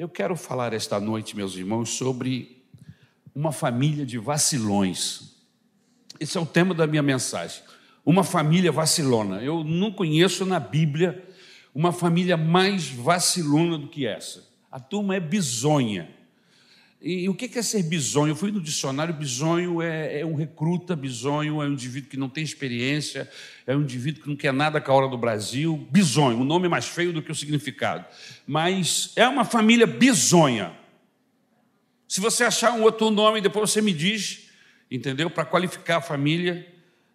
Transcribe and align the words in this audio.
Eu 0.00 0.08
quero 0.08 0.34
falar 0.34 0.72
esta 0.72 0.98
noite, 0.98 1.36
meus 1.36 1.54
irmãos, 1.54 1.90
sobre 1.90 2.64
uma 3.34 3.52
família 3.52 4.06
de 4.06 4.16
vacilões. 4.16 5.36
Esse 6.18 6.38
é 6.38 6.40
o 6.40 6.46
tema 6.46 6.72
da 6.74 6.86
minha 6.86 7.02
mensagem. 7.02 7.62
Uma 8.02 8.24
família 8.24 8.72
vacilona. 8.72 9.42
Eu 9.42 9.62
não 9.62 9.92
conheço 9.92 10.46
na 10.46 10.58
Bíblia 10.58 11.22
uma 11.74 11.92
família 11.92 12.34
mais 12.38 12.88
vacilona 12.88 13.76
do 13.76 13.88
que 13.88 14.06
essa. 14.06 14.42
A 14.72 14.80
turma 14.80 15.16
é 15.16 15.20
bizonha. 15.20 16.08
E, 17.02 17.26
o 17.30 17.34
que 17.34 17.58
é 17.58 17.62
ser 17.62 17.82
bizonho? 17.82 18.32
Eu 18.32 18.36
fui 18.36 18.52
no 18.52 18.60
dicionário, 18.60 19.14
bizonho 19.14 19.80
é, 19.80 20.20
é, 20.20 20.26
um 20.26 20.34
recruta, 20.34 20.94
bizonho 20.94 21.62
é 21.62 21.66
um 21.66 21.72
indivíduo 21.72 22.10
que 22.10 22.16
não 22.18 22.28
tem 22.28 22.44
experiência, 22.44 23.30
é 23.66 23.74
um 23.74 23.80
indivíduo 23.80 24.22
que 24.22 24.28
não 24.28 24.36
quer 24.36 24.52
nada 24.52 24.82
com 24.82 24.92
a 24.92 24.94
hora 24.94 25.08
do 25.08 25.16
Brasil. 25.16 25.88
Bizonho, 25.90 26.38
o 26.38 26.44
nome 26.44 26.66
é 26.66 26.68
mais 26.68 26.86
feio 26.86 27.10
do 27.10 27.22
que 27.22 27.32
o 27.32 27.34
significado. 27.34 28.04
Mas 28.46 29.12
é 29.16 29.26
uma 29.26 29.46
família 29.46 29.86
bizonha. 29.86 30.72
Se 32.06 32.20
você 32.20 32.44
achar 32.44 32.74
um 32.74 32.82
outro 32.82 33.10
nome, 33.10 33.40
depois 33.40 33.70
você 33.70 33.80
me 33.80 33.94
diz, 33.94 34.50
entendeu? 34.90 35.30
Para 35.30 35.46
qualificar 35.46 35.98
a 35.98 36.02
família, 36.02 36.66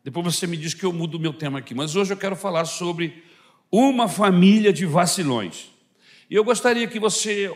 depois 0.03 0.25
você 0.25 0.47
me 0.47 0.57
diz 0.57 0.73
que 0.73 0.83
eu 0.83 0.91
mudo 0.91 1.17
o 1.17 1.19
meu 1.19 1.33
tema 1.33 1.59
aqui. 1.59 1.75
Mas 1.75 1.95
hoje 1.95 2.11
eu 2.11 2.17
quero 2.17 2.35
falar 2.35 2.65
sobre 2.65 3.23
uma 3.71 4.07
família 4.07 4.73
de 4.73 4.85
vacilões. 4.85 5.69
E 6.27 6.33
eu 6.33 6.43
gostaria 6.43 6.87
que 6.87 6.99
você 6.99 7.55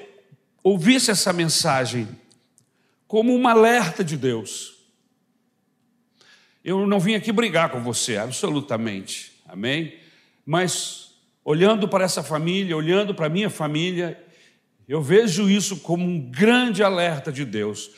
ouvisse 0.64 1.09
essa 1.09 1.34
mensagem 1.34 2.08
como 3.09 3.36
um 3.36 3.48
alerta 3.48 4.04
de 4.04 4.16
Deus. 4.16 4.76
Eu 6.63 6.86
não 6.86 7.00
vim 7.00 7.16
aqui 7.16 7.31
brigar 7.31 7.72
com 7.72 7.81
você, 7.81 8.17
absolutamente, 8.17 9.31
amém? 9.48 9.95
Mas 10.45 11.16
olhando 11.44 11.88
para 11.88 12.05
essa 12.05 12.22
família, 12.22 12.77
olhando 12.77 13.16
para 13.16 13.26
a 13.26 13.30
minha 13.30 13.50
família, 13.50 14.23
eu 14.88 15.02
vejo 15.02 15.50
isso 15.50 15.77
como 15.77 16.05
um 16.05 16.30
grande 16.30 16.84
alerta 16.84 17.31
de 17.31 17.45
Deus. 17.45 17.90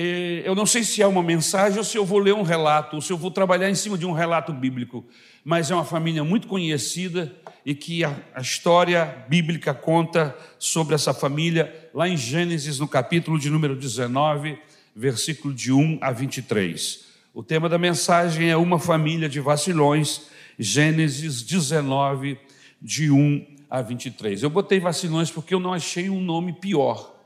Eu 0.00 0.54
não 0.54 0.64
sei 0.64 0.84
se 0.84 1.02
é 1.02 1.06
uma 1.08 1.24
mensagem 1.24 1.76
ou 1.76 1.82
se 1.82 1.98
eu 1.98 2.04
vou 2.04 2.20
ler 2.20 2.32
um 2.32 2.42
relato, 2.42 2.94
ou 2.94 3.02
se 3.02 3.12
eu 3.12 3.16
vou 3.16 3.32
trabalhar 3.32 3.68
em 3.68 3.74
cima 3.74 3.98
de 3.98 4.06
um 4.06 4.12
relato 4.12 4.52
bíblico, 4.52 5.04
mas 5.44 5.72
é 5.72 5.74
uma 5.74 5.84
família 5.84 6.22
muito 6.22 6.46
conhecida 6.46 7.34
e 7.66 7.74
que 7.74 8.04
a, 8.04 8.16
a, 8.32 8.40
história 8.40 9.04
bíblica 9.28 9.74
conta 9.74 10.36
sobre 10.56 10.94
essa 10.94 11.12
família 11.12 11.90
lá 11.92 12.08
em 12.08 12.16
Gênesis, 12.16 12.78
no 12.78 12.86
capítulo 12.86 13.40
de 13.40 13.50
número 13.50 13.74
19, 13.74 14.56
versículo 14.94 15.52
de 15.52 15.72
1 15.72 15.98
a 16.00 16.12
23. 16.12 17.04
O 17.34 17.42
tema 17.42 17.68
da 17.68 17.76
mensagem 17.76 18.48
é 18.48 18.56
uma 18.56 18.78
família 18.78 19.28
de 19.28 19.40
vacilões, 19.40 20.28
Gênesis 20.56 21.42
19, 21.42 22.38
de 22.80 23.10
1 23.10 23.46
a 23.68 23.82
23. 23.82 24.44
Eu 24.44 24.50
botei 24.50 24.78
vacilões 24.78 25.28
porque 25.28 25.54
eu 25.54 25.60
não 25.60 25.72
achei 25.72 26.08
um 26.08 26.20
nome 26.20 26.52
pior. 26.52 27.16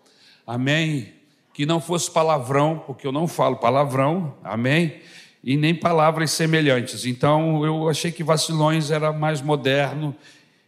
Amém? 0.46 1.21
Que 1.62 1.66
não 1.66 1.80
fosse 1.80 2.10
palavrão, 2.10 2.82
porque 2.84 3.06
eu 3.06 3.12
não 3.12 3.28
falo 3.28 3.54
palavrão. 3.54 4.34
Amém? 4.42 5.00
e 5.44 5.56
nem 5.56 5.72
palavras 5.72 6.32
semelhantes. 6.32 7.06
Então 7.06 7.64
eu 7.64 7.88
achei 7.88 8.10
que 8.10 8.24
vacilões 8.24 8.90
era 8.90 9.12
mais 9.12 9.40
moderno 9.40 10.12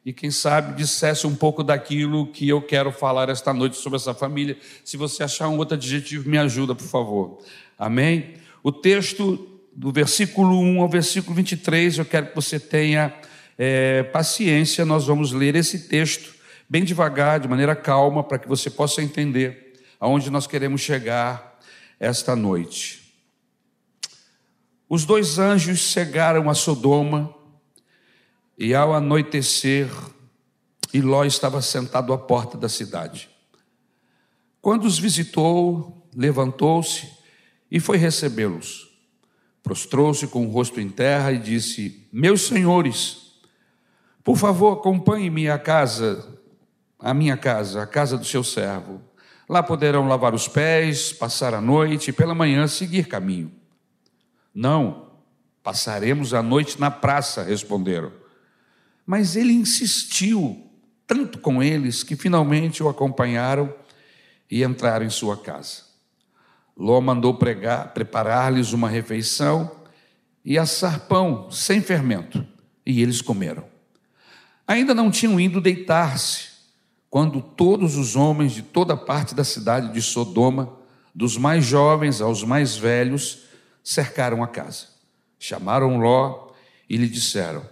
e 0.07 0.13
quem 0.13 0.31
sabe 0.31 0.77
dissesse 0.77 1.27
um 1.27 1.35
pouco 1.35 1.65
daquilo 1.65 2.29
que 2.29 2.49
eu 2.49 2.63
quero 2.63 2.93
falar 2.93 3.29
esta 3.29 3.53
noite 3.53 3.77
sobre 3.77 3.97
essa 3.97 4.15
família. 4.15 4.57
Se 4.85 4.97
você 4.97 5.25
achar 5.25 5.49
um 5.49 5.59
outro 5.59 5.75
adjetivo, 5.75 6.31
me 6.31 6.39
ajuda, 6.39 6.77
por 6.77 6.87
favor. 6.87 7.39
Amém? 7.77 8.35
O 8.63 8.71
texto 8.71 9.49
do 9.75 9.91
versículo 9.91 10.61
1 10.61 10.81
ao 10.81 10.89
versículo 10.89 11.35
23, 11.35 11.99
eu 11.99 12.05
quero 12.05 12.27
que 12.29 12.37
você 12.37 12.61
tenha 12.61 13.13
é, 13.59 14.05
paciência, 14.05 14.85
nós 14.85 15.09
vamos 15.09 15.33
ler 15.33 15.57
esse 15.57 15.89
texto 15.89 16.33
bem 16.71 16.85
devagar, 16.85 17.41
de 17.41 17.49
maneira 17.49 17.75
calma, 17.75 18.23
para 18.23 18.39
que 18.39 18.47
você 18.47 18.71
possa 18.71 19.03
entender 19.03 19.64
aonde 20.05 20.29
nós 20.29 20.47
queremos 20.47 20.83
chegar 20.83 21.59
esta 21.99 22.37
noite. 22.37 23.17
Os 24.87 25.07
dois 25.07 25.39
anjos 25.39 25.81
cegaram 25.81 26.51
a 26.51 26.55
Sodoma, 26.55 27.35
e 28.59 28.75
ao 28.75 28.93
anoitecer, 28.93 29.89
Iló 30.93 31.25
estava 31.25 31.63
sentado 31.63 32.13
à 32.13 32.19
porta 32.19 32.59
da 32.59 32.69
cidade. 32.69 33.31
Quando 34.61 34.85
os 34.85 34.99
visitou, 34.99 36.07
levantou-se 36.15 37.11
e 37.71 37.81
foi 37.81 37.97
recebê-los. 37.97 38.87
Prostrou-se 39.63 40.27
com 40.27 40.47
o 40.47 40.51
rosto 40.51 40.83
em 40.83 40.91
terra 40.91 41.33
e 41.33 41.39
disse: 41.39 42.07
Meus 42.13 42.43
senhores, 42.43 43.41
por 44.23 44.37
favor, 44.37 44.75
acompanhe-me 44.75 45.49
à 45.49 45.59
casa, 45.59 46.39
à 46.99 47.15
minha 47.15 47.39
casa, 47.39 47.83
à 47.83 47.87
casa 47.87 48.19
do 48.19 48.27
seu 48.27 48.45
servo. 48.45 49.14
Lá 49.49 49.63
poderão 49.63 50.09
lavar 50.09 50.35
os 50.35 50.49
pés, 50.49 51.13
passar 51.13 51.55
a 51.55 51.61
noite 51.61 52.09
e 52.09 52.13
pela 52.13 52.35
manhã 52.35 52.67
seguir 52.67 53.07
caminho. 53.07 53.53
Não, 54.55 55.11
passaremos 55.63 56.33
a 56.33 56.43
noite 56.43 56.81
na 56.81 56.91
praça, 56.91 57.43
responderam. 57.43 58.13
Mas 59.07 59.37
ele 59.37 59.53
insistiu 59.53 60.71
tanto 61.07 61.39
com 61.39 61.63
eles 61.63 62.03
que 62.03 62.17
finalmente 62.17 62.83
o 62.83 62.89
acompanharam 62.89 63.75
e 64.51 64.63
entraram 64.65 65.05
em 65.05 65.11
sua 65.11 65.37
casa. 65.37 65.83
Ló 66.77 67.01
mandou 67.01 67.35
preparar-lhes 67.35 68.73
uma 68.73 68.89
refeição 68.89 69.71
e 70.45 70.59
assar 70.59 71.01
pão 71.01 71.51
sem 71.51 71.81
fermento, 71.81 72.47
e 72.85 73.01
eles 73.03 73.21
comeram. 73.21 73.65
Ainda 74.67 74.95
não 74.95 75.11
tinham 75.11 75.39
ido 75.39 75.61
deitar-se, 75.61 76.49
quando 77.15 77.41
todos 77.41 77.97
os 77.97 78.17
homens 78.17 78.51
de 78.51 78.61
toda 78.61 78.97
parte 78.97 79.37
da 79.37 79.45
cidade 79.45 79.93
de 79.93 80.03
Sodoma, 80.03 80.77
dos 81.15 81.37
mais 81.37 81.65
jovens 81.65 82.21
aos 82.21 82.43
mais 82.43 82.77
velhos, 82.77 83.45
cercaram 83.85 84.43
a 84.43 84.49
casa. 84.49 84.89
Chamaram 85.39 85.99
Ló 85.99 86.49
e 86.91 86.97
lhe 86.97 87.09
disseram: 87.09 87.65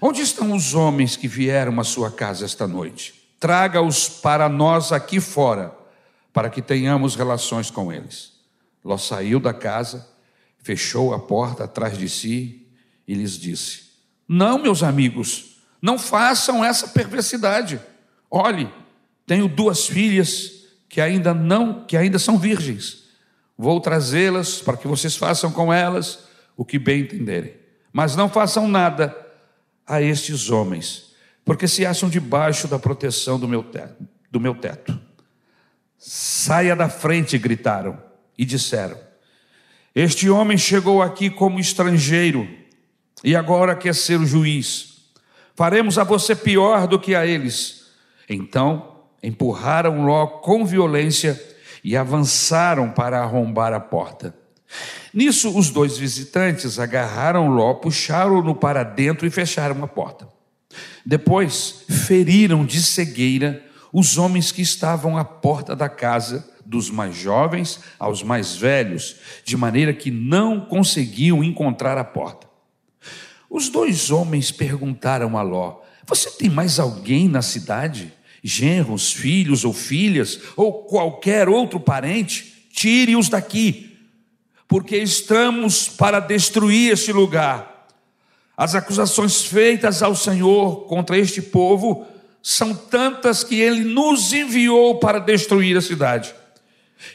Onde 0.00 0.20
estão 0.20 0.54
os 0.54 0.72
homens 0.72 1.16
que 1.16 1.26
vieram 1.26 1.80
à 1.80 1.82
sua 1.82 2.12
casa 2.12 2.44
esta 2.44 2.64
noite? 2.64 3.12
Traga-os 3.40 4.08
para 4.08 4.48
nós 4.48 4.92
aqui 4.92 5.18
fora, 5.18 5.76
para 6.32 6.48
que 6.48 6.62
tenhamos 6.62 7.16
relações 7.16 7.72
com 7.72 7.92
eles. 7.92 8.34
Ló 8.84 8.96
saiu 8.96 9.40
da 9.40 9.52
casa, 9.52 10.08
fechou 10.62 11.12
a 11.12 11.18
porta 11.18 11.64
atrás 11.64 11.98
de 11.98 12.08
si 12.08 12.68
e 13.04 13.14
lhes 13.14 13.32
disse: 13.32 13.86
Não, 14.28 14.62
meus 14.62 14.84
amigos, 14.84 15.56
não 15.82 15.98
façam 15.98 16.64
essa 16.64 16.86
perversidade. 16.86 17.89
Olhe, 18.30 18.72
tenho 19.26 19.48
duas 19.48 19.86
filhas 19.86 20.60
que 20.88 21.00
ainda 21.00 21.34
não, 21.34 21.84
que 21.84 21.96
ainda 21.96 22.18
são 22.18 22.38
virgens. 22.38 23.04
Vou 23.56 23.80
trazê-las 23.80 24.60
para 24.60 24.76
que 24.76 24.86
vocês 24.86 25.16
façam 25.16 25.50
com 25.50 25.72
elas 25.72 26.20
o 26.56 26.64
que 26.64 26.78
bem 26.78 27.00
entenderem. 27.00 27.54
Mas 27.92 28.14
não 28.14 28.28
façam 28.28 28.68
nada 28.68 29.16
a 29.86 30.00
estes 30.00 30.50
homens, 30.50 31.14
porque 31.44 31.66
se 31.66 31.84
acham 31.84 32.08
debaixo 32.08 32.68
da 32.68 32.78
proteção 32.78 33.38
do 33.38 33.48
meu 33.48 33.62
teto. 33.62 34.06
Do 34.30 34.38
meu 34.38 34.54
teto. 34.54 34.98
Saia 35.98 36.76
da 36.76 36.88
frente, 36.88 37.36
gritaram 37.36 38.00
e 38.38 38.44
disseram: 38.44 38.96
Este 39.94 40.30
homem 40.30 40.56
chegou 40.56 41.02
aqui 41.02 41.28
como 41.28 41.58
estrangeiro 41.58 42.48
e 43.22 43.36
agora 43.36 43.76
quer 43.76 43.94
ser 43.94 44.18
o 44.18 44.26
juiz. 44.26 45.10
Faremos 45.54 45.98
a 45.98 46.04
você 46.04 46.34
pior 46.34 46.86
do 46.86 46.98
que 46.98 47.14
a 47.14 47.26
eles. 47.26 47.79
Então 48.30 49.00
empurraram 49.20 50.04
Ló 50.04 50.26
com 50.26 50.64
violência 50.64 51.38
e 51.82 51.96
avançaram 51.96 52.90
para 52.90 53.20
arrombar 53.20 53.72
a 53.72 53.80
porta. 53.80 54.34
Nisso, 55.12 55.58
os 55.58 55.70
dois 55.70 55.98
visitantes 55.98 56.78
agarraram 56.78 57.48
Ló, 57.48 57.74
puxaram-no 57.74 58.54
para 58.54 58.84
dentro 58.84 59.26
e 59.26 59.30
fecharam 59.30 59.82
a 59.82 59.88
porta. 59.88 60.28
Depois, 61.04 61.84
feriram 61.88 62.64
de 62.64 62.80
cegueira 62.80 63.64
os 63.92 64.16
homens 64.16 64.52
que 64.52 64.62
estavam 64.62 65.18
à 65.18 65.24
porta 65.24 65.74
da 65.74 65.88
casa, 65.88 66.48
dos 66.64 66.88
mais 66.88 67.16
jovens 67.16 67.80
aos 67.98 68.22
mais 68.22 68.54
velhos, 68.54 69.16
de 69.44 69.56
maneira 69.56 69.92
que 69.92 70.08
não 70.12 70.60
conseguiam 70.60 71.42
encontrar 71.42 71.98
a 71.98 72.04
porta. 72.04 72.46
Os 73.48 73.68
dois 73.68 74.12
homens 74.12 74.52
perguntaram 74.52 75.36
a 75.36 75.42
Ló: 75.42 75.80
Você 76.06 76.30
tem 76.30 76.48
mais 76.48 76.78
alguém 76.78 77.28
na 77.28 77.42
cidade? 77.42 78.12
Genros, 78.42 79.12
filhos 79.12 79.64
ou 79.64 79.72
filhas, 79.72 80.40
ou 80.56 80.84
qualquer 80.84 81.48
outro 81.48 81.78
parente, 81.78 82.66
tire-os 82.72 83.28
daqui, 83.28 83.96
porque 84.66 84.96
estamos 84.96 85.88
para 85.88 86.20
destruir 86.20 86.92
este 86.92 87.12
lugar. 87.12 87.88
As 88.56 88.74
acusações 88.74 89.42
feitas 89.42 90.02
ao 90.02 90.14
Senhor 90.14 90.86
contra 90.86 91.18
este 91.18 91.42
povo 91.42 92.06
são 92.42 92.74
tantas 92.74 93.44
que 93.44 93.60
ele 93.60 93.84
nos 93.84 94.32
enviou 94.32 94.98
para 94.98 95.18
destruir 95.18 95.76
a 95.76 95.82
cidade. 95.82 96.34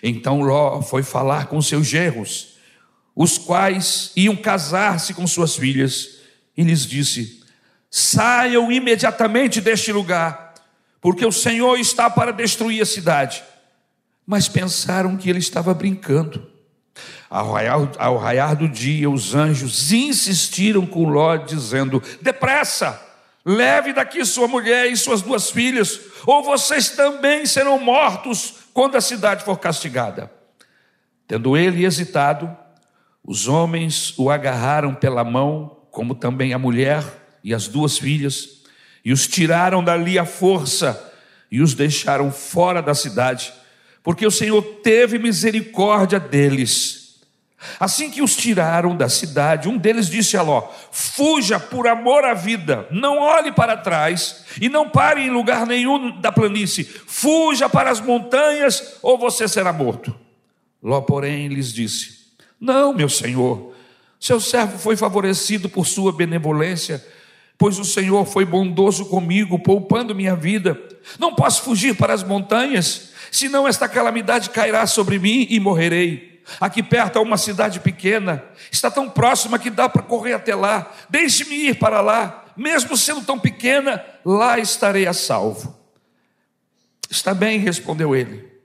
Então 0.02 0.42
Ló 0.42 0.82
foi 0.82 1.04
falar 1.04 1.48
com 1.48 1.62
seus 1.62 1.88
genros, 1.88 2.56
os 3.16 3.38
quais 3.38 4.12
iam 4.16 4.36
casar-se 4.36 5.14
com 5.14 5.26
suas 5.26 5.56
filhas, 5.56 6.20
e 6.58 6.64
lhes 6.64 6.86
disse: 6.86 7.44
Saiam 7.90 8.72
imediatamente 8.72 9.62
deste 9.62 9.92
lugar 9.92 10.45
porque 11.06 11.24
o 11.24 11.32
Senhor 11.32 11.78
está 11.78 12.10
para 12.10 12.34
destruir 12.34 12.82
a 12.82 12.86
cidade. 12.86 13.44
Mas 14.26 14.48
pensaram 14.48 15.16
que 15.16 15.30
ele 15.30 15.38
estava 15.38 15.72
brincando. 15.72 16.52
Ao 17.30 17.52
raiar, 17.52 17.92
ao 18.00 18.18
raiar 18.18 18.56
do 18.56 18.68
dia, 18.68 19.08
os 19.08 19.36
anjos 19.36 19.92
insistiram 19.94 20.84
com 20.84 21.08
Ló, 21.08 21.38
dizendo: 21.38 22.02
Depressa, 22.24 23.00
leve 23.46 23.94
daqui 23.94 24.26
sua 24.26 24.48
mulher 24.48 24.92
e 24.92 24.98
suas 24.98 25.22
duas 25.22 25.52
filhas, 25.52 26.02
ou 26.26 26.42
vocês 26.42 26.90
também 26.90 27.46
serão 27.46 27.80
mortos 27.80 28.56
quando 28.74 28.96
a 28.96 29.02
cidade 29.02 29.46
for 29.46 29.60
castigada. 29.60 30.32
Tendo 31.28 31.56
ele 31.56 31.86
hesitado, 31.86 32.50
os 33.24 33.48
homens 33.48 34.18
o 34.18 34.32
agarraram 34.32 34.96
pela 34.96 35.24
mão, 35.24 35.82
como 35.92 36.16
também 36.16 36.52
a 36.52 36.58
mulher 36.58 37.04
e 37.44 37.54
as 37.54 37.68
duas 37.68 37.96
filhas, 37.96 38.55
e 39.06 39.14
os 39.14 39.28
tiraram 39.28 39.84
dali 39.84 40.18
à 40.18 40.26
força 40.26 41.14
e 41.52 41.62
os 41.62 41.76
deixaram 41.76 42.32
fora 42.32 42.82
da 42.82 42.96
cidade, 42.96 43.54
porque 44.02 44.26
o 44.26 44.32
Senhor 44.32 44.62
teve 44.82 45.20
misericórdia 45.20 46.20
deles. 46.20 47.06
Assim 47.80 48.10
que 48.10 48.22
os 48.22 48.36
tiraram 48.36 48.96
da 48.96 49.08
cidade, 49.08 49.70
um 49.70 49.78
deles 49.78 50.10
disse 50.10 50.36
a 50.36 50.42
Ló: 50.42 50.70
Fuja 50.92 51.60
por 51.60 51.88
amor 51.88 52.24
à 52.24 52.34
vida, 52.34 52.88
não 52.92 53.20
olhe 53.20 53.52
para 53.52 53.78
trás 53.78 54.44
e 54.60 54.70
não 54.70 54.90
pare 54.90 55.22
em 55.22 55.30
lugar 55.30 55.66
nenhum 55.66 56.20
da 56.20 56.32
planície, 56.32 56.84
fuja 56.84 57.70
para 57.70 57.90
as 57.90 58.02
montanhas 58.02 58.98
ou 59.02 59.18
você 59.18 59.48
será 59.48 59.72
morto. 59.72 60.16
Ló, 60.82 61.02
porém, 61.02 61.48
lhes 61.48 61.74
disse: 61.74 62.28
Não, 62.60 62.94
meu 62.94 63.10
senhor, 63.10 63.74
seu 64.20 64.40
servo 64.40 64.78
foi 64.78 64.96
favorecido 64.96 65.70
por 65.70 65.88
sua 65.88 66.12
benevolência, 66.12 67.04
pois 67.58 67.80
o 67.80 67.86
Senhor 67.86 68.26
foi 68.26 68.46
bondoso 68.46 69.06
comigo, 69.06 69.60
poupando 69.60 70.16
minha 70.16 70.36
vida. 70.36 70.80
Não 71.20 71.34
posso 71.34 71.64
fugir 71.64 71.96
para 71.96 72.14
as 72.14 72.24
montanhas, 72.24 73.12
senão 73.32 73.68
esta 73.68 73.88
calamidade 73.88 74.50
cairá 74.50 74.86
sobre 74.88 75.20
mim 75.20 75.48
e 75.50 75.60
morrerei. 75.60 76.42
Aqui 76.60 76.84
perto 76.84 77.18
há 77.18 77.22
uma 77.22 77.38
cidade 77.38 77.80
pequena, 77.80 78.44
está 78.72 78.92
tão 78.92 79.10
próxima 79.10 79.58
que 79.58 79.70
dá 79.70 79.90
para 79.90 80.04
correr 80.04 80.34
até 80.34 80.54
lá. 80.54 80.92
Deixe-me 81.10 81.70
ir 81.70 81.80
para 81.80 82.02
lá, 82.02 82.46
mesmo 82.56 82.96
sendo 82.96 83.22
tão 83.22 83.40
pequena, 83.40 84.04
lá 84.24 84.60
estarei 84.60 85.08
a 85.08 85.14
salvo. 85.14 85.76
Está 87.10 87.34
bem, 87.34 87.58
respondeu 87.60 88.16
ele 88.16 88.56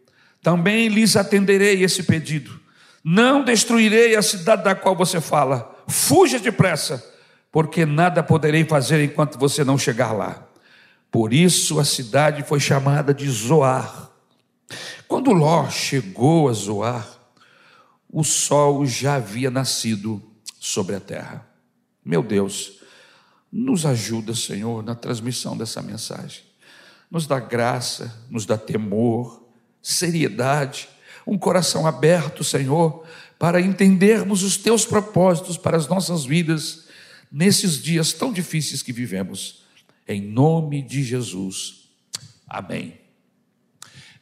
também 0.43 0.89
lhes 0.89 1.17
atenderei 1.17 1.83
esse 1.83 2.03
pedido. 2.03 2.59
Não 3.03 3.45
destruirei 3.45 4.17
a 4.17 4.23
cidade 4.23 4.65
da 4.65 4.75
qual 4.75 4.97
você 4.97 5.21
fala. 5.21 5.77
Fuja 5.89 6.39
depressa, 6.39 7.05
porque 7.53 7.85
nada 7.85 8.23
poderei 8.23 8.65
fazer 8.65 9.03
enquanto 9.03 9.39
você 9.39 9.65
não 9.65 9.77
chegar 9.77 10.13
lá. 10.13 10.47
Por 11.11 11.33
isso 11.33 11.81
a 11.81 11.85
cidade 11.85 12.45
foi 12.45 12.61
chamada 12.61 13.13
de 13.13 13.29
Zoar. 13.29 14.11
Quando 15.09 15.33
Ló 15.33 15.69
chegou 15.69 16.49
a 16.49 16.53
Zoar, 16.53 17.07
o 18.09 18.23
sol 18.23 18.87
já 18.87 19.17
havia 19.17 19.51
nascido 19.51 20.23
sobre 20.59 20.95
a 20.95 21.01
terra. 21.01 21.47
Meu 22.05 22.23
Deus, 22.23 22.81
nos 23.53 23.85
ajuda, 23.85 24.35
Senhor, 24.35 24.83
na 24.85 24.95
transmissão 24.95 25.57
dessa 25.57 25.83
mensagem. 25.83 26.43
Nos 27.11 27.27
dá 27.27 27.41
graça, 27.41 28.15
nos 28.31 28.47
dá 28.47 28.57
temor, 28.57 29.49
seriedade, 29.83 30.89
um 31.27 31.37
coração 31.37 31.87
aberto, 31.87 32.45
Senhor, 32.45 33.05
para 33.39 33.61
entendermos 33.61 34.45
os 34.45 34.57
teus 34.57 34.85
propósitos 34.85 35.57
para 35.57 35.77
as 35.77 35.89
nossas 35.89 36.25
vidas 36.25 36.90
nesses 37.31 37.83
dias 37.83 38.13
tão 38.13 38.33
difíceis 38.33 38.83
que 38.83 38.93
vivemos. 38.93 39.63
Em 40.07 40.21
nome 40.21 40.83
de 40.83 41.05
Jesus. 41.05 41.89
Amém. 42.47 42.99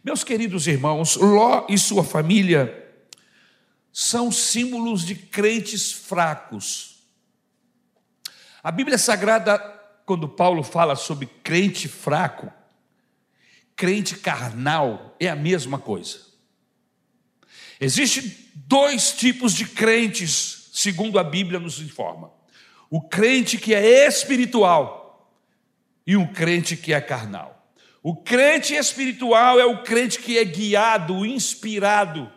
Meus 0.05 0.23
queridos 0.23 0.67
irmãos, 0.67 1.17
Ló 1.17 1.67
e 1.69 1.79
sua 1.79 2.05
família 2.05 2.87
são 3.93 4.31
símbolos 4.31 5.05
de 5.05 5.15
crentes 5.15 5.93
fracos. 5.93 6.99
A 8.63 8.71
Bíblia 8.71 8.99
Sagrada, 8.99 9.59
quando 10.05 10.29
Paulo 10.29 10.63
fala 10.63 10.95
sobre 10.95 11.27
crente 11.27 11.89
fraco, 11.89 12.53
crente 13.75 14.17
carnal 14.17 15.17
é 15.19 15.29
a 15.29 15.37
mesma 15.37 15.79
coisa. 15.79 16.21
Existem 17.81 18.35
dois 18.55 19.13
tipos 19.13 19.55
de 19.55 19.67
crentes, 19.67 20.69
segundo 20.73 21.19
a 21.19 21.25
Bíblia 21.25 21.61
nos 21.61 21.81
informa: 21.81 22.31
o 22.91 23.01
crente 23.01 23.59
que 23.59 23.75
é 23.75 24.07
espiritual 24.07 25.33
e 26.07 26.17
um 26.17 26.27
crente 26.27 26.77
que 26.77 26.93
é 26.93 27.01
carnal. 27.01 27.73
O 28.03 28.17
crente 28.17 28.75
espiritual 28.75 29.61
é 29.61 29.67
o 29.67 29.83
crente 29.83 30.19
que 30.21 30.39
é 30.39 30.45
guiado, 30.45 31.27
inspirado 31.27 32.33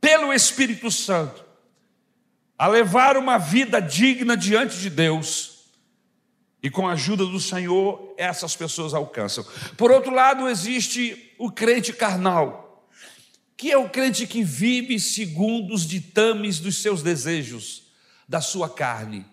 pelo 0.00 0.32
Espírito 0.32 0.90
Santo 0.90 1.44
a 2.58 2.66
levar 2.66 3.16
uma 3.16 3.38
vida 3.38 3.80
digna 3.80 4.36
diante 4.36 4.78
de 4.78 4.90
Deus 4.90 5.52
e 6.62 6.70
com 6.70 6.86
a 6.86 6.92
ajuda 6.92 7.26
do 7.26 7.40
Senhor, 7.40 8.14
essas 8.16 8.54
pessoas 8.54 8.94
alcançam. 8.94 9.44
Por 9.76 9.90
outro 9.90 10.14
lado, 10.14 10.48
existe 10.48 11.34
o 11.38 11.50
crente 11.50 11.92
carnal, 11.92 12.88
que 13.56 13.72
é 13.72 13.76
o 13.76 13.88
crente 13.88 14.26
que 14.28 14.44
vive 14.44 15.00
segundo 15.00 15.74
os 15.74 15.86
ditames 15.86 16.60
dos 16.60 16.80
seus 16.80 17.02
desejos, 17.02 17.81
da 18.32 18.40
sua 18.40 18.66
carne. 18.66 19.26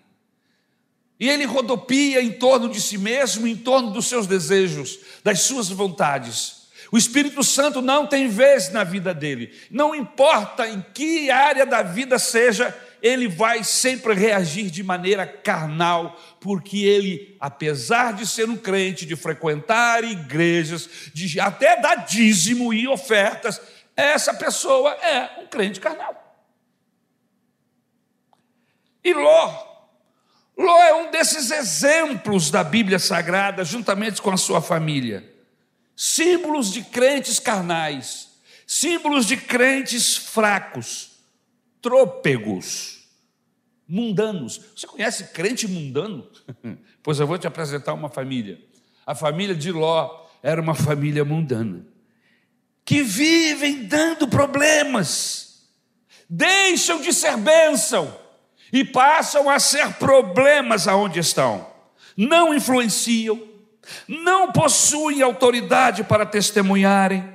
E 1.18 1.26
ele 1.26 1.46
rodopia 1.46 2.20
em 2.20 2.32
torno 2.32 2.68
de 2.68 2.78
si 2.78 2.98
mesmo, 2.98 3.46
em 3.46 3.56
torno 3.56 3.90
dos 3.92 4.04
seus 4.04 4.26
desejos, 4.26 4.98
das 5.24 5.40
suas 5.40 5.70
vontades. 5.70 6.68
O 6.92 6.98
Espírito 6.98 7.42
Santo 7.42 7.80
não 7.80 8.06
tem 8.06 8.28
vez 8.28 8.70
na 8.70 8.84
vida 8.84 9.14
dele. 9.14 9.58
Não 9.70 9.94
importa 9.94 10.68
em 10.68 10.84
que 10.92 11.30
área 11.30 11.64
da 11.64 11.82
vida 11.82 12.18
seja, 12.18 12.76
ele 13.00 13.26
vai 13.26 13.64
sempre 13.64 14.12
reagir 14.12 14.70
de 14.70 14.82
maneira 14.82 15.26
carnal, 15.26 16.20
porque 16.38 16.84
ele, 16.84 17.38
apesar 17.40 18.12
de 18.12 18.26
ser 18.26 18.50
um 18.50 18.56
crente, 18.56 19.06
de 19.06 19.16
frequentar 19.16 20.04
igrejas, 20.04 20.90
de 21.14 21.40
até 21.40 21.80
dar 21.80 22.04
dízimo 22.04 22.74
e 22.74 22.86
ofertas, 22.86 23.62
essa 23.96 24.34
pessoa 24.34 24.90
é 24.90 25.40
um 25.40 25.46
crente 25.46 25.80
carnal. 25.80 26.29
E 29.02 29.14
Ló, 29.14 29.70
Ló 30.56 30.82
é 30.82 30.94
um 30.94 31.10
desses 31.10 31.50
exemplos 31.50 32.50
da 32.50 32.62
Bíblia 32.62 32.98
Sagrada, 32.98 33.64
juntamente 33.64 34.20
com 34.20 34.30
a 34.30 34.36
sua 34.36 34.60
família. 34.60 35.34
Símbolos 35.96 36.72
de 36.72 36.82
crentes 36.82 37.38
carnais, 37.38 38.30
símbolos 38.66 39.26
de 39.26 39.36
crentes 39.36 40.16
fracos 40.16 41.10
trôpegos, 41.80 43.08
mundanos. 43.88 44.60
Você 44.76 44.86
conhece 44.86 45.24
crente 45.32 45.66
mundano? 45.66 46.28
pois 47.02 47.18
eu 47.18 47.26
vou 47.26 47.38
te 47.38 47.46
apresentar 47.46 47.94
uma 47.94 48.08
família. 48.08 48.60
A 49.06 49.14
família 49.14 49.54
de 49.54 49.72
Ló 49.72 50.26
era 50.42 50.60
uma 50.60 50.74
família 50.74 51.24
mundana, 51.24 51.86
que 52.84 53.02
vivem 53.02 53.84
dando 53.86 54.28
problemas, 54.28 55.68
deixam 56.28 57.00
de 57.00 57.12
ser 57.12 57.36
bênção 57.36 58.14
e 58.72 58.84
passam 58.84 59.48
a 59.48 59.58
ser 59.58 59.94
problemas 59.94 60.86
aonde 60.86 61.18
estão. 61.20 61.66
Não 62.16 62.54
influenciam, 62.54 63.40
não 64.06 64.52
possuem 64.52 65.22
autoridade 65.22 66.04
para 66.04 66.26
testemunharem, 66.26 67.28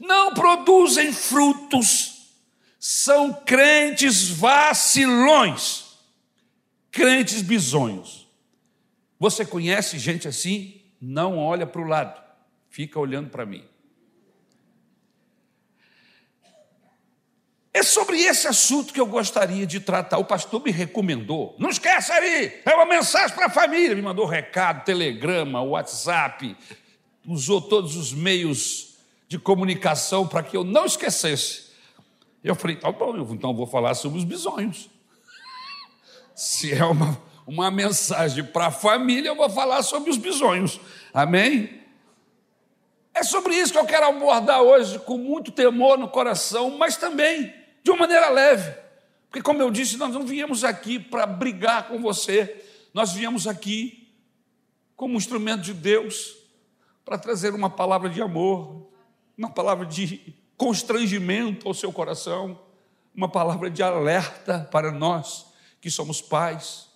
não 0.00 0.34
produzem 0.34 1.12
frutos 1.12 2.16
são 2.88 3.32
crentes 3.32 4.28
vacilões, 4.28 5.98
crentes 6.92 7.42
bisonhos. 7.42 8.28
Você 9.18 9.44
conhece 9.44 9.98
gente 9.98 10.28
assim? 10.28 10.82
Não 11.00 11.36
olha 11.36 11.66
para 11.66 11.80
o 11.80 11.88
lado, 11.88 12.22
fica 12.68 13.00
olhando 13.00 13.28
para 13.28 13.44
mim. 13.44 13.64
É 17.76 17.82
sobre 17.82 18.18
esse 18.22 18.48
assunto 18.48 18.90
que 18.90 18.98
eu 18.98 19.04
gostaria 19.04 19.66
de 19.66 19.80
tratar. 19.80 20.16
O 20.16 20.24
pastor 20.24 20.64
me 20.64 20.70
recomendou. 20.70 21.54
Não 21.58 21.68
esqueça 21.68 22.14
aí, 22.14 22.62
é 22.64 22.74
uma 22.74 22.86
mensagem 22.86 23.36
para 23.36 23.48
a 23.48 23.50
família. 23.50 23.94
Me 23.94 24.00
mandou 24.00 24.24
recado, 24.24 24.82
telegrama, 24.82 25.60
WhatsApp, 25.60 26.56
usou 27.26 27.60
todos 27.60 27.94
os 27.94 28.14
meios 28.14 28.96
de 29.28 29.38
comunicação 29.38 30.26
para 30.26 30.42
que 30.42 30.56
eu 30.56 30.64
não 30.64 30.86
esquecesse. 30.86 31.66
Eu 32.42 32.54
falei, 32.54 32.76
tá 32.76 32.90
bom, 32.90 33.14
então 33.30 33.54
vou 33.54 33.66
falar 33.66 33.92
sobre 33.92 34.20
os 34.20 34.24
bisonhos. 34.24 34.88
Se 36.34 36.72
é 36.72 36.82
uma, 36.82 37.20
uma 37.46 37.70
mensagem 37.70 38.42
para 38.42 38.68
a 38.68 38.70
família, 38.70 39.28
eu 39.28 39.36
vou 39.36 39.50
falar 39.50 39.82
sobre 39.82 40.08
os 40.08 40.16
bisonhos. 40.16 40.80
Amém? 41.12 41.82
É 43.12 43.22
sobre 43.22 43.54
isso 43.54 43.70
que 43.70 43.78
eu 43.78 43.84
quero 43.84 44.06
abordar 44.06 44.62
hoje, 44.62 44.98
com 45.00 45.18
muito 45.18 45.52
temor 45.52 45.98
no 45.98 46.08
coração, 46.08 46.78
mas 46.78 46.96
também 46.96 47.65
de 47.86 47.90
uma 47.92 48.00
maneira 48.00 48.28
leve. 48.30 48.76
Porque, 49.28 49.40
como 49.40 49.62
eu 49.62 49.70
disse, 49.70 49.96
nós 49.96 50.12
não 50.12 50.26
viemos 50.26 50.64
aqui 50.64 50.98
para 50.98 51.24
brigar 51.24 51.86
com 51.86 52.02
você, 52.02 52.64
nós 52.92 53.12
viemos 53.12 53.46
aqui 53.46 54.12
como 54.96 55.16
instrumento 55.16 55.62
de 55.62 55.72
Deus 55.72 56.36
para 57.04 57.16
trazer 57.16 57.54
uma 57.54 57.70
palavra 57.70 58.10
de 58.10 58.20
amor, 58.20 58.90
uma 59.38 59.48
palavra 59.48 59.86
de 59.86 60.34
constrangimento 60.56 61.68
ao 61.68 61.74
seu 61.74 61.92
coração, 61.92 62.60
uma 63.14 63.28
palavra 63.28 63.70
de 63.70 63.84
alerta 63.84 64.68
para 64.72 64.90
nós 64.90 65.46
que 65.80 65.88
somos 65.88 66.20
pais, 66.20 66.88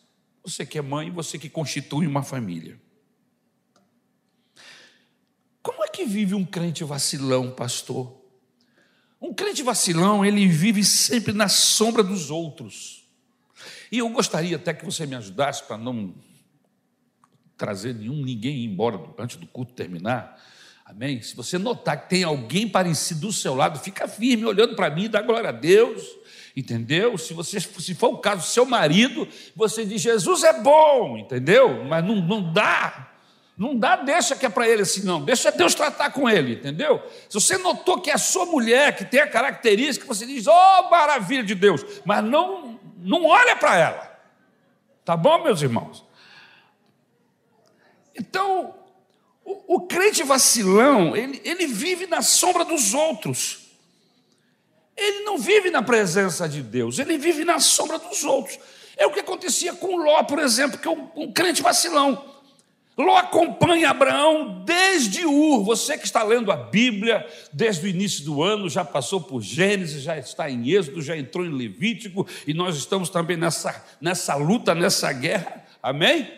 você 0.42 0.66
que 0.66 0.76
é 0.76 0.82
mãe, 0.82 1.08
você 1.08 1.38
que 1.38 1.48
constitui 1.48 2.04
uma 2.04 2.24
família. 2.24 2.80
Como 5.62 5.84
é 5.84 5.88
que 5.88 6.04
vive 6.04 6.34
um 6.34 6.44
crente 6.44 6.82
vacilão, 6.82 7.52
pastor? 7.52 8.19
Um 9.20 9.34
crente 9.34 9.62
vacilão, 9.62 10.24
ele 10.24 10.46
vive 10.46 10.82
sempre 10.82 11.32
na 11.32 11.48
sombra 11.48 12.02
dos 12.02 12.30
outros. 12.30 13.04
E 13.92 13.98
eu 13.98 14.08
gostaria 14.08 14.56
até 14.56 14.72
que 14.72 14.84
você 14.84 15.04
me 15.04 15.14
ajudasse 15.14 15.64
para 15.64 15.76
não 15.76 16.14
trazer 17.56 17.94
nenhum 17.94 18.24
ninguém 18.24 18.64
embora 18.64 18.98
antes 19.18 19.36
do 19.36 19.46
culto 19.46 19.74
terminar. 19.74 20.40
Amém? 20.86 21.20
Se 21.20 21.36
você 21.36 21.58
notar 21.58 22.02
que 22.02 22.08
tem 22.08 22.24
alguém 22.24 22.66
parecido 22.66 23.20
do 23.20 23.32
seu 23.32 23.54
lado, 23.54 23.78
fica 23.78 24.08
firme 24.08 24.44
olhando 24.44 24.74
para 24.74 24.88
mim, 24.88 25.10
dá 25.10 25.20
glória 25.20 25.50
a 25.50 25.52
Deus. 25.52 26.02
Entendeu? 26.56 27.16
Se 27.16 27.34
você 27.34 27.60
se 27.60 27.94
for 27.94 28.08
o 28.08 28.18
caso 28.18 28.42
do 28.42 28.48
seu 28.48 28.64
marido, 28.64 29.28
você 29.54 29.84
diz 29.84 30.00
Jesus 30.00 30.42
é 30.42 30.60
bom, 30.60 31.16
entendeu? 31.18 31.84
Mas 31.84 32.04
não, 32.04 32.16
não 32.16 32.52
dá 32.52 33.09
não 33.60 33.76
dá, 33.76 33.94
deixa 33.94 34.34
que 34.34 34.46
é 34.46 34.48
para 34.48 34.66
ele 34.66 34.80
assim, 34.80 35.02
não. 35.02 35.22
Deixa 35.22 35.52
Deus 35.52 35.74
tratar 35.74 36.10
com 36.12 36.26
ele, 36.26 36.54
entendeu? 36.54 36.98
Se 37.28 37.34
você 37.34 37.58
notou 37.58 38.00
que 38.00 38.10
é 38.10 38.14
a 38.14 38.18
sua 38.18 38.46
mulher 38.46 38.96
que 38.96 39.04
tem 39.04 39.20
a 39.20 39.26
característica, 39.28 40.06
você 40.06 40.24
diz, 40.24 40.46
oh, 40.46 40.88
maravilha 40.90 41.42
de 41.42 41.54
Deus, 41.54 41.84
mas 42.02 42.24
não, 42.24 42.80
não 42.96 43.26
olha 43.26 43.54
para 43.54 43.76
ela. 43.76 44.20
Tá 45.04 45.14
bom, 45.14 45.42
meus 45.42 45.60
irmãos? 45.60 46.02
Então, 48.18 48.74
o, 49.44 49.74
o 49.74 49.80
crente 49.82 50.22
vacilão, 50.22 51.14
ele, 51.14 51.42
ele 51.44 51.66
vive 51.66 52.06
na 52.06 52.22
sombra 52.22 52.64
dos 52.64 52.94
outros. 52.94 53.58
Ele 54.96 55.20
não 55.24 55.36
vive 55.36 55.68
na 55.68 55.82
presença 55.82 56.48
de 56.48 56.62
Deus, 56.62 56.98
ele 56.98 57.18
vive 57.18 57.44
na 57.44 57.60
sombra 57.60 57.98
dos 57.98 58.24
outros. 58.24 58.58
É 58.96 59.06
o 59.06 59.12
que 59.12 59.20
acontecia 59.20 59.74
com 59.74 59.96
Ló, 59.98 60.22
por 60.22 60.38
exemplo, 60.38 60.78
que 60.78 60.88
é 60.88 60.90
um, 60.90 61.10
um 61.14 61.30
crente 61.30 61.60
vacilão. 61.60 62.29
Ló 63.00 63.16
acompanha 63.16 63.90
Abraão 63.90 64.62
desde 64.64 65.24
Ur. 65.24 65.64
Você 65.64 65.96
que 65.96 66.04
está 66.04 66.22
lendo 66.22 66.52
a 66.52 66.56
Bíblia 66.56 67.26
desde 67.52 67.86
o 67.86 67.88
início 67.88 68.24
do 68.24 68.42
ano, 68.42 68.68
já 68.68 68.84
passou 68.84 69.20
por 69.20 69.40
Gênesis, 69.40 70.02
já 70.02 70.18
está 70.18 70.50
em 70.50 70.70
Êxodo, 70.70 71.00
já 71.00 71.16
entrou 71.16 71.44
em 71.44 71.50
Levítico, 71.50 72.26
e 72.46 72.52
nós 72.52 72.76
estamos 72.76 73.08
também 73.08 73.36
nessa, 73.36 73.84
nessa 74.00 74.34
luta, 74.34 74.74
nessa 74.74 75.12
guerra. 75.12 75.64
Amém? 75.82 76.30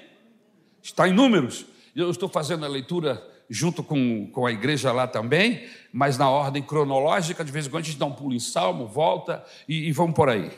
Está 0.82 1.08
em 1.08 1.12
Números. 1.12 1.66
Eu 1.94 2.10
estou 2.10 2.28
fazendo 2.28 2.64
a 2.64 2.68
leitura 2.68 3.22
junto 3.50 3.82
com, 3.82 4.26
com 4.32 4.46
a 4.46 4.52
igreja 4.52 4.92
lá 4.92 5.06
também, 5.06 5.68
mas 5.92 6.16
na 6.16 6.30
ordem 6.30 6.62
cronológica, 6.62 7.44
de 7.44 7.52
vez 7.52 7.66
em 7.66 7.70
quando 7.70 7.84
a 7.84 7.86
gente 7.86 7.98
dá 7.98 8.06
um 8.06 8.12
pulo 8.12 8.32
em 8.32 8.40
salmo, 8.40 8.86
volta 8.86 9.44
e, 9.68 9.88
e 9.88 9.92
vamos 9.92 10.14
por 10.14 10.28
aí. 10.28 10.50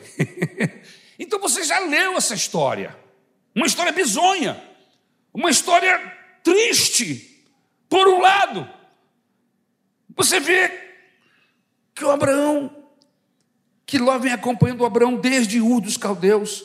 então 1.19 1.39
você 1.39 1.63
já 1.63 1.79
leu 1.79 2.13
essa 2.13 2.33
história, 2.33 2.95
uma 3.53 3.65
história 3.65 3.91
bizonha. 3.91 4.74
Uma 5.35 5.49
história 5.49 5.99
triste, 6.41 7.45
por 7.89 8.07
um 8.07 8.21
lado. 8.21 8.65
Você 10.15 10.39
vê 10.39 10.71
que 11.93 12.05
o 12.05 12.09
Abraão, 12.09 12.73
que 13.85 13.97
Ló 13.97 14.17
vem 14.17 14.31
acompanhando 14.31 14.79
o 14.79 14.85
Abraão 14.85 15.17
desde 15.17 15.59
Ur 15.59 15.81
dos 15.81 15.97
Caldeus, 15.97 16.63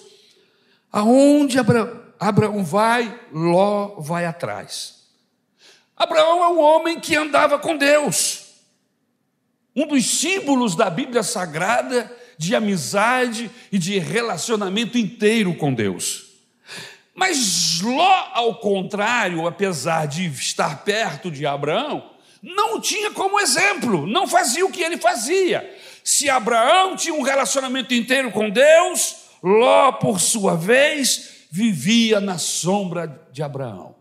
aonde 0.93 1.59
Abraão, 1.59 2.01
Abraão 2.21 2.65
vai, 2.65 3.21
Ló 3.33 3.97
vai 3.99 4.25
atrás. 4.25 5.05
Abraão 5.97 6.45
é 6.45 6.49
um 6.51 6.61
homem 6.61 7.01
que 7.01 7.17
andava 7.17 7.59
com 7.59 7.77
Deus. 7.77 8.55
Um 9.75 9.85
dos 9.85 10.07
símbolos 10.07 10.77
da 10.77 10.89
Bíblia 10.89 11.25
Sagrada 11.25 12.17
de 12.39 12.55
amizade 12.55 13.51
e 13.73 13.79
de 13.79 13.99
relacionamento 13.99 14.97
inteiro 14.97 15.57
com 15.57 15.75
Deus. 15.75 16.30
Mas 17.21 17.83
Ló, 17.83 18.31
ao 18.33 18.55
contrário, 18.55 19.47
apesar 19.47 20.07
de 20.07 20.25
estar 20.25 20.83
perto 20.85 21.31
de 21.31 21.45
Abraão, 21.45 22.13
não 22.43 22.81
tinha 22.81 23.11
como 23.11 23.39
exemplo, 23.39 24.07
não 24.07 24.27
fazia 24.27 24.65
o 24.65 24.73
que 24.73 24.81
ele 24.81 24.97
fazia. 24.97 25.79
Se 26.03 26.31
Abraão 26.31 26.97
tinha 26.97 27.13
um 27.13 27.21
relacionamento 27.21 27.93
inteiro 27.93 28.33
com 28.33 28.49
Deus, 28.49 29.17
Ló, 29.43 29.93
por 29.93 30.19
sua 30.19 30.57
vez, 30.57 31.45
vivia 31.51 32.21
na 32.21 32.39
sombra 32.39 33.21
de 33.31 33.43
Abraão. 33.43 33.95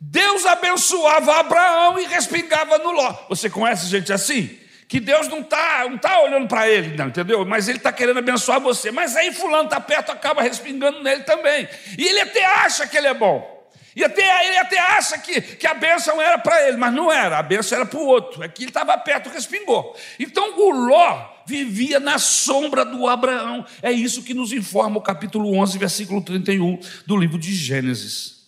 Deus 0.00 0.46
abençoava 0.46 1.34
Abraão 1.38 1.98
e 2.00 2.06
respingava 2.06 2.78
no 2.78 2.92
Ló. 2.92 3.14
Você 3.28 3.50
conhece 3.50 3.88
gente 3.88 4.10
assim? 4.10 4.58
Que 4.92 5.00
Deus 5.00 5.26
não 5.26 5.40
está 5.40 5.88
não 5.88 5.96
tá 5.96 6.20
olhando 6.20 6.46
para 6.46 6.68
ele, 6.68 6.94
não, 6.94 7.06
entendeu? 7.06 7.46
Mas 7.46 7.66
ele 7.66 7.78
está 7.78 7.90
querendo 7.90 8.18
abençoar 8.18 8.60
você. 8.60 8.90
Mas 8.90 9.16
aí 9.16 9.32
fulano 9.32 9.64
está 9.64 9.80
perto, 9.80 10.12
acaba 10.12 10.42
respingando 10.42 11.02
nele 11.02 11.22
também. 11.22 11.66
E 11.96 12.06
ele 12.06 12.20
até 12.20 12.44
acha 12.44 12.86
que 12.86 12.98
ele 12.98 13.06
é 13.06 13.14
bom. 13.14 13.66
E 13.96 14.04
até, 14.04 14.48
ele 14.48 14.58
até 14.58 14.78
acha 14.78 15.16
que, 15.16 15.40
que 15.40 15.66
a 15.66 15.72
bênção 15.72 16.20
era 16.20 16.36
para 16.36 16.68
ele, 16.68 16.76
mas 16.76 16.92
não 16.92 17.10
era, 17.10 17.38
a 17.38 17.42
bênção 17.42 17.78
era 17.78 17.86
para 17.86 17.98
o 17.98 18.06
outro. 18.06 18.44
É 18.44 18.52
ele 18.58 18.68
estava 18.68 18.98
perto, 18.98 19.30
respingou. 19.30 19.96
Então 20.20 20.58
o 20.58 20.70
Ló 20.70 21.26
vivia 21.46 21.98
na 21.98 22.18
sombra 22.18 22.84
do 22.84 23.08
Abraão. 23.08 23.64
É 23.80 23.90
isso 23.90 24.22
que 24.22 24.34
nos 24.34 24.52
informa 24.52 24.98
o 24.98 25.02
capítulo 25.02 25.54
11, 25.54 25.78
versículo 25.78 26.20
31 26.20 26.78
do 27.06 27.16
livro 27.16 27.38
de 27.38 27.54
Gênesis. 27.54 28.42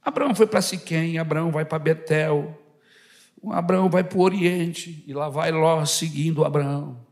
Abraão 0.00 0.32
foi 0.32 0.46
para 0.46 0.62
Siquém, 0.62 1.18
Abraão 1.18 1.50
vai 1.50 1.64
para 1.64 1.80
Betel, 1.80 2.56
Abraão 3.48 3.88
vai 3.88 4.04
para 4.04 4.18
o 4.18 4.22
Oriente 4.22 5.02
e 5.06 5.14
lá 5.14 5.28
vai 5.28 5.50
Ló 5.50 5.84
seguindo 5.84 6.44
Abraão. 6.44 7.06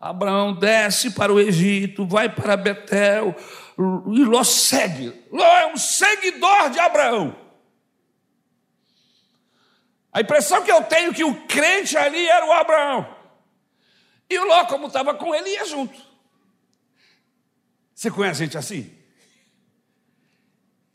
Abraão 0.00 0.52
desce 0.52 1.12
para 1.12 1.32
o 1.32 1.38
Egito, 1.38 2.04
vai 2.04 2.28
para 2.28 2.56
Betel 2.56 3.36
e 3.78 4.24
Ló 4.24 4.42
segue. 4.42 5.12
Ló 5.30 5.44
é 5.44 5.72
um 5.72 5.76
seguidor 5.76 6.70
de 6.70 6.80
Abraão. 6.80 7.36
A 10.12 10.20
impressão 10.20 10.62
que 10.64 10.72
eu 10.72 10.82
tenho 10.84 11.12
é 11.12 11.14
que 11.14 11.24
o 11.24 11.46
crente 11.46 11.96
ali 11.96 12.26
era 12.26 12.44
o 12.44 12.52
Abraão. 12.52 13.16
E 14.28 14.38
o 14.38 14.44
Ló, 14.44 14.64
como 14.66 14.88
estava 14.88 15.14
com 15.14 15.34
ele, 15.34 15.50
ia 15.50 15.64
junto. 15.64 15.98
Você 17.94 18.10
conhece 18.10 18.40
gente 18.40 18.58
assim? 18.58 18.92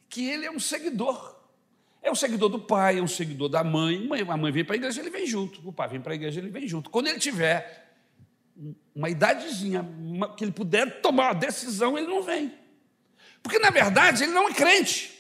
Que 0.10 0.28
ele 0.28 0.46
é 0.46 0.52
um 0.52 0.60
seguidor. 0.60 1.37
É 2.01 2.12
um 2.12 2.16
seguidor 2.16 2.50
do 2.50 2.60
pai, 2.60 3.00
é 3.00 3.01
um 3.01 3.08
seguidor 3.08 3.50
da 3.50 3.63
mãe. 3.63 4.08
A 4.30 4.38
mãe 4.38 4.51
vem 4.51 4.63
para 4.63 4.75
a 4.75 4.77
igreja, 4.77 5.01
ele 5.01 5.10
vem 5.10 5.25
junto. 5.25 5.68
O 5.68 5.74
pai 5.74 5.88
vem 5.89 6.00
para 6.00 6.13
a 6.13 6.16
igreja, 6.16 6.39
ele 6.39 6.50
vem 6.50 6.68
junto. 6.68 6.89
Quando 6.89 7.08
ele 7.08 7.20
tiver 7.20 7.86
uma 8.96 9.10
idadezinha, 9.10 9.88
que 10.36 10.44
ele 10.44 10.51
puder 10.51 11.01
tomar 11.01 11.27
uma 11.27 11.34
decisão, 11.34 11.98
ele 11.98 12.08
não 12.08 12.24
vem. 12.24 12.54
Porque, 13.44 13.60
na 13.60 13.70
verdade, 13.70 14.24
ele 14.24 14.32
não 14.32 14.50
é 14.50 14.54
crente. 14.54 15.18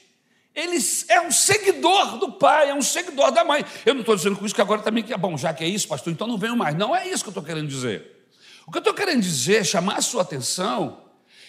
Ele 0.55 0.77
é 1.09 1.21
um 1.21 1.31
seguidor 1.31 2.17
do 2.17 2.31
pai, 2.31 2.69
é 2.69 2.73
um 2.73 2.81
seguidor 2.81 3.31
da 3.31 3.43
mãe. 3.43 3.63
Eu 3.85 3.93
não 3.93 4.01
estou 4.01 4.15
dizendo 4.15 4.35
com 4.35 4.45
isso 4.45 4.55
que 4.55 4.61
agora 4.61 4.81
também 4.81 5.03
que 5.03 5.13
é 5.13 5.17
bom, 5.17 5.37
já 5.37 5.53
que 5.53 5.63
é 5.63 5.67
isso, 5.67 5.87
pastor, 5.87 6.11
então 6.11 6.25
não 6.25 6.37
venho 6.37 6.57
mais. 6.57 6.75
Não 6.75 6.95
é 6.95 7.07
isso 7.07 7.23
que 7.23 7.29
eu 7.29 7.31
estou 7.31 7.43
querendo 7.43 7.67
dizer. 7.67 8.27
O 8.65 8.71
que 8.71 8.77
eu 8.77 8.81
estou 8.81 8.93
querendo 8.93 9.21
dizer, 9.21 9.63
chamar 9.63 9.97
a 9.97 10.01
sua 10.01 10.23
atenção, 10.23 11.05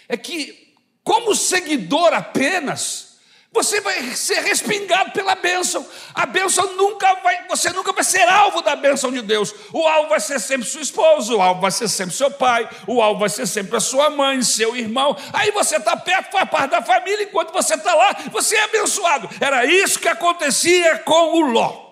é 0.06 0.16
que, 0.16 0.74
como 1.02 1.34
seguidor 1.34 2.12
apenas, 2.12 3.07
você 3.50 3.80
vai 3.80 4.14
ser 4.14 4.40
respingado 4.40 5.10
pela 5.12 5.34
bênção. 5.34 5.86
A 6.14 6.26
bênção 6.26 6.76
nunca 6.76 7.14
vai, 7.14 7.46
você 7.48 7.70
nunca 7.70 7.92
vai 7.92 8.04
ser 8.04 8.28
alvo 8.28 8.60
da 8.60 8.76
bênção 8.76 9.10
de 9.10 9.22
Deus. 9.22 9.54
O 9.72 9.86
alvo 9.86 10.10
vai 10.10 10.20
ser 10.20 10.38
sempre 10.38 10.68
sua 10.68 10.82
esposa, 10.82 11.34
o 11.34 11.40
alvo 11.40 11.62
vai 11.62 11.70
ser 11.70 11.88
sempre 11.88 12.14
seu 12.14 12.30
pai, 12.30 12.68
o 12.86 13.00
alvo 13.00 13.20
vai 13.20 13.28
ser 13.28 13.46
sempre 13.46 13.76
a 13.76 13.80
sua 13.80 14.10
mãe, 14.10 14.42
seu 14.42 14.76
irmão. 14.76 15.16
Aí 15.32 15.50
você 15.50 15.76
está 15.76 15.96
perto, 15.96 16.32
faz 16.32 16.48
parte 16.50 16.70
da 16.72 16.82
família, 16.82 17.24
enquanto 17.24 17.52
você 17.52 17.74
está 17.74 17.94
lá, 17.94 18.16
você 18.30 18.54
é 18.54 18.64
abençoado. 18.64 19.28
Era 19.40 19.64
isso 19.64 19.98
que 19.98 20.08
acontecia 20.08 20.98
com 20.98 21.38
o 21.38 21.40
Ló. 21.50 21.88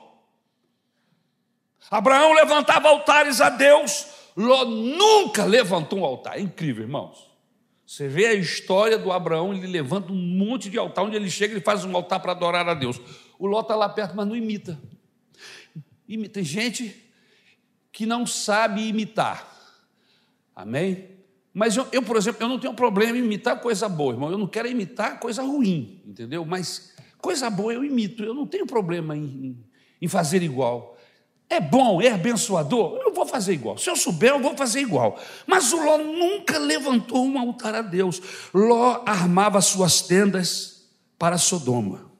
Abraão 1.90 2.32
levantava 2.32 2.88
altares 2.88 3.40
a 3.40 3.48
Deus, 3.48 4.06
Ló 4.36 4.64
nunca 4.66 5.44
levantou 5.44 6.00
um 6.00 6.04
altar. 6.04 6.36
É 6.36 6.40
incrível, 6.40 6.82
irmãos. 6.84 7.35
Você 7.86 8.08
vê 8.08 8.26
a 8.26 8.34
história 8.34 8.98
do 8.98 9.12
Abraão, 9.12 9.54
ele 9.54 9.68
levanta 9.68 10.12
um 10.12 10.16
monte 10.16 10.68
de 10.68 10.76
altar, 10.76 11.04
onde 11.04 11.14
ele 11.14 11.30
chega, 11.30 11.54
ele 11.54 11.60
faz 11.60 11.84
um 11.84 11.94
altar 11.94 12.18
para 12.20 12.32
adorar 12.32 12.68
a 12.68 12.74
Deus. 12.74 13.00
O 13.38 13.46
Ló 13.46 13.60
está 13.60 13.76
lá 13.76 13.88
perto, 13.88 14.16
mas 14.16 14.26
não 14.26 14.34
imita. 14.34 14.76
Tem 16.32 16.42
gente 16.42 16.94
que 17.92 18.04
não 18.04 18.26
sabe 18.26 18.88
imitar. 18.88 19.54
Amém? 20.54 21.16
Mas 21.54 21.76
eu, 21.76 21.86
eu, 21.92 22.02
por 22.02 22.16
exemplo, 22.16 22.42
eu 22.42 22.48
não 22.48 22.58
tenho 22.58 22.74
problema 22.74 23.16
em 23.16 23.20
imitar 23.20 23.60
coisa 23.60 23.88
boa, 23.88 24.12
irmão. 24.12 24.30
Eu 24.30 24.38
não 24.38 24.48
quero 24.48 24.68
imitar 24.68 25.20
coisa 25.20 25.42
ruim, 25.42 26.02
entendeu? 26.04 26.44
Mas 26.44 26.94
coisa 27.18 27.48
boa 27.48 27.72
eu 27.72 27.84
imito. 27.84 28.24
Eu 28.24 28.34
não 28.34 28.46
tenho 28.46 28.66
problema 28.66 29.16
em, 29.16 29.56
em 30.02 30.08
fazer 30.08 30.42
igual. 30.42 30.95
É 31.48 31.60
bom, 31.60 32.02
é 32.02 32.10
abençoador? 32.10 32.98
Eu 33.02 33.14
vou 33.14 33.24
fazer 33.24 33.52
igual. 33.52 33.78
Se 33.78 33.88
eu 33.88 33.96
souber, 33.96 34.30
eu 34.30 34.40
vou 34.40 34.56
fazer 34.56 34.80
igual. 34.80 35.20
Mas 35.46 35.72
o 35.72 35.76
Ló 35.76 35.96
nunca 35.98 36.58
levantou 36.58 37.24
um 37.24 37.38
altar 37.38 37.74
a 37.74 37.82
Deus. 37.82 38.20
Ló 38.52 39.02
armava 39.06 39.60
suas 39.60 40.02
tendas 40.02 40.88
para 41.16 41.38
Sodoma. 41.38 42.10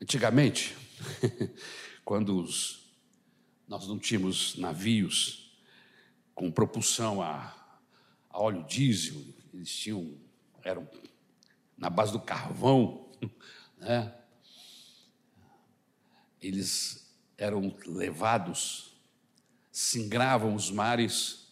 Antigamente, 0.00 0.76
quando 2.04 2.38
os, 2.38 2.92
nós 3.66 3.88
não 3.88 3.98
tínhamos 3.98 4.56
navios 4.56 5.58
com 6.34 6.50
propulsão 6.52 7.22
a, 7.22 7.52
a 8.28 8.40
óleo 8.40 8.62
diesel, 8.64 9.20
eles 9.54 9.74
tinham, 9.74 10.14
eram 10.62 10.86
na 11.76 11.90
base 11.90 12.12
do 12.12 12.20
carvão, 12.20 13.05
né? 13.78 14.12
eles 16.40 17.14
eram 17.36 17.74
levados, 17.86 18.92
singravam 19.70 20.54
os 20.54 20.70
mares, 20.70 21.48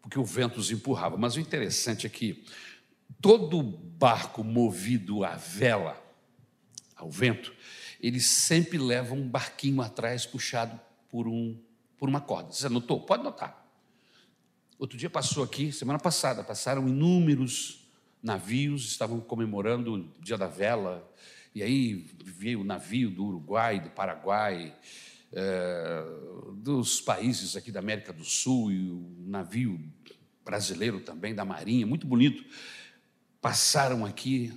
porque 0.00 0.18
o 0.18 0.24
vento 0.24 0.58
os 0.58 0.70
empurrava. 0.70 1.16
Mas 1.16 1.36
o 1.36 1.40
interessante 1.40 2.06
é 2.06 2.10
que 2.10 2.44
todo 3.20 3.62
barco 3.62 4.42
movido 4.42 5.24
a 5.24 5.36
vela, 5.36 6.02
ao 6.94 7.10
vento, 7.10 7.54
ele 8.00 8.20
sempre 8.20 8.78
leva 8.78 9.14
um 9.14 9.28
barquinho 9.28 9.80
atrás 9.80 10.26
puxado 10.26 10.78
por, 11.08 11.28
um, 11.28 11.60
por 11.96 12.08
uma 12.08 12.20
corda. 12.20 12.52
Você 12.52 12.66
anotou? 12.66 13.00
Pode 13.00 13.22
notar. 13.22 13.64
Outro 14.78 14.98
dia 14.98 15.08
passou 15.08 15.42
aqui, 15.42 15.72
semana 15.72 15.98
passada, 15.98 16.44
passaram 16.44 16.86
inúmeros 16.86 17.85
navios, 18.26 18.86
estavam 18.86 19.20
comemorando 19.20 19.94
o 19.94 20.20
Dia 20.20 20.36
da 20.36 20.48
Vela, 20.48 21.08
e 21.54 21.62
aí 21.62 22.10
veio 22.24 22.60
o 22.60 22.64
navio 22.64 23.08
do 23.08 23.24
Uruguai, 23.24 23.80
do 23.80 23.88
Paraguai, 23.88 24.76
é, 25.32 26.04
dos 26.56 27.00
países 27.00 27.54
aqui 27.56 27.70
da 27.70 27.78
América 27.78 28.12
do 28.12 28.24
Sul, 28.24 28.72
e 28.72 28.90
o 28.90 29.14
navio 29.20 29.80
brasileiro 30.44 31.00
também, 31.00 31.34
da 31.34 31.44
Marinha, 31.44 31.86
muito 31.86 32.04
bonito. 32.04 32.44
Passaram 33.40 34.04
aqui 34.04 34.52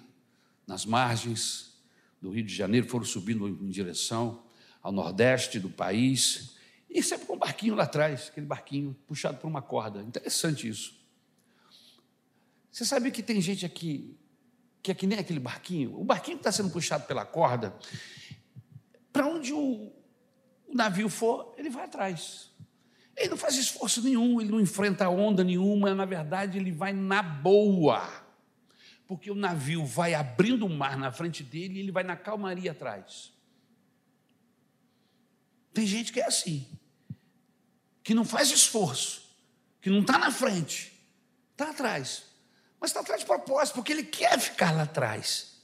nas 0.66 0.84
margens 0.84 1.80
do 2.20 2.32
Rio 2.32 2.44
de 2.44 2.54
Janeiro, 2.54 2.88
foram 2.88 3.06
subindo 3.06 3.48
em 3.48 3.70
direção 3.70 4.44
ao 4.82 4.92
nordeste 4.92 5.60
do 5.60 5.70
país, 5.70 6.56
e 6.90 7.04
sempre 7.04 7.28
com 7.28 7.36
um 7.36 7.40
barquinho 7.40 7.76
lá 7.76 7.84
atrás, 7.84 8.30
aquele 8.30 8.48
barquinho 8.48 8.96
puxado 9.06 9.38
por 9.38 9.48
uma 9.48 9.62
corda. 9.62 10.02
Interessante 10.02 10.68
isso. 10.68 10.99
Você 12.72 12.86
sabe 12.86 13.12
que 13.12 13.24
tem 13.24 13.42
gente 13.42 13.66
aqui 13.66 14.20
que 14.82 14.92
é 14.92 14.96
que 14.96 15.08
nem 15.08 15.20
aquele 15.20 15.40
barquinho? 15.40 16.00
O 16.00 16.04
barquinho 16.04 16.38
está 16.38 16.52
sendo 16.52 16.72
puxado 16.72 17.06
pela 17.06 17.26
corda, 17.26 17.76
para 19.12 19.28
onde 19.28 19.54
o, 19.54 19.92
o 20.68 20.74
navio 20.74 21.10
for, 21.10 21.54
ele 21.58 21.70
vai 21.70 21.86
atrás. 21.86 22.50
Ele 23.16 23.30
não 23.30 23.38
faz 23.38 23.56
esforço 23.56 24.02
nenhum, 24.02 24.40
ele 24.40 24.50
não 24.50 24.62
enfrenta 24.62 25.10
onda 25.10 25.44
nenhuma, 25.44 25.94
na 25.94 26.06
verdade, 26.06 26.58
ele 26.58 26.72
vai 26.72 26.94
na 26.94 27.22
boa. 27.22 28.10
Porque 29.06 29.30
o 29.30 29.36
navio 29.36 29.86
vai 29.86 30.14
abrindo 30.14 30.66
o 30.66 30.70
mar 30.70 30.98
na 30.98 31.12
frente 31.12 31.44
dele 31.44 31.76
e 31.76 31.80
ele 31.80 31.92
vai 31.92 32.04
na 32.04 32.16
calmaria 32.16 32.72
atrás. 32.72 33.34
Tem 35.74 35.86
gente 35.86 36.14
que 36.14 36.20
é 36.20 36.26
assim, 36.26 36.68
que 38.04 38.14
não 38.14 38.24
faz 38.24 38.52
esforço, 38.52 39.30
que 39.82 39.90
não 39.90 40.00
está 40.02 40.18
na 40.18 40.32
frente, 40.32 40.94
está 41.52 41.72
atrás. 41.72 42.29
Mas 42.80 42.92
está 42.92 43.02
atrás 43.02 43.22
de 43.22 43.26
propósito, 43.26 43.76
porque 43.76 43.92
ele 43.92 44.04
quer 44.04 44.40
ficar 44.40 44.72
lá 44.72 44.84
atrás. 44.84 45.62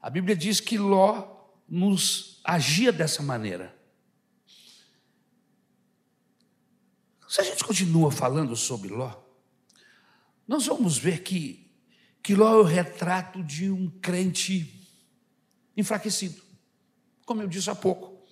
A 0.00 0.08
Bíblia 0.08 0.36
diz 0.36 0.60
que 0.60 0.78
Ló 0.78 1.50
nos 1.68 2.40
agia 2.44 2.92
dessa 2.92 3.22
maneira. 3.22 3.76
Se 7.28 7.40
a 7.40 7.44
gente 7.44 7.64
continua 7.64 8.10
falando 8.10 8.54
sobre 8.54 8.90
Ló, 8.90 9.22
nós 10.46 10.66
vamos 10.66 10.98
ver 10.98 11.22
que, 11.22 11.72
que 12.22 12.34
Ló 12.34 12.52
é 12.52 12.56
o 12.56 12.62
retrato 12.62 13.42
de 13.42 13.70
um 13.70 13.88
crente 14.00 14.86
enfraquecido. 15.76 16.42
Como 17.24 17.40
eu 17.40 17.48
disse 17.48 17.70
há 17.70 17.74
pouco, 17.74 18.22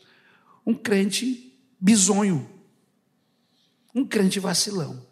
um 0.66 0.74
crente 0.74 1.58
bisonho, 1.80 2.48
um 3.94 4.04
crente 4.06 4.38
vacilão. 4.38 5.09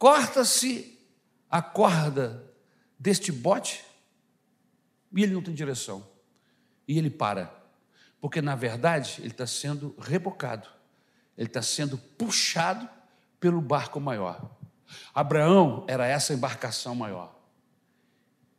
Corta-se 0.00 0.98
a 1.50 1.60
corda 1.60 2.42
deste 2.98 3.30
bote 3.30 3.84
e 5.14 5.22
ele 5.22 5.34
não 5.34 5.42
tem 5.42 5.52
direção. 5.52 6.08
E 6.88 6.96
ele 6.96 7.10
para. 7.10 7.54
Porque, 8.18 8.40
na 8.40 8.56
verdade, 8.56 9.16
ele 9.18 9.28
está 9.28 9.46
sendo 9.46 9.94
rebocado. 10.00 10.66
Ele 11.36 11.48
está 11.48 11.60
sendo 11.60 11.98
puxado 11.98 12.88
pelo 13.38 13.60
barco 13.60 14.00
maior. 14.00 14.50
Abraão 15.12 15.84
era 15.86 16.06
essa 16.06 16.32
embarcação 16.32 16.94
maior. 16.94 17.38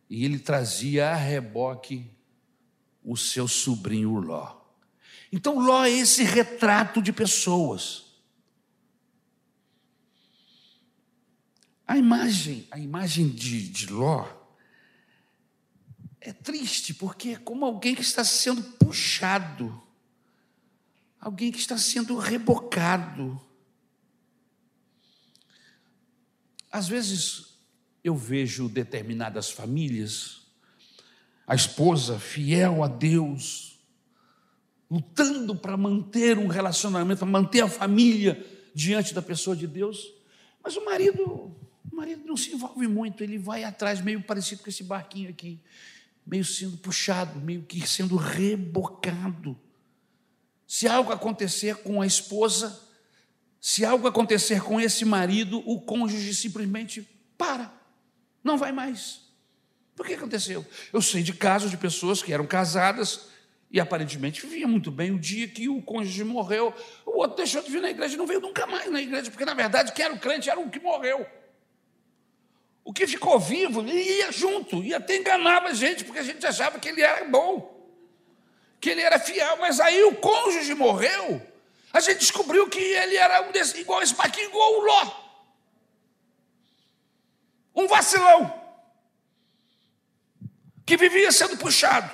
E 0.08 0.24
ele 0.24 0.38
trazia 0.38 1.10
a 1.10 1.16
reboque 1.16 2.08
o 3.04 3.18
seu 3.18 3.48
sobrinho 3.48 4.20
Ló. 4.20 4.58
Então, 5.32 5.58
Ló 5.58 5.86
é 5.86 5.90
esse 5.90 6.24
retrato 6.24 7.02
de 7.02 7.12
pessoas 7.12 8.11
A 11.92 11.98
imagem, 11.98 12.66
a 12.72 12.80
imagem 12.80 13.28
de, 13.28 13.68
de 13.68 13.88
Ló 13.88 14.26
é 16.22 16.32
triste, 16.32 16.94
porque 16.94 17.32
é 17.32 17.36
como 17.36 17.66
alguém 17.66 17.94
que 17.94 18.02
está 18.02 18.24
sendo 18.24 18.64
puxado, 18.64 19.84
alguém 21.20 21.52
que 21.52 21.60
está 21.60 21.78
sendo 21.78 22.16
rebocado. 22.16 23.38
Às 26.72 26.88
vezes 26.88 27.58
eu 28.02 28.16
vejo 28.16 28.70
determinadas 28.70 29.50
famílias, 29.52 30.44
a 31.46 31.56
esposa 31.56 32.18
fiel 32.18 32.86
a 32.86 32.88
Deus, 32.88 33.78
lutando 34.90 35.58
para 35.58 35.76
manter 35.76 36.38
um 36.38 36.48
relacionamento, 36.48 37.20
para 37.20 37.28
manter 37.28 37.60
a 37.60 37.68
família 37.68 38.42
diante 38.74 39.14
da 39.14 39.22
pessoa 39.22 39.58
de 39.58 39.68
Deus, 39.68 40.10
mas 40.64 40.78
o 40.78 40.86
marido 40.86 41.60
marido 42.02 42.24
não 42.26 42.36
se 42.36 42.52
envolve 42.52 42.88
muito, 42.88 43.24
ele 43.24 43.38
vai 43.38 43.64
atrás, 43.64 44.02
meio 44.02 44.22
parecido 44.24 44.64
com 44.64 44.70
esse 44.70 44.84
barquinho 44.84 45.30
aqui, 45.30 45.60
meio 46.26 46.44
sendo 46.44 46.76
puxado, 46.78 47.40
meio 47.40 47.62
que 47.62 47.88
sendo 47.88 48.16
rebocado. 48.16 49.56
Se 50.66 50.88
algo 50.88 51.12
acontecer 51.12 51.76
com 51.78 52.02
a 52.02 52.08
esposa, 52.08 52.82
se 53.60 53.86
algo 53.86 54.08
acontecer 54.08 54.64
com 54.64 54.82
esse 54.82 55.06
marido, 55.06 55.62
o 55.70 55.80
cônjuge 55.80 56.34
simplesmente 56.34 57.08
para, 57.38 57.72
não 58.44 58.58
vai 58.58 58.72
mais. 58.72 59.22
Por 59.96 60.08
que 60.08 60.14
aconteceu? 60.14 60.66
Eu 60.92 61.04
sei 61.04 61.22
de 61.22 61.34
casos 61.34 61.70
de 61.70 61.78
pessoas 61.78 62.24
que 62.24 62.34
eram 62.34 62.48
casadas 62.48 63.28
e 63.70 63.80
aparentemente 63.80 64.42
viviam 64.42 64.70
muito 64.70 64.90
bem. 64.90 65.12
O 65.12 65.20
dia 65.20 65.48
que 65.48 65.70
o 65.70 65.84
cônjuge 65.84 66.24
morreu, 66.24 66.74
o 67.06 67.20
outro 67.20 67.38
deixou 67.38 67.62
de 67.62 67.70
vir 67.70 67.82
na 67.82 67.92
igreja 67.92 68.18
não 68.18 68.26
veio 68.26 68.40
nunca 68.40 68.66
mais 68.66 68.92
na 68.92 69.00
igreja, 69.00 69.30
porque 69.30 69.46
na 69.46 69.54
verdade 69.54 69.92
quem 69.92 70.06
era 70.06 70.14
o 70.16 70.20
crente 70.20 70.50
era 70.50 70.60
o 70.60 70.68
que 70.68 70.80
morreu. 70.80 71.28
O 72.84 72.92
que 72.92 73.06
ficou 73.06 73.40
vivo 73.40 73.88
ia 73.88 74.32
junto, 74.32 74.84
e 74.84 74.94
até 74.94 75.18
enganava 75.18 75.68
a 75.68 75.74
gente, 75.74 76.04
porque 76.04 76.20
a 76.20 76.24
gente 76.24 76.46
achava 76.46 76.80
que 76.80 76.90
ele 76.90 77.02
era 77.02 77.26
bom, 77.26 77.90
que 78.80 78.90
ele 78.90 79.02
era 79.02 79.20
fiel, 79.20 79.58
mas 79.58 79.80
aí 79.80 80.04
o 80.04 80.16
cônjuge 80.16 80.74
morreu, 80.74 81.42
a 81.94 82.00
gente 82.00 82.20
descobriu 82.20 82.68
que 82.70 82.80
ele 82.80 83.16
era 83.16 83.42
um 83.48 83.52
desse, 83.52 83.80
igual 83.80 84.02
esse 84.02 84.16
Marquinhos, 84.16 84.50
igual 84.50 84.74
o 84.74 84.86
Ló. 84.86 85.22
Um 87.76 87.88
vacilão. 87.88 88.62
Que 90.86 90.98
vivia 90.98 91.32
sendo 91.32 91.58
puxado. 91.58 92.10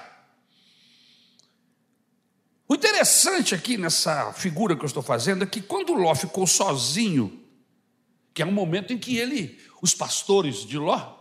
O 2.67 2.75
interessante 2.75 3.55
aqui 3.55 3.77
nessa 3.77 4.33
figura 4.33 4.75
que 4.75 4.81
eu 4.81 4.87
estou 4.87 5.01
fazendo 5.01 5.43
é 5.43 5.47
que 5.47 5.61
quando 5.61 5.93
Ló 5.93 6.13
ficou 6.13 6.45
sozinho, 6.45 7.45
que 8.33 8.41
é 8.41 8.45
um 8.45 8.51
momento 8.51 8.91
em 8.91 8.97
que 8.97 9.17
ele 9.17 9.59
os 9.81 9.93
pastores 9.93 10.65
de 10.65 10.77
Ló 10.77 11.15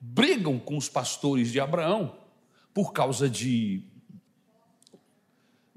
brigam 0.00 0.58
com 0.58 0.76
os 0.76 0.88
pastores 0.88 1.52
de 1.52 1.60
Abraão 1.60 2.18
por 2.74 2.92
causa 2.92 3.28
de. 3.28 3.84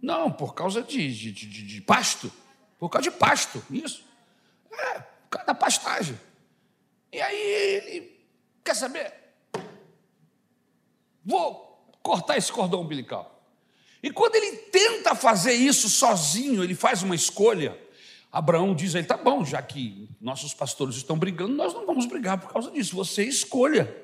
Não, 0.02 0.32
por 0.32 0.54
causa 0.54 0.82
de, 0.82 1.14
de, 1.14 1.32
de, 1.32 1.48
de 1.48 1.82
pasto. 1.82 2.32
Por 2.80 2.90
causa 2.90 3.10
de 3.10 3.18
pasto, 3.18 3.64
isso. 3.70 4.04
É, 4.72 5.00
por 5.00 5.30
causa 5.30 5.48
da 5.48 5.56
pastagem. 5.56 6.20
E 7.12 7.22
aí 7.22 7.38
ele 7.38 8.26
quer 8.64 8.76
saber? 8.76 9.14
Vou 11.24 11.90
cortar 12.04 12.38
esse 12.38 12.52
cordão 12.52 12.82
umbilical. 12.82 13.44
E 14.04 14.12
quando 14.12 14.36
ele 14.36 14.58
tenta 14.58 15.16
fazer 15.16 15.54
isso 15.54 15.90
sozinho, 15.90 16.64
ele 16.64 16.76
faz 16.76 17.02
uma 17.02 17.16
escolha 17.16 17.80
Abraão 18.36 18.76
diz 18.76 18.94
a 18.94 19.00
ele: 19.00 19.08
tá 19.08 19.16
bom, 19.16 19.46
já 19.46 19.62
que 19.62 20.10
nossos 20.20 20.54
pastores 20.54 20.98
estão 20.98 21.18
brigando, 21.18 21.54
nós 21.54 21.74
não 21.74 21.86
vamos 21.86 22.06
brigar 22.06 22.38
por 22.38 22.52
causa 22.52 22.70
disso, 22.70 22.94
você 22.94 23.24
escolha. 23.24 23.96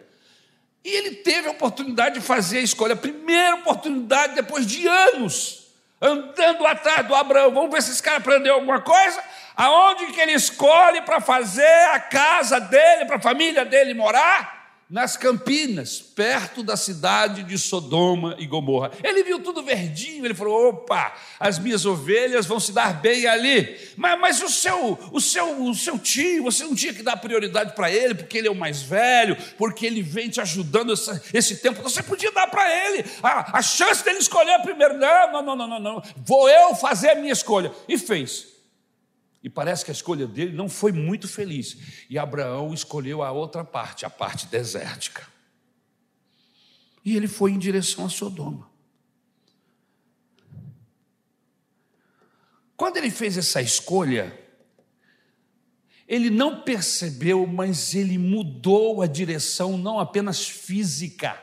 E 0.86 0.89
ele 0.89 1.15
teve 1.17 1.50
a 1.50 1.52
oportunidade 1.52 2.15
de 2.15 2.22
fazer 2.22 2.60
a 2.60 2.62
escolha, 2.62 2.94
a 2.94 2.98
primeira 2.98 3.58
oportunidade 3.58 4.34
depois 4.34 4.65
de 4.65 4.88
anos. 4.88 5.67
andando 6.02 6.65
atrás 6.65 7.06
do 7.06 7.13
Abraão. 7.13 7.54
Vamos 7.54 7.72
ver 7.72 7.84
se 7.84 7.91
esse 7.91 8.02
cara 8.02 8.17
aprendeu 8.17 8.56
alguma 8.56 8.80
coisa. 8.80 9.22
Aonde 9.56 10.08
que 10.08 10.22
ele 10.22 10.32
escolhe 10.32 11.02
para 11.02 11.20
fazer 11.20 11.89
a 11.91 12.00
casa 12.00 12.60
dele, 12.60 13.06
para 13.06 13.17
a 13.17 13.22
família 13.22 13.65
dele 13.65 13.94
morar? 13.94 14.61
Nas 14.92 15.16
Campinas, 15.16 16.02
perto 16.02 16.62
da 16.62 16.76
cidade 16.76 17.44
de 17.44 17.58
Sodoma 17.58 18.36
e 18.38 18.46
Gomorra. 18.46 18.92
Ele 19.02 19.24
viu 19.24 19.40
tudo 19.40 19.64
verdinho, 19.64 20.26
ele 20.26 20.34
falou: 20.34 20.68
opa, 20.68 21.16
as 21.40 21.58
minhas 21.58 21.86
ovelhas 21.86 22.46
vão 22.46 22.60
se 22.60 22.74
dar 22.74 23.00
bem 23.02 23.26
ali. 23.26 23.80
Mas, 23.96 24.20
mas 24.20 24.42
o, 24.44 24.50
seu, 24.50 25.00
o, 25.14 25.22
seu, 25.22 25.64
o 25.64 25.74
seu 25.74 25.98
tio, 25.98 26.44
você 26.44 26.66
não 26.66 26.76
tinha 26.76 26.94
que 26.94 27.02
dar 27.02 27.16
prioridade 27.16 27.74
para 27.74 27.90
ele, 27.90 28.14
porque 28.14 28.38
ele 28.38 28.50
é 28.50 28.52
o 28.52 28.56
mais 28.56 28.82
velho, 28.82 29.38
porque 29.58 29.86
ele 29.86 30.02
vem 30.02 30.30
te 30.30 30.42
ajudando 30.42 30.92
esse, 30.92 31.22
esse 31.34 31.56
tempo. 31.56 31.82
Você 31.82 32.04
podia 32.04 32.32
dar 32.34 32.48
para 32.48 32.70
ele 32.86 33.06
a, 33.24 33.60
a 33.60 33.62
chance 33.62 34.04
dele 34.04 34.20
escolher 34.20 34.60
primeiro. 34.62 34.98
Não, 34.98 35.32
não, 35.32 35.42
não, 35.42 35.56
não, 35.56 35.68
não, 35.68 35.80
não. 35.80 36.04
Vou 36.18 36.50
eu 36.50 36.76
fazer 36.76 37.12
a 37.12 37.16
minha 37.16 37.32
escolha. 37.32 37.72
E 37.88 37.98
fez. 37.98 38.51
E 39.44 39.50
parece 39.50 39.84
que 39.84 39.92
a 39.92 39.94
escolha 39.94 40.28
dele 40.28 40.54
não 40.54 40.70
foi 40.70 40.92
muito 40.92 41.28
feliz. 41.28 42.06
E 42.10 42.18
Abraão 42.18 42.74
escolheu 42.74 43.24
a 43.24 43.32
outra 43.32 43.64
parte, 43.64 44.06
a 44.06 44.10
parte 44.10 44.46
desértica. 44.48 45.28
E 47.04 47.16
ele 47.16 47.28
foi 47.28 47.52
em 47.52 47.58
direção 47.58 48.06
a 48.06 48.10
Sodoma. 48.10 48.70
Quando 52.78 52.98
ele 52.98 53.10
fez 53.10 53.38
essa 53.38 53.62
escolha, 53.62 54.38
ele 56.08 56.30
não 56.30 56.62
percebeu, 56.62 57.48
mas 57.48 57.96
ele 57.96 58.18
mudou 58.18 59.02
a 59.02 59.08
direção 59.08 59.78
não 59.78 60.00
apenas 60.00 60.48
física, 60.48 61.40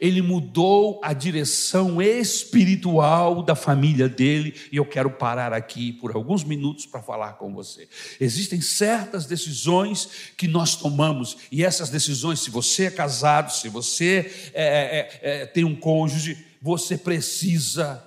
ele 0.00 0.22
mudou 0.22 0.98
a 1.04 1.12
direção 1.12 2.00
espiritual 2.00 3.42
da 3.42 3.54
família 3.54 4.08
dele, 4.08 4.58
e 4.72 4.78
eu 4.78 4.86
quero 4.86 5.10
parar 5.10 5.52
aqui 5.52 5.92
por 5.92 6.16
alguns 6.16 6.42
minutos 6.42 6.86
para 6.86 7.02
falar 7.02 7.34
com 7.34 7.52
você. 7.52 7.86
Existem 8.18 8.62
certas 8.62 9.26
decisões 9.26 10.08
que 10.38 10.48
nós 10.48 10.74
tomamos, 10.74 11.36
e 11.52 11.62
essas 11.62 11.90
decisões, 11.90 12.40
se 12.40 12.50
você 12.50 12.86
é 12.86 12.90
casado, 12.90 13.52
se 13.52 13.68
você 13.68 14.50
é, 14.54 15.20
é, 15.22 15.42
é, 15.42 15.46
tem 15.46 15.64
um 15.64 15.76
cônjuge, 15.76 16.46
você 16.62 16.96
precisa 16.96 18.02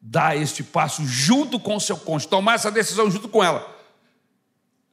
dar 0.00 0.36
este 0.36 0.64
passo 0.64 1.06
junto 1.06 1.60
com 1.60 1.76
o 1.76 1.80
seu 1.80 1.96
cônjuge, 1.96 2.28
tomar 2.28 2.56
essa 2.56 2.70
decisão 2.70 3.08
junto 3.08 3.28
com 3.28 3.44
ela. 3.44 3.72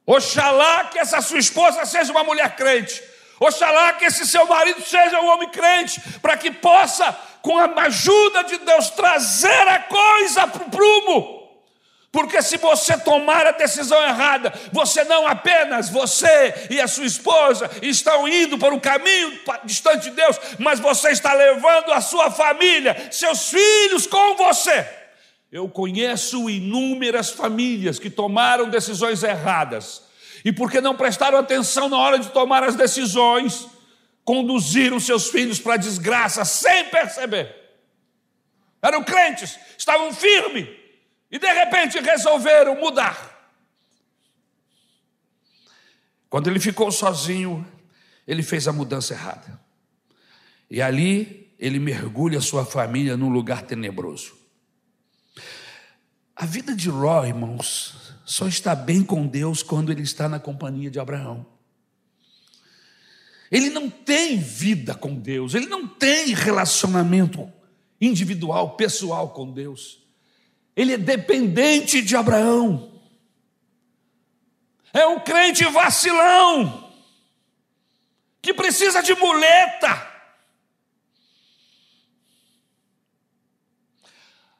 Oxalá 0.06 0.84
que 0.84 0.98
essa 0.98 1.20
sua 1.20 1.38
esposa 1.38 1.84
seja 1.84 2.12
uma 2.12 2.22
mulher 2.22 2.54
crente. 2.54 3.09
Oxalá 3.40 3.94
que 3.94 4.04
esse 4.04 4.26
seu 4.26 4.46
marido 4.46 4.82
seja 4.82 5.18
um 5.18 5.28
homem 5.30 5.48
crente, 5.48 5.98
para 6.20 6.36
que 6.36 6.50
possa, 6.50 7.10
com 7.40 7.56
a 7.56 7.64
ajuda 7.84 8.44
de 8.44 8.58
Deus, 8.58 8.90
trazer 8.90 9.66
a 9.66 9.78
coisa 9.78 10.46
para 10.46 10.62
o 10.62 10.70
prumo. 10.70 11.40
Porque 12.12 12.42
se 12.42 12.58
você 12.58 12.98
tomar 12.98 13.46
a 13.46 13.52
decisão 13.52 14.02
errada, 14.02 14.52
você 14.72 15.04
não 15.04 15.26
apenas 15.26 15.88
você 15.88 16.66
e 16.68 16.80
a 16.80 16.88
sua 16.88 17.06
esposa 17.06 17.70
estão 17.80 18.28
indo 18.28 18.58
para 18.58 18.74
um 18.74 18.80
caminho 18.80 19.40
distante 19.64 20.10
de 20.10 20.16
Deus, 20.16 20.38
mas 20.58 20.78
você 20.78 21.10
está 21.10 21.32
levando 21.32 21.92
a 21.92 22.00
sua 22.02 22.30
família, 22.30 23.08
seus 23.10 23.48
filhos 23.48 24.06
com 24.06 24.36
você. 24.36 24.86
Eu 25.50 25.66
conheço 25.68 26.50
inúmeras 26.50 27.30
famílias 27.30 27.98
que 27.98 28.10
tomaram 28.10 28.68
decisões 28.68 29.22
erradas 29.22 30.09
e 30.44 30.52
porque 30.52 30.80
não 30.80 30.96
prestaram 30.96 31.38
atenção 31.38 31.88
na 31.88 31.98
hora 31.98 32.18
de 32.18 32.30
tomar 32.30 32.62
as 32.62 32.74
decisões, 32.74 33.66
conduziram 34.24 35.00
seus 35.00 35.28
filhos 35.28 35.58
para 35.58 35.74
a 35.74 35.78
desgraça 35.78 36.44
sem 36.44 36.86
perceber. 36.86 37.54
Eram 38.82 39.04
crentes, 39.04 39.58
estavam 39.76 40.12
firmes 40.12 40.68
e 41.30 41.38
de 41.38 41.52
repente 41.52 41.98
resolveram 41.98 42.76
mudar. 42.80 43.28
Quando 46.28 46.48
ele 46.48 46.60
ficou 46.60 46.90
sozinho, 46.92 47.66
ele 48.26 48.42
fez 48.42 48.68
a 48.68 48.72
mudança 48.72 49.12
errada. 49.14 49.60
E 50.70 50.80
ali 50.80 51.52
ele 51.58 51.78
mergulha 51.78 52.40
sua 52.40 52.64
família 52.64 53.16
num 53.16 53.28
lugar 53.28 53.62
tenebroso. 53.62 54.38
A 56.34 56.46
vida 56.46 56.74
de 56.74 56.88
Ró, 56.88 57.26
irmãos, 57.26 57.99
só 58.30 58.46
está 58.46 58.76
bem 58.76 59.02
com 59.02 59.26
Deus 59.26 59.60
quando 59.60 59.90
ele 59.90 60.02
está 60.02 60.28
na 60.28 60.38
companhia 60.38 60.88
de 60.88 61.00
Abraão. 61.00 61.44
Ele 63.50 63.68
não 63.68 63.90
tem 63.90 64.38
vida 64.38 64.94
com 64.94 65.16
Deus, 65.16 65.52
ele 65.52 65.66
não 65.66 65.88
tem 65.88 66.32
relacionamento 66.32 67.52
individual, 68.00 68.76
pessoal 68.76 69.30
com 69.30 69.50
Deus. 69.50 70.06
Ele 70.76 70.92
é 70.92 70.96
dependente 70.96 72.00
de 72.00 72.14
Abraão. 72.14 73.02
É 74.92 75.04
um 75.08 75.18
crente 75.18 75.64
vacilão, 75.64 76.88
que 78.40 78.54
precisa 78.54 79.02
de 79.02 79.12
muleta. 79.16 80.08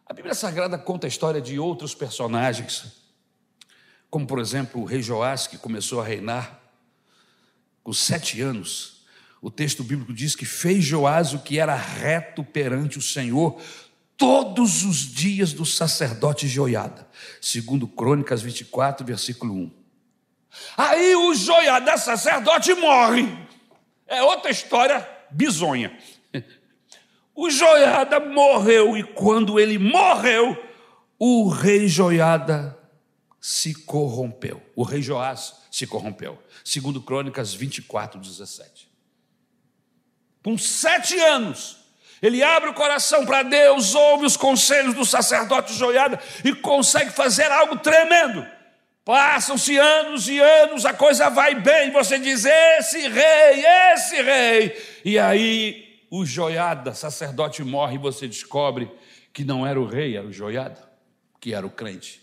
A 0.04 0.12
Bíblia 0.12 0.35
Sagrada 0.35 0.76
conta 0.76 1.06
a 1.06 1.09
história 1.09 1.40
de 1.40 1.56
outros 1.56 1.94
personagens 1.94 3.00
como 4.11 4.27
por 4.27 4.40
exemplo 4.40 4.83
o 4.83 4.85
rei 4.85 5.01
Joás, 5.01 5.46
que 5.46 5.57
começou 5.57 6.01
a 6.01 6.05
reinar 6.05 6.61
com 7.83 7.92
sete 7.92 8.42
anos. 8.42 9.05
O 9.40 9.51
texto 9.51 9.85
bíblico 9.85 10.12
diz 10.12 10.35
que 10.35 10.44
fez 10.44 10.85
Joás 10.85 11.33
o 11.33 11.38
que 11.38 11.59
era 11.59 11.75
reto 11.75 12.42
perante 12.44 12.99
o 12.99 13.03
Senhor 13.03 13.61
todos 14.16 14.85
os 14.85 14.96
dias 14.99 15.55
do 15.55 15.64
sacerdote 15.64 16.46
Joiada, 16.46 17.09
segundo 17.40 17.88
Crônicas 17.88 18.42
24, 18.42 19.07
versículo 19.07 19.55
1. 19.55 19.70
Aí 20.77 21.14
o 21.14 21.35
Joiada, 21.35 21.96
sacerdote, 21.96 22.75
morre. 22.75 23.27
É 24.07 24.23
outra 24.23 24.51
história 24.51 25.09
bizonha. 25.31 25.96
O 27.35 27.49
Joiada 27.49 28.20
morreu 28.20 28.96
e 28.96 29.03
quando 29.03 29.59
ele 29.59 29.79
morreu, 29.79 30.55
o 31.18 31.49
rei 31.49 31.88
Joiada 31.88 32.79
se 33.40 33.74
corrompeu. 33.74 34.62
O 34.76 34.83
rei 34.83 35.00
Joás 35.00 35.55
se 35.70 35.87
corrompeu. 35.87 36.38
Segundo 36.64 37.00
Crônicas 37.00 37.55
24, 37.55 38.20
17. 38.20 38.88
Com 40.42 40.59
sete 40.59 41.18
anos, 41.18 41.79
ele 42.20 42.42
abre 42.42 42.68
o 42.68 42.74
coração 42.74 43.24
para 43.24 43.42
Deus, 43.42 43.94
ouve 43.94 44.26
os 44.26 44.37
conselhos 44.37 44.94
do 44.94 45.05
sacerdote 45.05 45.72
Joiada 45.72 46.20
e 46.44 46.55
consegue 46.55 47.11
fazer 47.11 47.50
algo 47.50 47.79
tremendo. 47.79 48.46
Passam-se 49.05 49.76
anos 49.76 50.29
e 50.29 50.38
anos, 50.38 50.85
a 50.85 50.92
coisa 50.92 51.31
vai 51.31 51.55
bem, 51.55 51.90
você 51.90 52.18
diz: 52.18 52.44
esse 52.44 53.09
rei, 53.09 53.64
esse 53.94 54.22
rei. 54.22 55.00
E 55.05 55.18
aí 55.18 56.05
o 56.11 56.26
Joiada, 56.26 56.92
sacerdote, 56.92 57.64
morre 57.64 57.94
e 57.94 57.98
você 57.98 58.29
descobre 58.29 58.90
que 59.33 59.44
não 59.44 59.66
era 59.66 59.81
o 59.81 59.87
rei, 59.87 60.16
era 60.16 60.26
o 60.26 60.33
Joiada, 60.33 60.79
que 61.40 61.55
era 61.55 61.66
o 61.66 61.70
crente. 61.70 62.19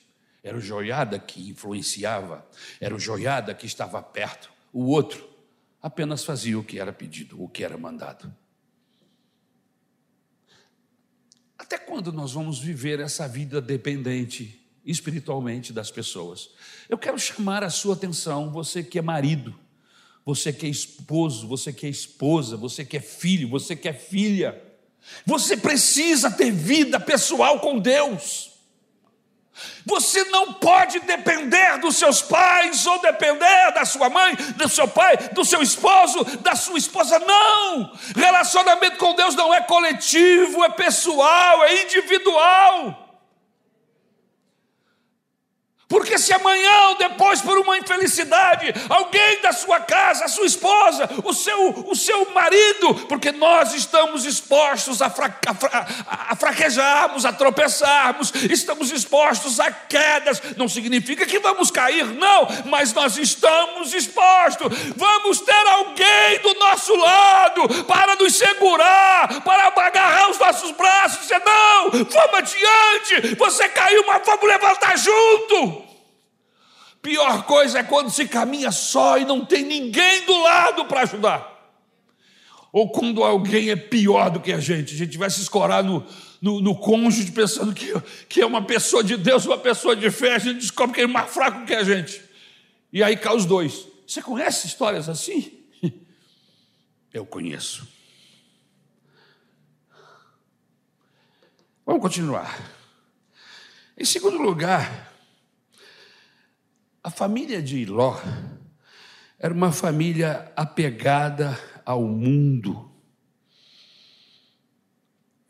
Era 0.48 0.56
o 0.56 0.62
joiada 0.62 1.20
que 1.20 1.50
influenciava, 1.50 2.48
era 2.80 2.96
o 2.96 3.00
joiada 3.00 3.54
que 3.54 3.66
estava 3.66 4.02
perto. 4.02 4.50
O 4.72 4.86
outro 4.86 5.28
apenas 5.82 6.24
fazia 6.24 6.58
o 6.58 6.64
que 6.64 6.80
era 6.80 6.94
pedido, 6.94 7.44
o 7.44 7.50
que 7.50 7.66
era 7.66 7.78
mandado. 7.78 8.34
Até 11.58 11.78
quando 11.78 12.14
nós 12.14 12.32
vamos 12.32 12.60
viver 12.60 13.02
essa 13.02 13.28
vida 13.28 13.60
dependente 13.60 14.66
espiritualmente 14.86 15.74
das 15.74 15.92
pessoas? 15.92 16.52
Eu 16.88 16.98
quero 16.98 17.20
chamar 17.20 17.62
a 17.62 17.70
sua 17.70 17.96
atenção, 17.96 18.50
você 18.50 18.82
que 18.82 18.98
é 18.98 19.02
marido, 19.02 19.54
você 20.24 20.54
que 20.54 20.66
é 20.66 20.70
esposo, 20.70 21.46
você 21.46 21.74
que 21.74 21.86
é 21.86 21.90
esposa, 21.90 22.56
você 22.56 22.86
que 22.86 22.96
é 22.96 23.02
filho, 23.02 23.50
você 23.50 23.76
que 23.76 23.90
é 23.90 23.94
filha. 23.94 24.64
Você 25.26 25.58
precisa 25.58 26.32
ter 26.32 26.52
vida 26.52 27.02
pessoal 27.02 27.60
com 27.60 27.78
Deus. 27.78 28.57
Você 29.86 30.24
não 30.26 30.54
pode 30.54 31.00
depender 31.00 31.78
dos 31.80 31.96
seus 31.96 32.22
pais 32.22 32.86
ou 32.86 33.00
depender 33.00 33.72
da 33.74 33.86
sua 33.86 34.10
mãe, 34.10 34.36
do 34.56 34.68
seu 34.68 34.88
pai, 34.88 35.18
do 35.32 35.46
seu 35.46 35.62
esposo, 35.62 36.24
da 36.42 36.56
sua 36.56 36.78
esposa. 36.78 37.20
Não! 37.20 37.92
Relacionamento 38.16 38.98
com 38.98 39.16
Deus 39.16 39.36
não 39.36 39.54
é 39.54 39.62
coletivo, 39.62 40.64
é 40.64 40.70
pessoal, 40.70 41.64
é 41.64 41.84
individual. 41.84 43.07
Porque 45.88 46.18
se 46.18 46.34
amanhã 46.34 46.90
ou 46.90 46.96
depois, 46.96 47.42
por 47.42 47.58
uma 47.60 47.78
infelicidade, 47.78 48.74
alguém 48.90 49.42
da 49.42 49.54
sua 49.54 49.80
casa, 49.80 50.26
a 50.26 50.28
sua 50.28 50.46
esposa, 50.46 51.10
o 51.24 51.34
seu, 51.34 51.86
o 51.88 51.96
seu 51.96 52.30
marido, 52.34 52.94
porque 53.08 53.32
nós 53.32 53.74
estamos 53.74 54.26
expostos 54.26 55.02
a, 55.02 55.10
fra, 55.10 55.34
a, 55.48 56.34
a 56.34 56.36
fraquejarmos, 56.36 57.24
a 57.24 57.32
tropeçarmos, 57.32 58.34
estamos 58.52 58.92
expostos 58.92 59.62
a 59.62 59.72
quedas, 59.72 60.42
não 60.58 60.68
significa 60.68 61.26
que 61.26 61.40
vamos 61.40 61.72
cair, 61.72 62.06
não, 62.06 62.48
mas 62.66 62.92
nós 62.92 63.18
estamos 63.18 63.94
expostos. 63.94 64.68
Vamos 64.98 65.40
ter 65.40 65.68
alguém 65.68 66.40
do 66.44 66.54
nosso 66.56 66.94
lado 66.98 67.86
para 67.86 68.16
nos 68.18 68.36
segurar, 68.36 69.42
para 69.42 69.68
agarrar 69.68 70.32
os 70.32 70.38
nossos 70.38 70.72
braços, 70.72 71.22
dizer: 71.22 71.42
não, 71.46 71.92
vamos 71.92 72.34
adiante, 72.34 73.36
você 73.36 73.70
caiu, 73.70 74.04
mas 74.06 74.22
vamos 74.26 74.44
levantar 74.44 74.98
junto. 74.98 75.77
Pior 77.08 77.44
coisa 77.44 77.80
é 77.80 77.84
quando 77.84 78.10
se 78.10 78.28
caminha 78.28 78.70
só 78.70 79.18
e 79.18 79.24
não 79.24 79.46
tem 79.46 79.64
ninguém 79.64 80.26
do 80.26 80.44
lado 80.44 80.86
para 80.88 81.04
ajudar. 81.04 81.74
Ou 82.70 82.92
quando 82.92 83.24
alguém 83.24 83.70
é 83.70 83.78
pior 83.78 84.30
do 84.30 84.42
que 84.42 84.52
a 84.52 84.60
gente, 84.60 84.94
a 84.94 84.98
gente 84.98 85.18
vai 85.18 85.30
se 85.30 85.40
escorar 85.40 85.82
no, 85.82 86.06
no, 86.42 86.60
no 86.60 86.76
cônjuge 86.76 87.32
pensando 87.32 87.74
que, 87.74 87.94
que 88.28 88.42
é 88.42 88.46
uma 88.46 88.62
pessoa 88.62 89.02
de 89.06 89.16
Deus, 89.16 89.46
uma 89.46 89.58
pessoa 89.58 89.96
de 89.96 90.12
fé, 90.12 90.36
a 90.36 90.38
gente 90.38 90.60
descobre 90.60 90.96
que 90.96 91.00
ele 91.00 91.10
é 91.10 91.14
mais 91.14 91.32
fraco 91.32 91.66
que 91.66 91.74
a 91.74 91.82
gente. 91.82 92.22
E 92.92 93.02
aí 93.02 93.16
cai 93.16 93.34
os 93.34 93.46
dois. 93.46 93.88
Você 94.06 94.22
conhece 94.22 94.68
histórias 94.68 95.08
assim? 95.08 95.64
Eu 97.14 97.26
conheço. 97.26 97.88
Vamos 101.86 102.02
continuar. 102.02 102.54
Em 103.98 104.04
segundo 104.04 104.40
lugar, 104.40 105.07
a 107.08 107.10
família 107.10 107.62
de 107.62 107.86
Ló 107.86 108.20
era 109.40 109.54
uma 109.54 109.72
família 109.72 110.52
apegada 110.58 111.58
ao 111.86 112.04
mundo, 112.04 112.92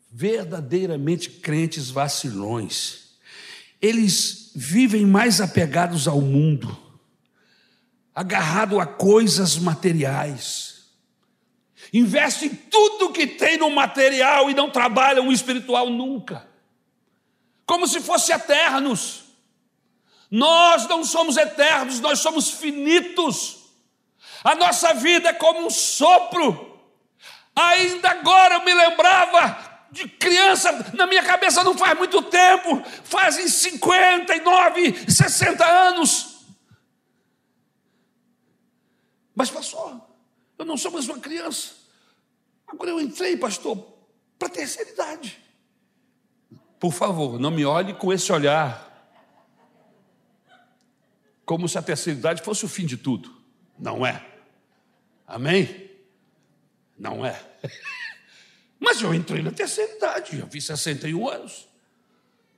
verdadeiramente 0.08 1.28
crentes 1.28 1.90
vacilões. 1.90 3.16
Eles 3.82 4.52
vivem 4.54 5.04
mais 5.04 5.40
apegados 5.40 6.06
ao 6.06 6.20
mundo, 6.20 6.78
agarrado 8.14 8.78
a 8.78 8.86
coisas 8.86 9.58
materiais. 9.58 10.92
Investem 11.92 12.50
tudo 12.50 13.12
que 13.12 13.26
tem 13.26 13.56
no 13.56 13.68
material 13.68 14.48
e 14.48 14.54
não 14.54 14.70
trabalham 14.70 15.26
o 15.26 15.32
espiritual 15.32 15.90
nunca. 15.90 16.48
Como 17.66 17.88
se 17.88 18.00
fosse 18.00 18.30
eternos. 18.30 19.27
Nós 20.30 20.86
não 20.86 21.04
somos 21.04 21.36
eternos, 21.36 22.00
nós 22.00 22.18
somos 22.18 22.50
finitos. 22.50 23.58
A 24.44 24.54
nossa 24.54 24.94
vida 24.94 25.30
é 25.30 25.32
como 25.32 25.66
um 25.66 25.70
sopro. 25.70 26.78
Ainda 27.54 28.10
agora 28.10 28.56
eu 28.56 28.64
me 28.64 28.74
lembrava 28.74 29.68
de 29.90 30.06
criança, 30.06 30.92
na 30.94 31.06
minha 31.06 31.22
cabeça 31.22 31.64
não 31.64 31.76
faz 31.76 31.96
muito 31.96 32.22
tempo, 32.22 32.82
fazem 33.04 33.48
59, 33.48 35.10
60 35.10 35.66
anos. 35.66 36.36
Mas 39.34 39.50
passou, 39.50 40.06
eu 40.58 40.64
não 40.64 40.76
sou 40.76 40.90
mais 40.90 41.08
uma 41.08 41.18
criança. 41.18 41.72
Agora 42.66 42.90
eu 42.90 43.00
entrei, 43.00 43.36
pastor, 43.36 43.78
para 44.38 44.48
a 44.48 44.50
terceira 44.50 44.90
idade. 44.90 45.42
Por 46.78 46.92
favor, 46.92 47.40
não 47.40 47.50
me 47.50 47.64
olhe 47.64 47.94
com 47.94 48.12
esse 48.12 48.30
olhar 48.30 48.87
como 51.48 51.66
se 51.66 51.78
a 51.78 51.82
terceira 51.82 52.18
idade 52.18 52.42
fosse 52.42 52.66
o 52.66 52.68
fim 52.68 52.84
de 52.84 52.98
tudo. 52.98 53.34
Não 53.78 54.06
é. 54.06 54.22
Amém? 55.26 55.90
Não 56.98 57.24
é. 57.24 57.42
Mas 58.78 59.00
eu 59.00 59.14
entrei 59.14 59.42
na 59.42 59.50
terceira 59.50 59.96
idade, 59.96 60.38
eu 60.38 60.46
vi 60.46 60.60
61 60.60 61.26
anos. 61.26 61.66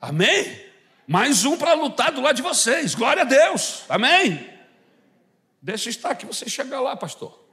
Amém? 0.01 0.67
Mais 1.07 1.45
um 1.45 1.57
para 1.57 1.73
lutar 1.75 2.11
do 2.11 2.21
lado 2.21 2.35
de 2.35 2.43
vocês. 2.43 2.97
Glória 2.97 3.23
a 3.23 3.25
Deus. 3.25 3.85
Amém? 3.89 4.53
Deixa 5.63 5.89
estar 5.89 6.17
que 6.17 6.27
você 6.27 6.49
chega 6.49 6.81
lá, 6.81 6.97
pastor. 6.97 7.49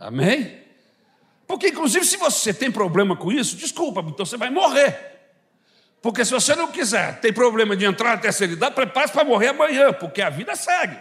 Amém? 0.00 0.60
Porque, 1.46 1.68
inclusive, 1.68 2.04
se 2.04 2.16
você 2.16 2.52
tem 2.52 2.68
problema 2.68 3.16
com 3.16 3.30
isso, 3.30 3.54
desculpa, 3.54 4.00
então 4.00 4.26
você 4.26 4.36
vai 4.36 4.50
morrer. 4.50 5.17
Porque 6.00 6.24
se 6.24 6.30
você 6.30 6.54
não 6.54 6.68
quiser, 6.68 7.20
tem 7.20 7.32
problema 7.32 7.76
de 7.76 7.84
entrar 7.84 8.10
na 8.10 8.18
terceira 8.18 8.52
idade, 8.52 8.74
prepare-se 8.74 9.12
para 9.12 9.24
morrer 9.24 9.48
amanhã, 9.48 9.92
porque 9.92 10.22
a 10.22 10.30
vida 10.30 10.54
segue. 10.54 10.96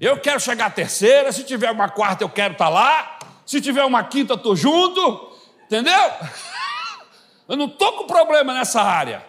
Eu 0.00 0.18
quero 0.18 0.40
chegar 0.40 0.66
à 0.66 0.70
terceira, 0.70 1.32
se 1.32 1.44
tiver 1.44 1.70
uma 1.70 1.88
quarta, 1.88 2.24
eu 2.24 2.28
quero 2.28 2.52
estar 2.52 2.68
lá. 2.68 3.18
Se 3.44 3.60
tiver 3.60 3.84
uma 3.84 4.04
quinta, 4.04 4.32
eu 4.32 4.36
estou 4.36 4.56
junto. 4.56 5.36
Entendeu? 5.64 5.94
Eu 7.48 7.56
não 7.56 7.66
estou 7.66 7.92
com 7.92 8.08
problema 8.08 8.52
nessa 8.52 8.82
área. 8.82 9.24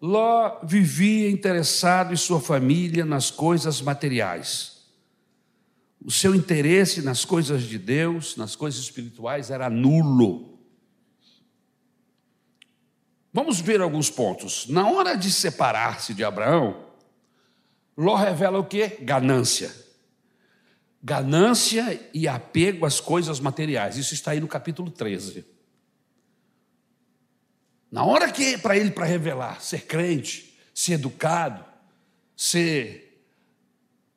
Ló 0.00 0.60
vivia 0.62 1.30
interessado 1.30 2.12
em 2.12 2.16
sua 2.16 2.40
família 2.40 3.04
nas 3.04 3.30
coisas 3.30 3.82
materiais. 3.82 4.71
O 6.04 6.10
seu 6.10 6.34
interesse 6.34 7.00
nas 7.00 7.24
coisas 7.24 7.62
de 7.62 7.78
Deus, 7.78 8.36
nas 8.36 8.56
coisas 8.56 8.80
espirituais, 8.80 9.50
era 9.50 9.70
nulo. 9.70 10.58
Vamos 13.32 13.60
ver 13.60 13.80
alguns 13.80 14.10
pontos. 14.10 14.66
Na 14.66 14.90
hora 14.90 15.14
de 15.14 15.30
separar-se 15.30 16.12
de 16.12 16.24
Abraão, 16.24 16.92
Ló 17.96 18.16
revela 18.16 18.58
o 18.58 18.64
que? 18.64 18.88
Ganância. 19.02 19.74
Ganância 21.02 22.10
e 22.12 22.26
apego 22.26 22.84
às 22.84 23.00
coisas 23.00 23.38
materiais. 23.38 23.96
Isso 23.96 24.14
está 24.14 24.32
aí 24.32 24.40
no 24.40 24.48
capítulo 24.48 24.90
13. 24.90 25.44
Na 27.90 28.04
hora 28.04 28.32
que 28.32 28.56
para 28.56 28.76
ele 28.76 28.90
para 28.90 29.04
revelar, 29.04 29.60
ser 29.60 29.86
crente, 29.86 30.58
ser 30.74 30.94
educado, 30.94 31.64
ser 32.36 33.24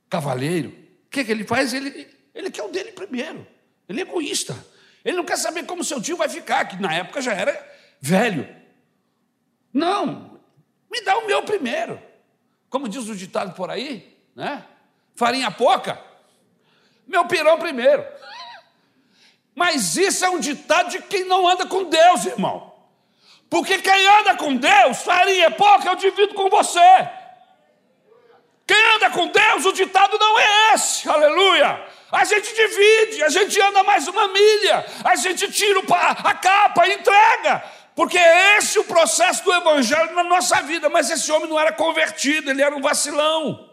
cavalheiro, 0.09 0.84
que, 1.15 1.23
que 1.23 1.31
ele 1.31 1.45
faz? 1.45 1.73
Ele, 1.73 2.07
ele 2.33 2.51
quer 2.51 2.63
o 2.63 2.67
dele 2.67 2.91
primeiro. 2.91 3.47
Ele 3.87 4.01
é 4.01 4.03
egoísta. 4.03 4.55
Ele 5.03 5.15
não 5.15 5.23
quer 5.23 5.37
saber 5.37 5.65
como 5.65 5.83
seu 5.83 6.01
tio 6.01 6.17
vai 6.17 6.27
ficar, 6.27 6.65
que 6.65 6.75
na 6.81 6.93
época 6.93 7.21
já 7.21 7.31
era 7.31 7.53
velho. 8.01 8.47
Não, 9.71 10.39
me 10.91 11.01
dá 11.01 11.17
o 11.17 11.27
meu 11.27 11.43
primeiro. 11.43 12.01
Como 12.69 12.89
diz 12.89 13.07
o 13.07 13.15
ditado 13.15 13.53
por 13.53 13.69
aí, 13.69 14.17
né? 14.35 14.65
Farinha 15.15 15.49
pouca, 15.51 16.01
meu 17.07 17.25
pirão 17.25 17.57
primeiro. 17.57 18.05
Mas 19.53 19.95
isso 19.95 20.25
é 20.25 20.29
um 20.29 20.39
ditado 20.39 20.89
de 20.89 21.01
quem 21.03 21.23
não 21.23 21.47
anda 21.47 21.65
com 21.65 21.85
Deus, 21.85 22.25
irmão. 22.25 22.73
Porque 23.49 23.77
quem 23.77 24.07
anda 24.19 24.35
com 24.35 24.57
Deus, 24.57 24.97
farinha 24.97 25.51
pouca, 25.51 25.87
eu 25.87 25.95
divido 25.95 26.33
com 26.33 26.49
você. 26.49 26.79
Quem 28.67 28.95
anda 28.95 29.11
com 29.11 29.27
Deus, 29.27 29.65
o 29.65 29.71
ditado 29.71 30.17
não 30.17 30.39
é 30.39 30.73
esse, 30.73 31.07
aleluia. 31.07 31.85
A 32.11 32.23
gente 32.23 32.53
divide, 32.53 33.23
a 33.23 33.29
gente 33.29 33.61
anda 33.61 33.83
mais 33.83 34.07
uma 34.07 34.27
milha, 34.27 34.85
a 35.03 35.15
gente 35.15 35.51
tira 35.51 35.81
a 35.99 36.33
capa 36.33 36.87
e 36.87 36.93
entrega, 36.93 37.63
porque 37.95 38.17
é 38.17 38.57
esse 38.57 38.79
o 38.79 38.83
processo 38.83 39.43
do 39.43 39.53
evangelho 39.53 40.15
na 40.15 40.23
nossa 40.23 40.61
vida. 40.61 40.89
Mas 40.89 41.09
esse 41.09 41.31
homem 41.31 41.47
não 41.47 41.59
era 41.59 41.73
convertido, 41.73 42.49
ele 42.49 42.61
era 42.61 42.75
um 42.75 42.81
vacilão. 42.81 43.69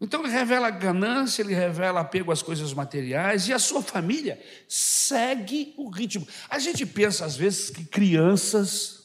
Então 0.00 0.20
ele 0.20 0.30
revela 0.30 0.68
ganância, 0.70 1.40
ele 1.40 1.54
revela 1.54 2.00
apego 2.00 2.30
às 2.30 2.42
coisas 2.42 2.74
materiais 2.74 3.48
e 3.48 3.52
a 3.52 3.58
sua 3.58 3.82
família 3.82 4.38
segue 4.68 5.74
o 5.78 5.88
ritmo. 5.88 6.28
A 6.50 6.58
gente 6.58 6.84
pensa 6.84 7.24
às 7.24 7.36
vezes 7.36 7.70
que 7.70 7.84
crianças 7.84 9.03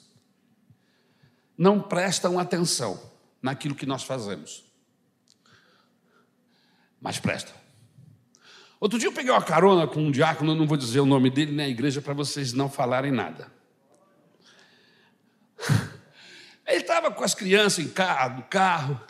não 1.60 1.82
prestam 1.82 2.40
atenção 2.40 2.98
naquilo 3.42 3.76
que 3.76 3.86
nós 3.86 4.04
fazemos. 4.04 4.64
Mas 7.02 7.20
prestam. 7.20 7.54
Outro 8.80 8.98
dia 8.98 9.10
eu 9.10 9.14
peguei 9.14 9.30
uma 9.30 9.44
carona 9.44 9.86
com 9.86 10.00
um 10.00 10.10
diácono, 10.10 10.56
não 10.56 10.66
vou 10.66 10.78
dizer 10.78 11.02
o 11.02 11.06
nome 11.06 11.30
dele 11.30 11.52
na 11.52 11.68
igreja 11.68 12.02
para 12.02 12.14
vocês 12.14 12.54
não 12.54 12.70
falarem 12.70 13.12
nada. 13.12 13.52
Ele 16.66 16.78
estava 16.78 17.12
com 17.12 17.26
as 17.26 17.36
crianças 17.36 17.84
em 17.84 17.90
carro, 17.90 18.38
no 18.38 18.44
carro, 18.44 19.02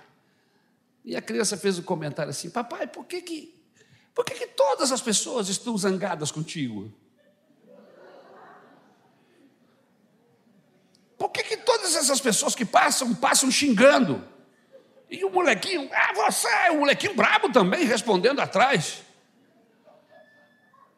e 1.05 1.15
a 1.15 1.21
criança 1.21 1.55
fez 1.55 1.77
um 1.77 1.83
comentário 1.83 2.31
assim: 2.31 2.49
Papai, 2.49 2.87
por 2.87 3.05
que, 3.05 3.21
que, 3.21 3.63
por 4.15 4.25
que, 4.25 4.33
que 4.33 4.47
todas 4.47 4.91
as 4.91 5.01
pessoas 5.01 5.49
estão 5.49 5.77
zangadas 5.77 6.31
contigo? 6.31 6.91
Por 11.19 11.29
que, 11.29 11.43
que 11.43 11.57
todas 11.89 11.95
essas 11.95 12.21
pessoas 12.21 12.55
que 12.55 12.65
passam, 12.65 13.13
passam 13.15 13.49
xingando? 13.51 14.23
E 15.09 15.23
o 15.25 15.31
molequinho, 15.31 15.89
ah, 15.91 16.13
você 16.13 16.47
é 16.47 16.71
um 16.71 16.79
molequinho 16.79 17.15
brabo 17.15 17.51
também, 17.51 17.83
respondendo 17.83 18.39
atrás. 18.39 19.01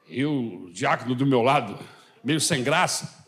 E 0.08 0.26
o 0.26 0.70
diácono 0.74 1.16
do 1.16 1.26
meu 1.26 1.42
lado, 1.42 1.80
meio 2.22 2.42
sem 2.42 2.62
graça, 2.62 3.26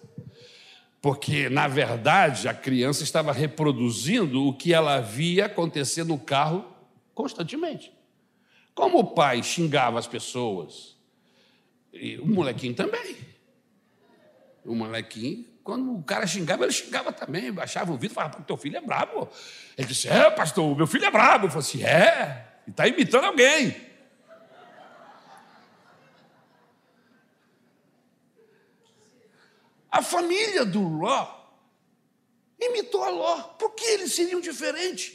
porque, 1.02 1.49
na 1.49 1.67
verdade, 1.67 2.49
a 2.49 2.54
criança 2.54 3.04
estava 3.04 3.32
reproduzindo 3.32 4.45
o 4.45 4.54
que 4.54 4.73
ela 4.73 4.99
via 4.99 5.45
acontecer 5.45 6.04
no 6.04 6.19
carro 6.19 6.65
constantemente. 7.13 7.93
Como 8.76 8.99
o 8.99 9.06
pai 9.06 9.41
xingava 9.41 9.99
as 9.99 10.08
pessoas, 10.08 10.97
o 12.21 12.28
molequinho 12.28 12.73
também. 12.73 13.15
O 14.65 14.76
molequinho, 14.76 15.45
quando 15.63 15.95
o 15.95 16.04
cara 16.04 16.28
xingava, 16.28 16.65
ele 16.65 16.73
xingava 16.73 17.13
também, 17.13 17.52
baixava 17.52 17.91
o 17.91 17.97
vidro 17.97 18.12
e 18.12 18.15
falava: 18.15 18.41
teu 18.41 18.58
filho 18.58 18.78
é 18.78 18.82
brabo. 18.82 19.30
Ele 19.78 19.88
disse: 19.88 20.10
É, 20.10 20.30
pastor, 20.30 20.76
meu 20.76 20.86
filho 20.86 21.06
é 21.06 21.12
brabo. 21.12 21.45
Eu 21.45 21.49
falei 21.49 21.65
assim: 21.65 21.84
É, 21.84 22.45
e 22.67 22.71
está 22.71 22.86
imitando 22.88 23.26
alguém. 23.26 23.93
A 29.89 30.02
família 30.02 30.65
do 30.65 30.82
Ló 30.82 31.43
imitou 32.60 33.04
a 33.04 33.10
Ló. 33.10 33.41
Por 33.60 33.71
que 33.76 33.86
eles 33.86 34.13
seriam 34.13 34.41
diferentes? 34.41 35.13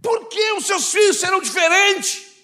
Por 0.00 0.28
que 0.28 0.52
os 0.52 0.66
seus 0.66 0.92
filhos 0.92 1.18
serão 1.18 1.40
diferentes? 1.40 2.34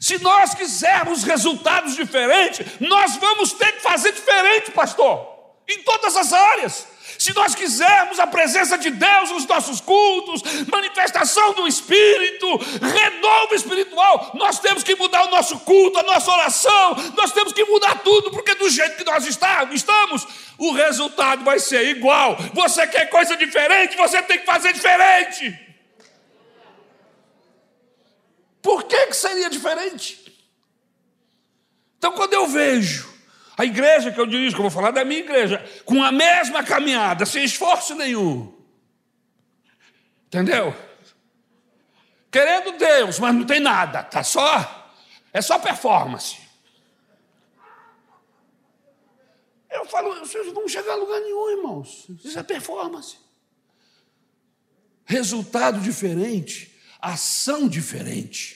Se 0.00 0.18
nós 0.18 0.52
quisermos 0.52 1.22
resultados 1.22 1.94
diferentes, 1.94 2.66
nós 2.80 3.16
vamos 3.16 3.52
ter 3.52 3.72
que 3.72 3.80
fazer 3.80 4.12
diferente, 4.12 4.72
pastor, 4.72 5.35
em 5.68 5.82
todas 5.82 6.16
as 6.16 6.32
áreas. 6.32 6.86
Se 7.18 7.32
nós 7.34 7.54
quisermos 7.54 8.18
a 8.18 8.26
presença 8.26 8.76
de 8.76 8.90
Deus 8.90 9.30
nos 9.30 9.46
nossos 9.46 9.80
cultos, 9.80 10.42
manifestação 10.66 11.54
do 11.54 11.66
Espírito, 11.66 12.46
renovo 12.82 13.54
espiritual, 13.54 14.32
nós 14.34 14.58
temos 14.58 14.82
que 14.82 14.94
mudar 14.96 15.24
o 15.24 15.30
nosso 15.30 15.58
culto, 15.60 15.98
a 15.98 16.02
nossa 16.02 16.30
oração, 16.30 16.96
nós 17.16 17.32
temos 17.32 17.52
que 17.52 17.64
mudar 17.64 18.00
tudo, 18.00 18.30
porque 18.30 18.54
do 18.54 18.68
jeito 18.68 18.96
que 18.96 19.04
nós 19.04 19.24
estamos, 19.26 20.26
o 20.58 20.72
resultado 20.72 21.44
vai 21.44 21.58
ser 21.58 21.88
igual. 21.88 22.36
Você 22.52 22.86
quer 22.86 23.06
coisa 23.06 23.36
diferente, 23.36 23.96
você 23.96 24.20
tem 24.22 24.40
que 24.40 24.46
fazer 24.46 24.72
diferente. 24.72 25.58
Por 28.60 28.82
que, 28.82 29.06
que 29.06 29.16
seria 29.16 29.48
diferente? 29.48 30.22
Então, 31.98 32.12
quando 32.12 32.34
eu 32.34 32.46
vejo 32.46 33.15
a 33.56 33.64
igreja 33.64 34.12
que 34.12 34.20
eu 34.20 34.26
dirijo, 34.26 34.54
que 34.54 34.60
eu 34.60 34.68
vou 34.68 34.70
falar 34.70 34.90
da 34.90 35.04
minha 35.04 35.20
igreja, 35.20 35.64
com 35.84 36.02
a 36.02 36.12
mesma 36.12 36.62
caminhada, 36.62 37.24
sem 37.24 37.44
esforço 37.44 37.94
nenhum. 37.94 38.54
Entendeu? 40.26 40.74
Querendo 42.30 42.72
Deus, 42.76 43.18
mas 43.18 43.34
não 43.34 43.44
tem 43.44 43.60
nada, 43.60 44.02
tá 44.02 44.22
só 44.22 44.86
é 45.36 45.42
só 45.42 45.58
performance. 45.58 46.38
Eu 49.70 49.84
falo, 49.84 50.18
vocês 50.20 50.50
não 50.54 50.66
chegar 50.66 50.92
a 50.92 50.96
lugar 50.96 51.20
nenhum, 51.20 51.50
irmãos. 51.50 52.06
Isso 52.24 52.38
é 52.38 52.42
performance. 52.42 53.18
Resultado 55.04 55.78
diferente, 55.78 56.74
ação 56.98 57.68
diferente. 57.68 58.55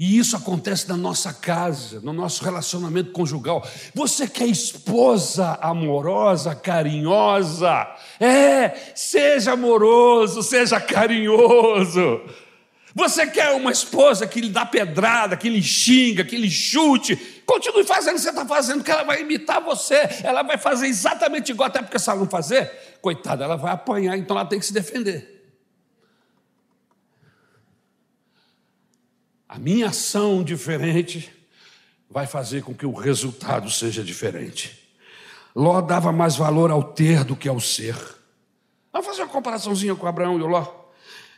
E 0.00 0.16
isso 0.16 0.34
acontece 0.34 0.88
na 0.88 0.96
nossa 0.96 1.30
casa, 1.30 2.00
no 2.00 2.10
nosso 2.10 2.42
relacionamento 2.42 3.12
conjugal. 3.12 3.62
Você 3.94 4.26
quer 4.26 4.46
esposa 4.46 5.58
amorosa, 5.60 6.54
carinhosa? 6.54 7.86
É, 8.18 8.70
seja 8.94 9.52
amoroso, 9.52 10.42
seja 10.42 10.80
carinhoso. 10.80 12.18
Você 12.94 13.26
quer 13.26 13.50
uma 13.50 13.70
esposa 13.70 14.26
que 14.26 14.40
lhe 14.40 14.48
dá 14.48 14.64
pedrada, 14.64 15.36
que 15.36 15.50
lhe 15.50 15.62
xinga, 15.62 16.24
que 16.24 16.38
lhe 16.38 16.50
chute? 16.50 17.14
Continue 17.44 17.84
fazendo 17.84 18.12
o 18.12 18.16
que 18.16 18.22
você 18.22 18.30
está 18.30 18.46
fazendo, 18.46 18.82
que 18.82 18.90
ela 18.90 19.04
vai 19.04 19.20
imitar 19.20 19.60
você. 19.60 20.08
Ela 20.24 20.42
vai 20.42 20.56
fazer 20.56 20.86
exatamente 20.86 21.52
igual, 21.52 21.66
até 21.66 21.82
porque 21.82 21.98
se 21.98 22.08
ela 22.08 22.20
não 22.20 22.26
fazer, 22.26 22.72
coitada, 23.02 23.44
ela 23.44 23.56
vai 23.56 23.74
apanhar, 23.74 24.16
então 24.16 24.34
ela 24.34 24.48
tem 24.48 24.58
que 24.58 24.64
se 24.64 24.72
defender. 24.72 25.39
A 29.50 29.58
minha 29.58 29.88
ação 29.88 30.44
diferente 30.44 31.28
vai 32.08 32.24
fazer 32.24 32.62
com 32.62 32.72
que 32.72 32.86
o 32.86 32.92
resultado 32.92 33.68
seja 33.68 34.04
diferente. 34.04 34.88
Ló 35.56 35.80
dava 35.80 36.12
mais 36.12 36.36
valor 36.36 36.70
ao 36.70 36.84
ter 36.84 37.24
do 37.24 37.34
que 37.34 37.48
ao 37.48 37.58
ser. 37.58 37.96
Vamos 38.92 39.08
fazer 39.08 39.22
uma 39.22 39.28
comparaçãozinha 39.28 39.96
com 39.96 40.06
Abraão 40.06 40.38
e 40.38 40.42
o 40.42 40.46
Ló. 40.46 40.72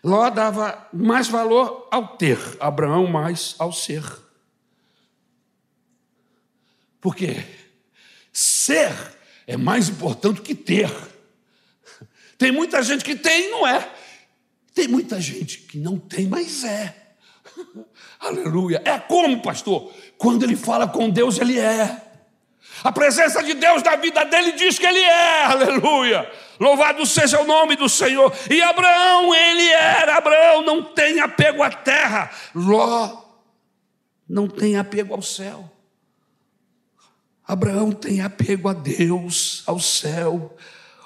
Ló 0.05 0.29
dava 0.29 0.87
mais 0.93 1.27
valor 1.27 1.89
ao 1.91 2.19
ter, 2.19 2.39
Abraão 2.61 3.07
mais 3.07 3.55
ao 3.59 3.73
ser. 3.73 4.05
Por 7.01 7.17
quê? 7.17 7.43
Ser 8.31 8.93
é 9.47 9.57
mais 9.57 9.89
importante 9.89 10.43
que 10.43 10.55
ter. 10.55 10.91
Tem 12.37 12.53
muita 12.53 12.83
gente 12.83 13.05
que 13.05 13.17
tem 13.17 13.47
e 13.47 13.51
não 13.51 13.67
é. 13.67 13.91
Tem 14.75 14.87
muita 14.87 15.19
gente 15.19 15.61
que 15.61 15.79
não 15.79 15.99
tem, 15.99 16.27
mas 16.27 16.63
é. 16.63 17.02
Aleluia. 18.21 18.83
É 18.85 18.99
como, 18.99 19.43
pastor? 19.43 19.93
Quando 20.19 20.45
ele 20.45 20.57
fala 20.57 20.87
com 20.87 21.11
Deus, 21.11 21.39
ele 21.39 21.59
é. 21.59 22.01
A 22.85 22.91
presença 22.91 23.43
de 23.43 23.55
Deus 23.55 23.83
na 23.83 23.97
vida 23.97 24.25
dele 24.25 24.53
diz 24.53 24.79
que 24.79 24.87
ele 24.87 25.01
é. 25.01 25.45
Aleluia. 25.45 26.31
Louvado 26.59 27.05
seja 27.07 27.41
o 27.41 27.47
nome 27.47 27.77
do 27.77 27.89
Senhor. 27.89 28.33
E 28.51 28.63
Abraão, 28.63 29.35
ele 29.35 29.69
era. 29.71 30.17
Abraão 30.17 30.63
não 30.63 30.83
tem 30.83 31.21
apego 31.21 31.63
à 31.63 31.71
terra. 31.71 32.31
Ló 32.55 33.23
não 34.29 34.49
tem 34.49 34.77
apego 34.77 35.15
ao 35.15 35.23
céu. 35.23 35.71
Abraão 37.47 37.93
tem 37.93 38.23
apego 38.23 38.69
a 38.69 38.73
Deus, 38.73 39.63
ao 39.67 39.79
céu. 39.79 40.57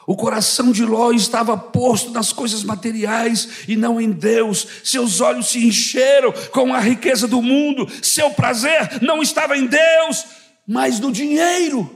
O 0.06 0.14
coração 0.14 0.70
de 0.70 0.84
Ló 0.84 1.10
estava 1.10 1.56
posto 1.56 2.10
nas 2.12 2.32
coisas 2.32 2.62
materiais 2.62 3.66
e 3.66 3.74
não 3.74 4.00
em 4.00 4.12
Deus. 4.12 4.66
Seus 4.84 5.20
olhos 5.20 5.48
se 5.48 5.66
encheram 5.66 6.32
com 6.52 6.72
a 6.72 6.78
riqueza 6.78 7.26
do 7.26 7.42
mundo. 7.42 7.88
Seu 8.02 8.30
prazer 8.30 9.02
não 9.02 9.20
estava 9.20 9.56
em 9.56 9.66
Deus, 9.66 10.24
mas 10.66 11.00
no 11.00 11.10
dinheiro. 11.10 11.90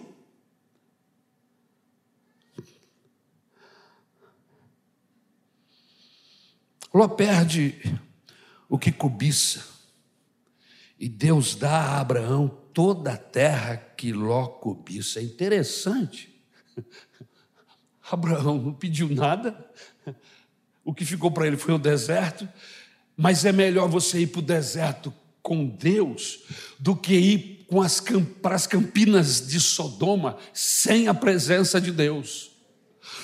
Ló 6.93 7.07
perde 7.07 7.79
o 8.69 8.77
que 8.77 8.91
cobiça. 8.91 9.65
E 10.99 11.09
Deus 11.09 11.55
dá 11.55 11.71
a 11.71 12.01
Abraão 12.01 12.49
toda 12.75 13.13
a 13.13 13.17
terra 13.17 13.77
que 13.77 14.13
Ló 14.13 14.49
cobiça. 14.49 15.21
É 15.21 15.23
interessante. 15.23 16.29
Abraão 18.11 18.59
não 18.59 18.73
pediu 18.73 19.09
nada, 19.09 19.57
o 20.85 20.93
que 20.93 21.05
ficou 21.05 21.31
para 21.31 21.47
ele 21.47 21.57
foi 21.57 21.75
o 21.75 21.79
deserto, 21.79 22.49
mas 23.17 23.45
é 23.45 23.53
melhor 23.53 23.89
você 23.89 24.21
ir 24.21 24.27
para 24.29 24.41
o 24.41 24.43
deserto 24.43 25.13
com 25.43 25.67
Deus 25.67 26.41
do 26.79 26.97
que 26.97 27.15
ir 27.15 27.67
com 27.69 27.81
as, 27.81 28.03
para 28.43 28.55
as 28.55 28.67
campinas 28.67 29.47
de 29.47 29.61
Sodoma 29.61 30.37
sem 30.53 31.07
a 31.07 31.15
presença 31.15 31.81
de 31.81 31.93
Deus. 31.93 32.51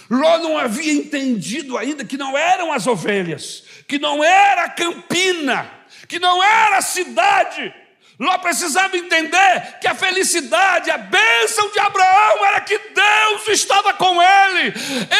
Ló 0.08 0.38
não 0.38 0.56
havia 0.56 0.92
entendido 0.92 1.76
ainda 1.76 2.04
que 2.04 2.16
não 2.16 2.36
eram 2.38 2.72
as 2.72 2.86
ovelhas, 2.86 3.64
que 3.88 3.98
não 3.98 4.22
era 4.22 4.64
a 4.64 4.70
campina, 4.70 5.68
que 6.06 6.18
não 6.18 6.42
era 6.42 6.78
a 6.78 6.82
cidade, 6.82 7.74
Ló 8.18 8.38
precisava 8.38 8.96
entender 8.96 9.78
que 9.78 9.86
a 9.86 9.94
felicidade, 9.94 10.90
a 10.90 10.96
bênção 10.96 11.70
de 11.70 11.78
Abraão 11.78 12.46
era 12.46 12.60
que 12.62 12.78
Deus 12.78 13.48
estava 13.48 13.92
com 13.92 14.22
ele. 14.22 14.72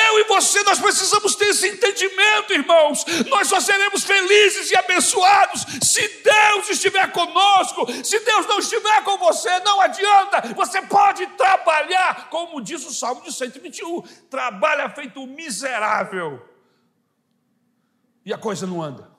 Eu 0.09 0.21
e 0.21 0.25
você, 0.25 0.63
nós 0.63 0.79
precisamos 0.79 1.35
ter 1.35 1.49
esse 1.49 1.69
entendimento, 1.69 2.55
irmãos. 2.55 3.05
Nós 3.29 3.49
só 3.49 3.61
seremos 3.61 4.03
felizes 4.03 4.71
e 4.71 4.77
abençoados 4.77 5.67
se 5.83 6.09
Deus 6.23 6.71
estiver 6.71 7.13
conosco. 7.13 7.87
Se 8.03 8.19
Deus 8.21 8.47
não 8.47 8.61
estiver 8.61 9.05
com 9.05 9.19
você, 9.19 9.59
não 9.61 9.79
adianta. 9.81 10.55
Você 10.55 10.81
pode 10.83 11.27
trabalhar, 11.29 12.31
como 12.31 12.63
diz 12.63 12.83
o 12.87 12.95
Salmo 12.95 13.23
de 13.23 13.33
121, 13.33 14.01
trabalha 14.31 14.89
feito 14.89 15.27
miserável. 15.27 16.43
E 18.25 18.33
a 18.33 18.39
coisa 18.39 18.67
não 18.67 18.83
anda. 18.83 19.16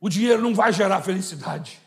O 0.00 0.08
dinheiro 0.08 0.40
não 0.40 0.54
vai 0.54 0.72
gerar 0.72 1.02
felicidade. 1.02 1.78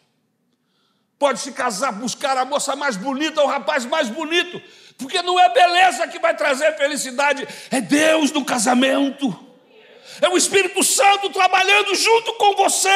Pode 1.17 1.39
se 1.39 1.51
casar, 1.51 1.93
buscar 1.93 2.37
a 2.37 2.45
moça 2.45 2.75
mais 2.75 2.95
bonita, 2.95 3.41
o 3.41 3.47
rapaz 3.47 3.85
mais 3.85 4.09
bonito, 4.09 4.61
porque 4.97 5.21
não 5.21 5.39
é 5.39 5.51
beleza 5.53 6.07
que 6.07 6.19
vai 6.19 6.35
trazer 6.35 6.75
felicidade, 6.77 7.47
é 7.71 7.79
Deus 7.79 8.31
no 8.31 8.43
casamento, 8.43 9.33
é 10.21 10.27
o 10.27 10.37
Espírito 10.37 10.83
Santo 10.83 11.29
trabalhando 11.29 11.95
junto 11.95 12.33
com 12.33 12.55
você. 12.55 12.89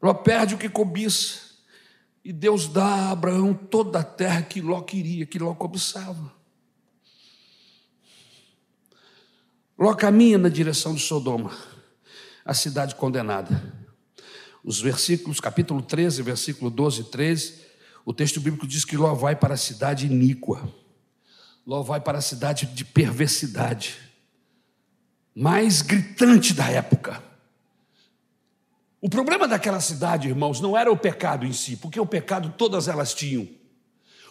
Ló 0.00 0.14
perde 0.14 0.54
o 0.54 0.58
que 0.58 0.68
cobiça 0.68 1.40
E 2.24 2.32
Deus 2.32 2.68
dá 2.68 2.84
a 2.84 3.10
Abraão 3.10 3.52
toda 3.52 3.98
a 3.98 4.04
terra 4.04 4.42
que 4.42 4.60
Ló 4.60 4.80
queria, 4.82 5.26
que 5.26 5.40
Ló 5.40 5.54
cobiçava. 5.54 6.37
Ló 9.78 9.94
caminha 9.94 10.36
na 10.36 10.48
direção 10.48 10.92
de 10.92 11.00
Sodoma, 11.00 11.56
a 12.44 12.52
cidade 12.52 12.96
condenada. 12.96 13.72
Os 14.64 14.80
versículos, 14.80 15.38
capítulo 15.38 15.80
13, 15.80 16.20
versículo 16.20 16.68
12 16.68 17.02
e 17.02 17.04
13, 17.04 17.54
o 18.04 18.12
texto 18.12 18.40
bíblico 18.40 18.66
diz 18.66 18.84
que 18.84 18.96
Ló 18.96 19.14
vai 19.14 19.36
para 19.36 19.54
a 19.54 19.56
cidade 19.56 20.06
iníqua. 20.06 20.68
Ló 21.64 21.80
vai 21.82 22.00
para 22.00 22.18
a 22.18 22.20
cidade 22.20 22.66
de 22.66 22.84
perversidade, 22.84 23.96
mais 25.32 25.80
gritante 25.80 26.52
da 26.52 26.68
época. 26.68 27.22
O 29.00 29.08
problema 29.08 29.46
daquela 29.46 29.80
cidade, 29.80 30.26
irmãos, 30.26 30.60
não 30.60 30.76
era 30.76 30.90
o 30.90 30.96
pecado 30.96 31.46
em 31.46 31.52
si, 31.52 31.76
porque 31.76 32.00
o 32.00 32.06
pecado 32.06 32.52
todas 32.58 32.88
elas 32.88 33.14
tinham. 33.14 33.46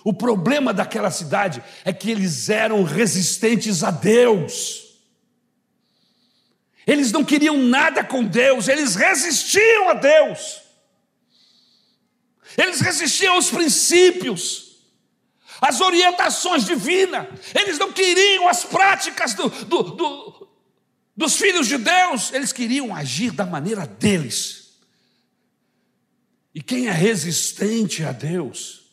O 0.04 0.14
problema 0.14 0.74
daquela 0.74 1.10
cidade 1.10 1.64
é 1.86 1.94
que 1.94 2.12
eles 2.12 2.50
eram 2.50 2.84
resistentes 2.84 3.82
a 3.82 3.92
Deus. 3.92 4.87
Eles 6.88 7.12
não 7.12 7.26
queriam 7.26 7.58
nada 7.58 8.02
com 8.02 8.24
Deus, 8.24 8.70
eles 8.70 8.96
resistiam 8.96 9.90
a 9.90 9.94
Deus. 9.94 10.62
Eles 12.58 12.80
resistiam 12.80 13.36
aos 13.36 13.50
princípios, 13.50 14.78
às 15.60 15.82
orientações 15.82 16.66
divinas. 16.66 17.28
Eles 17.54 17.78
não 17.78 17.92
queriam 17.92 18.48
as 18.48 18.64
práticas 18.64 19.34
do, 19.34 19.50
do, 19.50 19.84
do, 19.84 20.48
dos 21.16 21.36
filhos 21.36 21.68
de 21.68 21.78
Deus, 21.78 22.32
eles 22.32 22.54
queriam 22.54 22.96
agir 22.96 23.32
da 23.32 23.46
maneira 23.46 23.86
deles. 23.86 24.80
E 26.56 26.64
quem 26.64 26.88
é 26.88 26.92
resistente 26.92 28.02
a 28.04 28.14
Deus, 28.14 28.86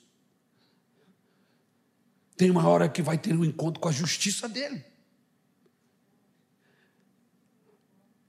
tem 2.37 2.51
uma 2.51 2.69
hora 2.69 2.89
que 2.89 3.01
vai 3.01 3.17
ter 3.17 3.35
um 3.35 3.45
encontro 3.45 3.81
com 3.81 3.89
a 3.89 3.93
justiça 3.93 4.49
dele. 4.49 4.85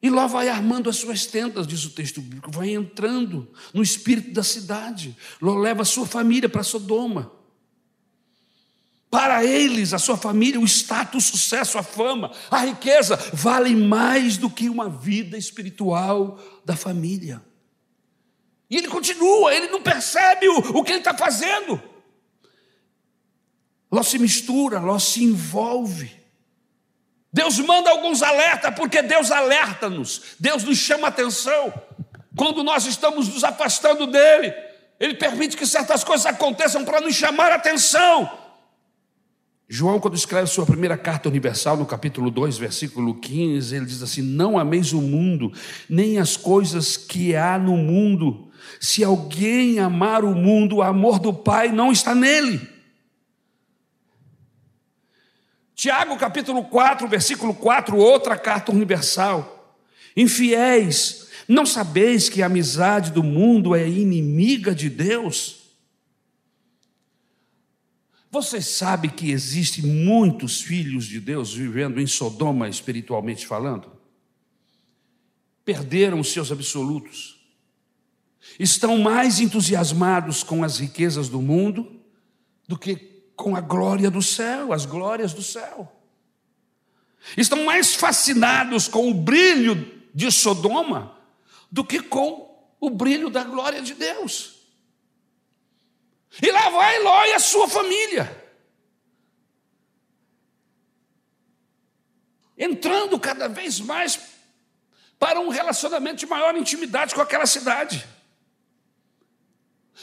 E 0.05 0.09
lá 0.11 0.27
vai 0.27 0.49
armando 0.49 0.87
as 0.87 0.97
suas 0.97 1.25
tendas, 1.25 1.65
diz 1.65 1.83
o 1.83 1.89
texto 1.89 2.21
bíblico, 2.21 2.51
vai 2.51 2.69
entrando 2.69 3.51
no 3.73 3.81
espírito 3.81 4.31
da 4.33 4.43
cidade. 4.43 5.17
Ló 5.41 5.57
leva 5.57 5.81
a 5.81 5.85
sua 5.85 6.05
família 6.05 6.47
para 6.47 6.61
Sodoma. 6.61 7.31
Para 9.09 9.43
eles, 9.43 9.93
a 9.93 9.97
sua 9.97 10.15
família, 10.15 10.59
o 10.59 10.63
status, 10.63 11.25
o 11.25 11.31
sucesso, 11.31 11.79
a 11.79 11.81
fama, 11.81 12.31
a 12.51 12.59
riqueza 12.59 13.17
valem 13.33 13.75
mais 13.75 14.37
do 14.37 14.47
que 14.47 14.69
uma 14.69 14.87
vida 14.87 15.39
espiritual 15.39 16.39
da 16.63 16.75
família. 16.75 17.43
E 18.69 18.77
ele 18.77 18.87
continua, 18.87 19.55
ele 19.55 19.69
não 19.69 19.81
percebe 19.81 20.47
o, 20.47 20.77
o 20.77 20.83
que 20.83 20.91
ele 20.91 20.99
está 20.99 21.17
fazendo. 21.17 21.81
Ló 23.91 24.03
se 24.03 24.19
mistura, 24.19 24.79
Ló 24.79 24.99
se 24.99 25.23
envolve. 25.23 26.24
Deus 27.35 27.59
manda 27.59 27.89
alguns 27.89 28.23
alertas, 28.23 28.73
porque 28.75 29.01
Deus 29.01 29.29
alerta-nos, 29.29 30.21
Deus 30.39 30.63
nos 30.63 30.77
chama 30.77 31.09
atenção. 31.09 31.73
Quando 32.33 32.63
nós 32.63 32.85
estamos 32.85 33.27
nos 33.27 33.43
afastando 33.43 34.07
dele, 34.07 34.53
ele 34.97 35.15
permite 35.15 35.57
que 35.57 35.67
certas 35.67 36.01
coisas 36.01 36.25
aconteçam 36.25 36.85
para 36.85 37.01
nos 37.01 37.13
chamar 37.13 37.51
atenção. 37.51 38.31
João, 39.67 39.99
quando 39.99 40.15
escreve 40.15 40.47
sua 40.47 40.65
primeira 40.65 40.97
carta 40.97 41.27
universal, 41.27 41.75
no 41.75 41.85
capítulo 41.85 42.31
2, 42.31 42.57
versículo 42.57 43.13
15, 43.15 43.75
ele 43.75 43.85
diz 43.85 44.01
assim: 44.01 44.21
Não 44.21 44.57
ameis 44.57 44.93
o 44.93 45.01
mundo, 45.01 45.51
nem 45.89 46.19
as 46.19 46.37
coisas 46.37 46.95
que 46.95 47.35
há 47.35 47.59
no 47.59 47.75
mundo. 47.75 48.49
Se 48.79 49.03
alguém 49.03 49.77
amar 49.79 50.23
o 50.23 50.33
mundo, 50.33 50.77
o 50.77 50.81
amor 50.81 51.19
do 51.19 51.33
Pai 51.33 51.67
não 51.67 51.91
está 51.91 52.15
nele. 52.15 52.74
Tiago 55.75 56.17
capítulo 56.17 56.63
4, 56.63 57.05
versículo 57.05 57.53
4, 57.53 57.97
outra 57.97 58.37
carta 58.37 58.71
universal. 58.71 59.77
Infiéis, 60.15 61.27
não 61.49 61.65
sabeis 61.65 62.29
que 62.29 62.41
a 62.41 62.45
amizade 62.45 63.11
do 63.11 63.21
mundo 63.21 63.75
é 63.75 63.87
inimiga 63.87 64.73
de 64.73 64.89
Deus? 64.89 65.65
Você 68.31 68.61
sabe 68.61 69.09
que 69.09 69.31
existem 69.31 69.83
muitos 69.83 70.61
filhos 70.61 71.05
de 71.05 71.19
Deus 71.19 71.53
vivendo 71.53 71.99
em 71.99 72.07
Sodoma, 72.07 72.69
espiritualmente 72.69 73.45
falando? 73.45 73.91
Perderam 75.65 76.21
os 76.21 76.31
seus 76.31 76.53
absolutos. 76.53 77.35
Estão 78.57 78.97
mais 78.97 79.41
entusiasmados 79.41 80.41
com 80.41 80.63
as 80.63 80.79
riquezas 80.79 81.27
do 81.27 81.41
mundo 81.41 81.99
do 82.67 82.77
que 82.77 83.14
com 83.35 83.55
a 83.55 83.61
glória 83.61 84.09
do 84.09 84.21
céu, 84.21 84.71
as 84.71 84.85
glórias 84.85 85.33
do 85.33 85.43
céu. 85.43 85.91
Estão 87.35 87.63
mais 87.63 87.95
fascinados 87.95 88.87
com 88.87 89.09
o 89.09 89.13
brilho 89.13 90.03
de 90.13 90.31
Sodoma 90.31 91.17
do 91.71 91.83
que 91.83 92.01
com 92.01 92.73
o 92.79 92.89
brilho 92.89 93.29
da 93.29 93.43
glória 93.43 93.81
de 93.81 93.93
Deus. 93.93 94.55
E 96.41 96.51
lá 96.51 96.69
vai 96.69 97.01
Ló 97.01 97.25
e 97.25 97.33
a 97.33 97.39
sua 97.39 97.67
família. 97.67 98.43
Entrando 102.57 103.19
cada 103.19 103.47
vez 103.47 103.79
mais 103.79 104.19
para 105.19 105.39
um 105.39 105.49
relacionamento 105.49 106.17
de 106.17 106.25
maior 106.25 106.55
intimidade 106.55 107.15
com 107.15 107.21
aquela 107.21 107.45
cidade. 107.45 108.05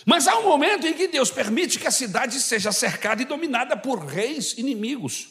Mas 0.06 0.26
há 0.26 0.38
um 0.38 0.44
momento 0.44 0.86
em 0.86 0.94
que 0.94 1.06
Deus 1.06 1.30
permite 1.30 1.78
que 1.78 1.86
a 1.86 1.90
cidade 1.90 2.40
seja 2.40 2.72
cercada 2.72 3.22
e 3.22 3.26
dominada 3.26 3.76
por 3.76 4.04
reis 4.04 4.56
inimigos. 4.56 5.28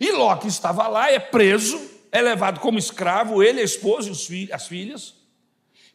E 0.00 0.10
Ló, 0.12 0.36
que 0.36 0.46
estava 0.46 0.86
lá, 0.86 1.10
é 1.10 1.18
preso, 1.18 1.80
é 2.12 2.20
levado 2.22 2.60
como 2.60 2.78
escravo, 2.78 3.42
ele, 3.42 3.60
a 3.60 3.64
esposa 3.64 4.10
e 4.30 4.52
as 4.52 4.66
filhas, 4.66 5.14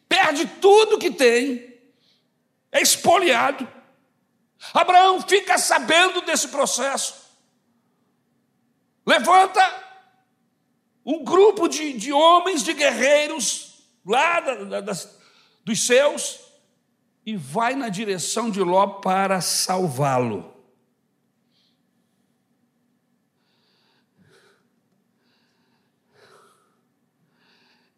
perde 0.08 0.46
tudo 0.60 0.98
que 0.98 1.10
tem, 1.10 1.74
é 2.70 2.80
expoliado. 2.80 3.66
Abraão 4.74 5.20
fica 5.22 5.58
sabendo 5.58 6.20
desse 6.22 6.48
processo, 6.48 7.14
levanta 9.06 9.60
um 11.04 11.24
grupo 11.24 11.66
de, 11.66 11.94
de 11.94 12.12
homens, 12.12 12.62
de 12.62 12.72
guerreiros, 12.72 13.84
lá 14.06 14.40
da, 14.40 14.80
da, 14.80 14.96
dos 15.64 15.86
seus, 15.86 16.38
e 17.24 17.36
vai 17.36 17.74
na 17.74 17.88
direção 17.88 18.50
de 18.50 18.60
Ló 18.60 18.86
para 19.00 19.40
salvá-lo. 19.40 20.52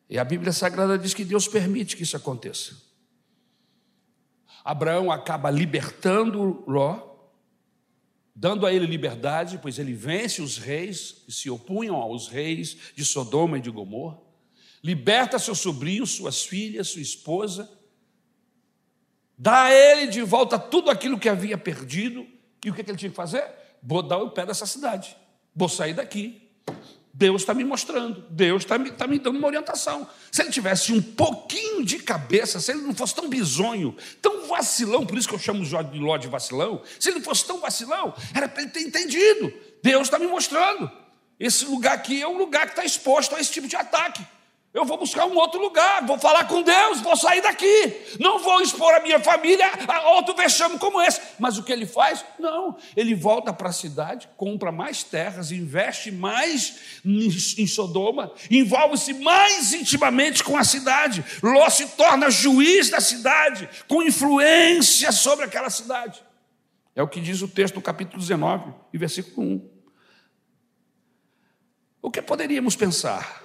E 0.09 0.19
a 0.19 0.25
Bíblia 0.25 0.53
Sagrada 0.53 0.99
diz 0.99 1.15
que 1.15 1.25
Deus 1.25 1.49
permite 1.49 1.97
que 1.97 2.03
isso 2.03 2.17
aconteça. 2.17 2.77
Abraão 4.63 5.11
acaba 5.11 5.51
libertando 5.51 6.63
Ló, 6.67 7.15
dando 8.35 8.67
a 8.67 8.73
ele 8.73 8.87
liberdade, 8.87 9.59
pois 9.61 9.79
ele 9.79 9.93
vence 9.93 10.41
os 10.43 10.59
reis 10.59 11.23
que 11.27 11.33
se 11.33 11.51
opunham 11.51 11.97
aos 11.97 12.29
reis 12.29 12.77
de 12.95 13.05
Sodoma 13.05 13.59
e 13.59 13.61
de 13.61 13.71
Gomorra, 13.71 14.19
liberta 14.83 15.39
seu 15.39 15.55
sobrinho, 15.55 16.07
suas 16.07 16.45
filhas, 16.45 16.89
sua 16.89 17.03
esposa, 17.03 17.71
dá 19.37 19.65
a 19.65 19.73
ele 19.73 20.07
de 20.07 20.23
volta 20.23 20.59
tudo 20.59 20.91
aquilo 20.91 21.19
que 21.19 21.29
havia 21.29 21.59
perdido, 21.59 22.27
e 22.65 22.71
o 22.71 22.75
que, 22.75 22.81
ele 22.81 22.97
tinha 22.97 23.11
que 23.11 23.17
fazer? 23.17 23.45
Vou 23.83 24.03
dar 24.03 24.19
o 24.19 24.31
pé 24.31 24.47
dessa 24.47 24.67
cidade, 24.67 25.17
vou 25.55 25.69
sair 25.69 25.95
daqui. 25.95 26.41
Deus 27.17 27.43
está 27.43 27.55
me 27.55 27.63
mostrando, 27.63 28.25
Deus 28.29 28.65
está 28.65 28.77
me, 28.77 28.91
tá 28.91 29.07
me 29.07 29.21
dando 29.21 29.39
uma 29.39 29.47
orientação. 29.47 30.09
Se 30.33 30.43
ele 30.43 30.51
tivesse 30.51 30.93
um 30.93 31.01
pouquinho 31.01 31.85
de 31.85 32.01
cabeça, 32.01 32.59
se 32.59 32.73
ele 32.73 32.81
não 32.81 32.93
fosse 32.93 33.15
tão 33.15 33.29
bizonho, 33.29 33.97
tão 34.21 34.49
vacilão, 34.49 35.07
por 35.07 35.17
isso 35.17 35.29
que 35.29 35.35
eu 35.35 35.39
chamo 35.39 35.63
o 35.63 35.83
de 35.85 35.99
Ló 36.01 36.17
de 36.17 36.27
vacilão, 36.27 36.83
se 36.99 37.11
ele 37.11 37.21
fosse 37.21 37.47
tão 37.47 37.61
vacilão, 37.61 38.13
era 38.35 38.49
para 38.49 38.63
ele 38.63 38.73
ter 38.73 38.81
entendido. 38.81 39.53
Deus 39.81 40.09
está 40.09 40.19
me 40.19 40.27
mostrando. 40.27 40.91
Esse 41.39 41.65
lugar 41.67 41.95
aqui 41.95 42.21
é 42.21 42.27
um 42.27 42.37
lugar 42.37 42.67
que 42.67 42.73
está 42.73 42.85
exposto 42.85 43.37
a 43.37 43.41
esse 43.41 43.53
tipo 43.53 43.69
de 43.69 43.77
ataque. 43.77 44.27
Eu 44.75 44.85
vou 44.85 44.99
buscar 44.99 45.25
um 45.25 45.37
outro 45.37 45.61
lugar, 45.61 46.05
vou 46.05 46.19
falar 46.19 46.49
com 46.49 46.61
Deus, 46.61 47.01
vou 47.01 47.17
sair 47.17 47.41
daqui. 47.41 47.97
Não 48.19 48.41
vou 48.41 48.61
expor 48.61 48.93
a 48.93 48.99
minha 48.99 49.21
família 49.21 49.71
a 49.87 50.11
outro 50.11 50.35
vexame 50.35 50.81
como 50.81 51.01
esse. 51.01 51.21
Mas 51.39 51.57
o 51.57 51.63
que 51.63 51.73
ele 51.73 51.87
faz? 51.87 52.25
Não. 52.41 52.77
Ele 52.97 53.15
volta 53.15 53.53
para 53.53 53.69
a 53.69 53.73
cidade, 53.73 54.29
compra 54.37 54.73
mais 54.73 55.05
terras, 55.05 55.53
investe 55.53 56.11
mais 56.11 57.01
em 57.05 57.69
Sodoma, 57.69 58.33
envolve-se 58.51 59.15
mais 59.15 59.73
intimamente 59.73 60.43
com 60.43 60.57
a 60.57 60.65
cidade. 60.65 61.25
Ló 61.41 61.71
se 61.71 61.87
torna 61.91 62.29
juiz 62.29 62.91
da 62.91 63.01
cidade, 63.01 63.69
com 63.87 64.03
influência 64.03 65.13
sobre 65.13 65.45
aquela 65.45 65.71
cidade. 65.71 66.21
É 66.97 67.03
o 67.03 67.07
que 67.07 67.21
diz 67.21 67.43
o 67.43 67.49
texto 67.49 67.77
do 67.77 67.81
capítulo 67.81 68.19
19, 68.19 68.75
e 68.93 68.99
versículo 68.99 69.47
1. 69.47 69.71
O 72.03 72.11
que 72.11 72.21
poderíamos 72.21 72.75
pensar? 72.75 73.44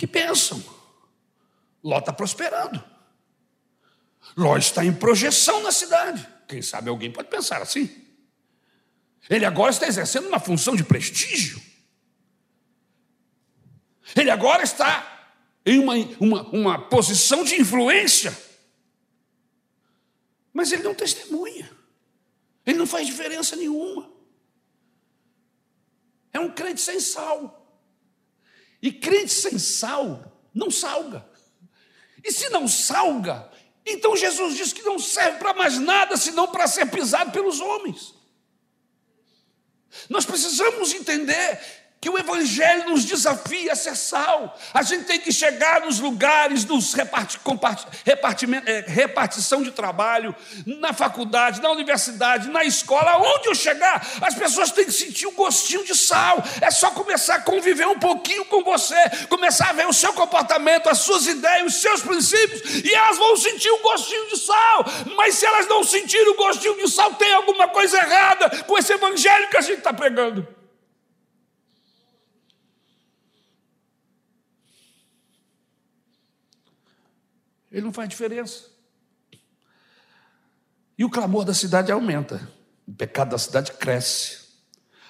Que 0.00 0.06
pensam. 0.06 0.64
Ló 1.84 1.98
está 1.98 2.10
prosperando. 2.10 2.82
Ló 4.34 4.56
está 4.56 4.82
em 4.82 4.94
projeção 4.94 5.62
na 5.62 5.70
cidade. 5.70 6.26
Quem 6.48 6.62
sabe 6.62 6.88
alguém 6.88 7.12
pode 7.12 7.28
pensar 7.28 7.60
assim. 7.60 7.94
Ele 9.28 9.44
agora 9.44 9.70
está 9.70 9.86
exercendo 9.86 10.26
uma 10.26 10.40
função 10.40 10.74
de 10.74 10.82
prestígio. 10.82 11.60
Ele 14.16 14.30
agora 14.30 14.62
está 14.62 15.36
em 15.66 15.78
uma, 15.78 15.94
uma, 16.18 16.42
uma 16.48 16.78
posição 16.78 17.44
de 17.44 17.60
influência. 17.60 18.34
Mas 20.50 20.72
ele 20.72 20.82
não 20.82 20.94
testemunha. 20.94 21.70
Ele 22.64 22.78
não 22.78 22.86
faz 22.86 23.06
diferença 23.06 23.54
nenhuma. 23.54 24.10
É 26.32 26.40
um 26.40 26.50
crente 26.50 26.80
sem 26.80 26.98
sal. 27.00 27.59
E 28.82 28.92
crente 28.92 29.32
sem 29.32 29.58
sal 29.58 30.48
não 30.54 30.70
salga. 30.70 31.26
E 32.24 32.32
se 32.32 32.48
não 32.50 32.68
salga, 32.68 33.50
então 33.84 34.16
Jesus 34.16 34.56
diz 34.56 34.72
que 34.72 34.82
não 34.82 34.98
serve 34.98 35.38
para 35.38 35.54
mais 35.54 35.78
nada 35.78 36.16
senão 36.16 36.48
para 36.48 36.66
ser 36.66 36.86
pisado 36.86 37.30
pelos 37.30 37.60
homens. 37.60 38.14
Nós 40.08 40.24
precisamos 40.24 40.92
entender 40.92 41.79
que 42.00 42.08
o 42.08 42.18
Evangelho 42.18 42.88
nos 42.88 43.04
desafia 43.04 43.72
a 43.72 43.76
ser 43.76 43.94
sal. 43.94 44.58
A 44.72 44.82
gente 44.82 45.04
tem 45.04 45.20
que 45.20 45.30
chegar 45.30 45.82
nos 45.82 45.98
lugares, 45.98 46.64
nos 46.64 46.94
reparti, 46.94 47.38
é, 48.64 48.84
repartição 48.86 49.62
de 49.62 49.70
trabalho, 49.70 50.34
na 50.64 50.94
faculdade, 50.94 51.60
na 51.60 51.70
universidade, 51.70 52.48
na 52.48 52.64
escola, 52.64 53.18
onde 53.18 53.48
eu 53.48 53.54
chegar, 53.54 54.06
as 54.22 54.34
pessoas 54.34 54.72
têm 54.72 54.86
que 54.86 54.92
sentir 54.92 55.26
o 55.26 55.30
um 55.30 55.34
gostinho 55.34 55.84
de 55.84 55.94
sal. 55.94 56.42
É 56.62 56.70
só 56.70 56.90
começar 56.90 57.34
a 57.34 57.42
conviver 57.42 57.86
um 57.86 57.98
pouquinho 57.98 58.46
com 58.46 58.64
você, 58.64 58.96
começar 59.28 59.68
a 59.68 59.74
ver 59.74 59.86
o 59.86 59.92
seu 59.92 60.14
comportamento, 60.14 60.88
as 60.88 60.98
suas 61.00 61.26
ideias, 61.26 61.66
os 61.66 61.82
seus 61.82 62.00
princípios, 62.00 62.82
e 62.82 62.94
elas 62.94 63.18
vão 63.18 63.36
sentir 63.36 63.70
o 63.70 63.76
um 63.76 63.82
gostinho 63.82 64.26
de 64.28 64.38
sal. 64.38 64.86
Mas 65.16 65.34
se 65.34 65.44
elas 65.44 65.68
não 65.68 65.84
sentirem 65.84 66.30
o 66.30 66.36
gostinho 66.36 66.78
de 66.78 66.90
sal, 66.90 67.12
tem 67.14 67.34
alguma 67.34 67.68
coisa 67.68 67.98
errada 67.98 68.64
com 68.64 68.78
esse 68.78 68.90
evangelho 68.90 69.50
que 69.50 69.58
a 69.58 69.60
gente 69.60 69.78
está 69.78 69.92
pregando. 69.92 70.59
Ele 77.70 77.82
não 77.82 77.92
faz 77.92 78.08
diferença. 78.08 78.64
E 80.98 81.04
o 81.04 81.10
clamor 81.10 81.44
da 81.44 81.54
cidade 81.54 81.92
aumenta. 81.92 82.50
O 82.86 82.92
pecado 82.92 83.30
da 83.30 83.38
cidade 83.38 83.72
cresce. 83.72 84.40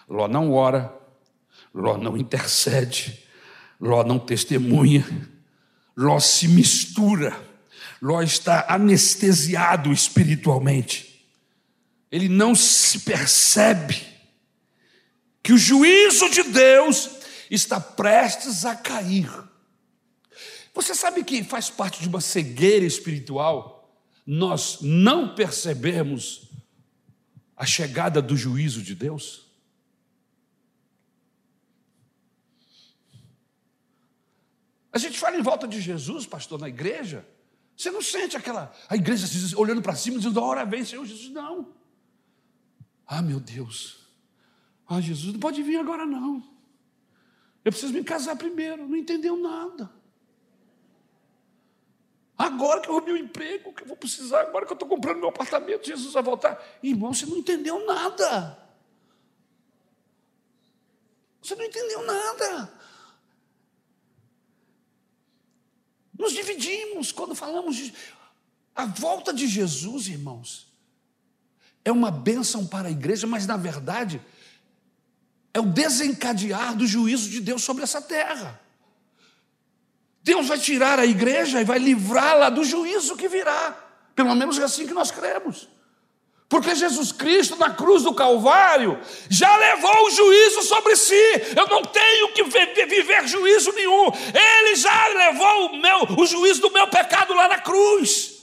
Ló 0.09 0.29
não 0.29 0.53
ora, 0.53 0.95
Ló 1.75 1.97
não 1.97 2.17
intercede, 2.17 3.25
Ló 3.81 4.05
não 4.05 4.19
testemunha, 4.19 5.05
Ló 5.97 6.19
se 6.19 6.49
mistura, 6.49 7.37
Ló 8.03 8.21
está 8.23 8.67
anestesiado 8.69 9.93
espiritualmente. 9.93 11.27
Ele 12.11 12.29
não 12.29 12.55
se 12.55 13.01
percebe 13.01 14.05
que 15.43 15.53
o 15.53 15.59
juízo 15.59 16.29
de 16.31 16.43
Deus 16.43 17.11
está 17.51 17.81
prestes 17.81 18.65
a 18.65 18.75
cair 18.75 19.31
você 20.75 20.95
sabe 20.95 21.25
que 21.25 21.43
faz 21.43 21.69
parte 21.69 22.01
de 22.01 22.09
uma 22.09 22.21
cegueira 22.21 22.85
espiritual 22.85 23.81
nós 24.27 24.79
não 24.81 25.35
percebemos 25.35 26.51
a 27.57 27.67
chegada 27.67 28.23
do 28.23 28.37
juízo 28.37 28.83
de 28.83 28.95
Deus? 28.95 29.51
A 34.93 34.99
gente 34.99 35.19
fala 35.19 35.37
em 35.37 35.43
volta 35.43 35.69
de 35.69 35.81
Jesus, 35.81 36.27
pastor, 36.27 36.59
na 36.59 36.69
igreja. 36.69 37.27
Você 37.77 37.91
não 37.91 38.03
sente 38.03 38.37
aquela. 38.37 38.75
A 38.89 38.97
igreja 38.97 39.27
olhando 39.57 39.81
para 39.81 39.95
cima, 39.95 40.19
dizendo: 40.19 40.39
a 40.41 40.45
hora 40.45 40.65
vem, 40.65 40.85
Senhor 40.85 41.05
Jesus. 41.07 41.31
Não. 41.31 41.73
Ah, 43.07 43.23
meu 43.23 43.41
Deus. 43.41 44.07
Ah, 44.87 45.01
Jesus, 45.01 45.33
não 45.33 45.41
pode 45.41 45.63
vir 45.63 45.77
agora, 45.77 46.05
não. 46.05 46.43
Eu 47.65 47.71
preciso 47.71 47.93
me 47.93 48.03
casar 48.03 48.37
primeiro. 48.37 48.89
Não 48.89 48.97
entendeu 48.97 49.37
nada. 49.37 49.91
Agora 52.41 52.81
que 52.81 52.89
eu 52.89 52.95
roubei 52.95 53.13
o 53.13 53.19
emprego, 53.19 53.71
que 53.71 53.83
eu 53.83 53.87
vou 53.87 53.99
precisar, 53.99 54.41
agora 54.41 54.65
que 54.65 54.73
eu 54.73 54.75
estou 54.75 54.89
comprando 54.89 55.19
meu 55.19 55.29
apartamento, 55.29 55.87
Jesus 55.87 56.15
vai 56.15 56.23
voltar. 56.23 56.59
Irmão, 56.83 57.13
você 57.13 57.27
não 57.27 57.37
entendeu 57.37 57.85
nada. 57.85 58.59
Você 61.43 61.55
não 61.55 61.63
entendeu 61.63 62.03
nada. 62.07 62.73
Nos 66.19 66.33
dividimos 66.33 67.13
quando 67.13 67.35
falamos 67.35 67.77
de. 67.77 67.93
A 68.75 68.87
volta 68.87 69.35
de 69.35 69.47
Jesus, 69.47 70.09
irmãos, 70.09 70.73
é 71.85 71.93
uma 71.93 72.11
bênção 72.11 72.67
para 72.67 72.89
a 72.89 72.91
igreja, 72.91 73.27
mas 73.27 73.47
na 73.47 73.59
verdade 73.59 74.19
é 75.53 75.61
o 75.61 75.67
desencadear 75.67 76.75
do 76.75 76.87
juízo 76.87 77.29
de 77.29 77.39
Deus 77.43 77.63
sobre 77.63 77.83
essa 77.83 78.01
terra. 78.01 78.59
Deus 80.31 80.47
vai 80.47 80.59
tirar 80.59 81.01
a 81.01 81.05
igreja 81.05 81.61
e 81.61 81.65
vai 81.65 81.81
livrá-la 81.81 82.51
do 82.51 82.63
juízo 82.63 83.17
que 83.17 83.27
virá. 83.27 83.77
Pelo 84.15 84.33
menos 84.37 84.61
é 84.61 84.63
assim 84.63 84.87
que 84.87 84.95
nós 84.95 85.11
cremos. 85.11 85.69
Porque 86.49 86.73
Jesus 86.73 87.11
Cristo, 87.11 87.57
na 87.57 87.71
cruz 87.71 88.05
do 88.05 88.15
Calvário, 88.15 88.97
já 89.29 89.57
levou 89.57 90.07
o 90.07 90.11
juízo 90.11 90.63
sobre 90.63 90.95
si. 90.95 91.21
Eu 91.57 91.67
não 91.67 91.83
tenho 91.83 92.33
que 92.33 92.45
viver 92.45 93.27
juízo 93.27 93.73
nenhum. 93.73 94.07
Ele 94.33 94.77
já 94.77 95.09
levou 95.09 95.67
o, 95.67 95.77
meu, 95.77 95.99
o 96.17 96.25
juízo 96.25 96.61
do 96.61 96.71
meu 96.71 96.87
pecado 96.87 97.35
lá 97.35 97.49
na 97.49 97.59
cruz. 97.59 98.39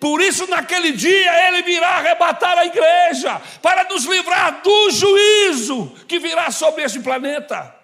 Por 0.00 0.22
isso, 0.22 0.46
naquele 0.46 0.92
dia, 0.92 1.48
ele 1.48 1.62
virá 1.62 1.96
arrebatar 1.96 2.56
a 2.56 2.64
igreja 2.64 3.42
para 3.60 3.84
nos 3.84 4.06
livrar 4.06 4.62
do 4.62 4.90
juízo 4.90 5.92
que 6.08 6.18
virá 6.18 6.50
sobre 6.50 6.82
este 6.82 7.00
planeta. 7.00 7.75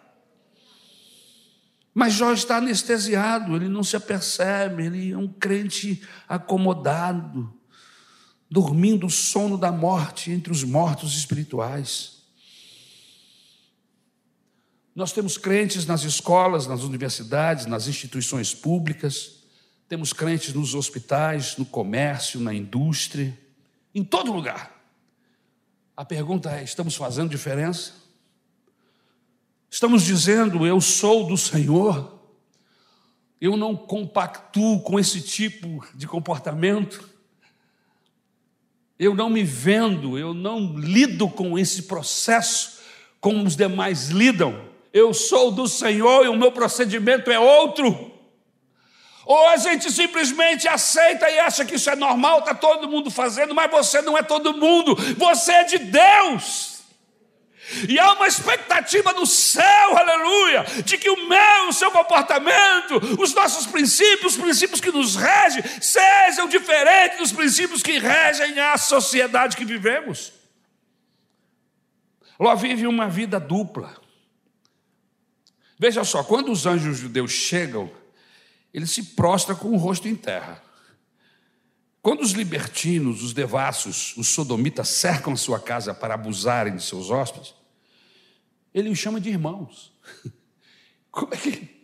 Mas 1.94 2.14
Jó 2.14 2.32
está 2.32 2.56
anestesiado, 2.56 3.54
ele 3.54 3.68
não 3.68 3.84
se 3.84 3.96
apercebe, 3.96 4.86
ele 4.86 5.12
é 5.12 5.18
um 5.18 5.28
crente 5.28 6.02
acomodado, 6.26 7.52
dormindo 8.50 9.06
o 9.06 9.10
sono 9.10 9.58
da 9.58 9.70
morte 9.70 10.30
entre 10.30 10.50
os 10.50 10.64
mortos 10.64 11.16
espirituais. 11.16 12.22
Nós 14.94 15.12
temos 15.12 15.38
crentes 15.38 15.86
nas 15.86 16.02
escolas, 16.02 16.66
nas 16.66 16.82
universidades, 16.82 17.66
nas 17.66 17.86
instituições 17.86 18.54
públicas, 18.54 19.42
temos 19.88 20.14
crentes 20.14 20.54
nos 20.54 20.74
hospitais, 20.74 21.56
no 21.58 21.66
comércio, 21.66 22.40
na 22.40 22.54
indústria, 22.54 23.38
em 23.94 24.02
todo 24.02 24.32
lugar. 24.32 24.82
A 25.94 26.04
pergunta 26.04 26.50
é: 26.50 26.62
estamos 26.62 26.96
fazendo 26.96 27.28
diferença? 27.28 28.01
Estamos 29.82 30.04
dizendo, 30.04 30.64
eu 30.64 30.80
sou 30.80 31.26
do 31.26 31.36
Senhor, 31.36 32.16
eu 33.40 33.56
não 33.56 33.74
compactuo 33.74 34.80
com 34.80 34.96
esse 34.96 35.20
tipo 35.20 35.84
de 35.92 36.06
comportamento, 36.06 37.10
eu 38.96 39.12
não 39.12 39.28
me 39.28 39.42
vendo, 39.42 40.16
eu 40.16 40.32
não 40.32 40.78
lido 40.78 41.28
com 41.28 41.58
esse 41.58 41.82
processo 41.82 42.78
como 43.20 43.44
os 43.44 43.56
demais 43.56 44.08
lidam. 44.10 44.68
Eu 44.92 45.12
sou 45.12 45.50
do 45.50 45.66
Senhor 45.66 46.26
e 46.26 46.28
o 46.28 46.36
meu 46.36 46.52
procedimento 46.52 47.28
é 47.28 47.40
outro. 47.40 48.12
Ou 49.26 49.48
a 49.48 49.56
gente 49.56 49.90
simplesmente 49.90 50.68
aceita 50.68 51.28
e 51.28 51.40
acha 51.40 51.64
que 51.64 51.74
isso 51.74 51.90
é 51.90 51.96
normal, 51.96 52.38
está 52.38 52.54
todo 52.54 52.88
mundo 52.88 53.10
fazendo, 53.10 53.52
mas 53.52 53.68
você 53.68 54.00
não 54.00 54.16
é 54.16 54.22
todo 54.22 54.56
mundo, 54.56 54.94
você 55.18 55.50
é 55.50 55.64
de 55.64 55.78
Deus. 55.78 56.71
E 57.88 57.98
há 57.98 58.12
uma 58.14 58.26
expectativa 58.26 59.12
no 59.12 59.24
céu, 59.24 59.96
aleluia, 59.96 60.64
de 60.84 60.98
que 60.98 61.08
o 61.08 61.28
meu, 61.28 61.68
o 61.68 61.72
seu 61.72 61.90
comportamento, 61.90 62.96
os 63.20 63.32
nossos 63.32 63.66
princípios, 63.66 64.34
os 64.34 64.42
princípios 64.42 64.80
que 64.80 64.90
nos 64.90 65.14
regem, 65.14 65.62
sejam 65.80 66.48
diferentes 66.48 67.18
dos 67.18 67.32
princípios 67.32 67.82
que 67.82 67.98
regem 67.98 68.58
a 68.58 68.76
sociedade 68.76 69.56
que 69.56 69.64
vivemos. 69.64 70.32
Ló 72.38 72.54
vive 72.56 72.86
uma 72.86 73.08
vida 73.08 73.38
dupla. 73.38 73.96
Veja 75.78 76.04
só, 76.04 76.24
quando 76.24 76.50
os 76.50 76.66
anjos 76.66 77.00
de 77.00 77.08
Deus 77.08 77.30
chegam, 77.30 77.90
ele 78.74 78.86
se 78.86 79.02
prostra 79.14 79.54
com 79.54 79.68
o 79.68 79.76
rosto 79.76 80.08
em 80.08 80.16
terra. 80.16 80.62
Quando 82.02 82.20
os 82.20 82.32
libertinos, 82.32 83.22
os 83.22 83.32
devassos, 83.32 84.16
os 84.16 84.26
sodomitas 84.28 84.88
cercam 84.88 85.32
a 85.32 85.36
sua 85.36 85.60
casa 85.60 85.94
para 85.94 86.14
abusarem 86.14 86.74
de 86.74 86.82
seus 86.82 87.10
hóspedes, 87.10 87.54
ele 88.74 88.90
os 88.90 88.98
chama 88.98 89.20
de 89.20 89.30
irmãos. 89.30 89.92
Como 91.10 91.32
é 91.32 91.36
que, 91.36 91.82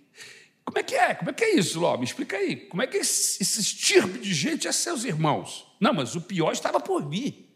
como 0.65 0.79
é, 0.79 0.83
que 0.83 0.95
é? 0.95 1.15
Como 1.15 1.31
é 1.31 1.33
que 1.35 1.45
é 1.45 1.55
isso, 1.55 1.79
Ló? 1.79 1.99
Me 1.99 2.05
explica 2.05 2.39
aí. 2.39 2.57
Como 2.57 2.81
é 2.81 2.87
que 2.87 2.97
esse, 2.97 3.43
esse 3.43 3.61
estirpe 3.61 4.19
de 4.19 4.33
gente 4.33 4.67
é 4.67 4.73
seus 4.73 5.05
irmãos? 5.05 5.67
Não, 5.79 5.93
mas 5.93 6.15
o 6.15 6.21
pior 6.23 6.51
estava 6.53 6.81
por 6.81 7.07
vir. 7.07 7.55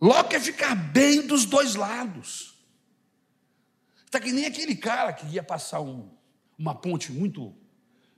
Ló 0.00 0.24
quer 0.24 0.40
ficar 0.40 0.74
bem 0.74 1.26
dos 1.26 1.44
dois 1.44 1.74
lados. 1.74 2.58
Está 4.06 4.18
que 4.18 4.32
nem 4.32 4.46
aquele 4.46 4.74
cara 4.74 5.12
que 5.12 5.26
ia 5.26 5.42
passar 5.42 5.80
um, 5.80 6.10
uma 6.58 6.74
ponte 6.74 7.12
muito, 7.12 7.54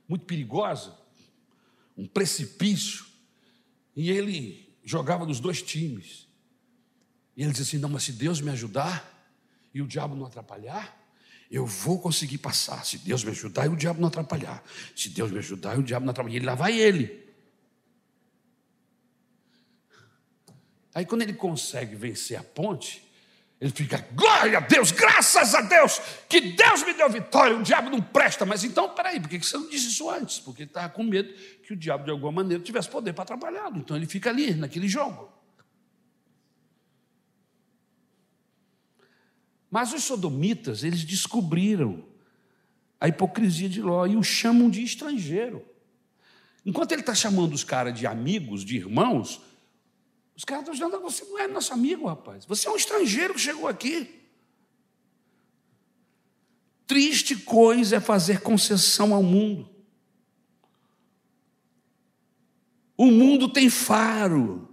muito 0.07 0.25
perigosa. 0.25 0.97
Um 1.97 2.07
precipício, 2.07 3.05
e 3.95 4.09
ele 4.09 4.75
jogava 4.83 5.25
nos 5.25 5.39
dois 5.39 5.61
times. 5.61 6.27
E 7.35 7.43
ele 7.43 7.51
dizia 7.51 7.63
assim: 7.63 7.77
Não, 7.77 7.89
mas 7.89 8.03
se 8.03 8.13
Deus 8.13 8.41
me 8.41 8.51
ajudar 8.51 9.09
e 9.73 9.81
o 9.81 9.87
diabo 9.87 10.15
não 10.15 10.25
atrapalhar, 10.25 10.99
eu 11.49 11.65
vou 11.65 11.99
conseguir 11.99 12.39
passar. 12.39 12.85
Se 12.85 12.97
Deus 12.97 13.23
me 13.23 13.31
ajudar 13.31 13.65
e 13.65 13.69
o 13.69 13.75
diabo 13.75 14.01
não 14.01 14.07
atrapalhar. 14.07 14.63
Se 14.95 15.09
Deus 15.09 15.31
me 15.31 15.37
ajudar 15.37 15.75
e 15.75 15.79
o 15.79 15.83
diabo 15.83 16.05
não 16.05 16.11
atrapalhar. 16.11 16.37
E 16.37 16.45
lá 16.45 16.55
vai 16.55 16.79
ele. 16.79 17.23
Aí 20.95 21.05
quando 21.05 21.23
ele 21.23 21.33
consegue 21.33 21.95
vencer 21.95 22.37
a 22.37 22.43
ponte, 22.43 23.03
ele 23.63 23.71
fica, 23.71 24.05
glória 24.11 24.57
a 24.57 24.59
Deus, 24.59 24.91
graças 24.91 25.55
a 25.55 25.61
Deus, 25.61 26.01
que 26.27 26.41
Deus 26.41 26.83
me 26.83 26.93
deu 26.95 27.09
vitória, 27.09 27.55
o 27.55 27.63
diabo 27.63 27.89
não 27.89 28.01
presta. 28.01 28.45
Mas 28.45 28.65
então, 28.65 28.89
peraí, 28.89 29.21
por 29.21 29.29
que 29.29 29.39
você 29.39 29.55
não 29.55 29.69
disse 29.69 29.87
isso 29.87 30.09
antes? 30.09 30.37
Porque 30.37 30.63
ele 30.63 30.69
estava 30.69 30.89
com 30.89 31.01
medo 31.01 31.33
que 31.65 31.71
o 31.71 31.75
diabo, 31.77 32.03
de 32.03 32.11
alguma 32.11 32.29
maneira, 32.29 32.61
tivesse 32.61 32.89
poder 32.89 33.13
para 33.13 33.23
atrapalhá-lo. 33.23 33.77
Então 33.77 33.95
ele 33.95 34.05
fica 34.05 34.29
ali, 34.29 34.53
naquele 34.53 34.89
jogo. 34.89 35.31
Mas 39.71 39.93
os 39.93 40.03
sodomitas, 40.03 40.83
eles 40.83 41.05
descobriram 41.05 42.03
a 42.99 43.07
hipocrisia 43.07 43.69
de 43.69 43.81
Ló 43.81 44.05
e 44.05 44.17
o 44.17 44.23
chamam 44.23 44.69
de 44.69 44.83
estrangeiro. 44.83 45.65
Enquanto 46.65 46.91
ele 46.91 46.99
está 46.99 47.15
chamando 47.15 47.53
os 47.53 47.63
caras 47.63 47.97
de 47.97 48.05
amigos, 48.05 48.65
de 48.65 48.75
irmãos, 48.75 49.39
os 50.35 50.43
caras 50.43 50.63
estão 50.63 50.73
dizendo: 50.73 51.01
você 51.01 51.23
não 51.25 51.39
é 51.39 51.47
nosso 51.47 51.73
amigo, 51.73 52.07
rapaz. 52.07 52.45
Você 52.45 52.67
é 52.67 52.71
um 52.71 52.75
estrangeiro 52.75 53.33
que 53.33 53.39
chegou 53.39 53.67
aqui. 53.67 54.21
Triste 56.87 57.35
coisa 57.35 57.97
é 57.97 57.99
fazer 57.99 58.41
concessão 58.41 59.13
ao 59.13 59.23
mundo. 59.23 59.69
O 62.97 63.07
mundo 63.07 63.47
tem 63.49 63.69
faro. 63.69 64.69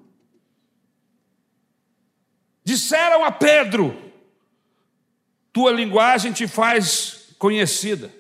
Disseram 2.65 3.25
a 3.25 3.31
Pedro: 3.31 3.97
tua 5.53 5.73
linguagem 5.73 6.33
te 6.33 6.47
faz 6.47 7.35
conhecida. 7.39 8.15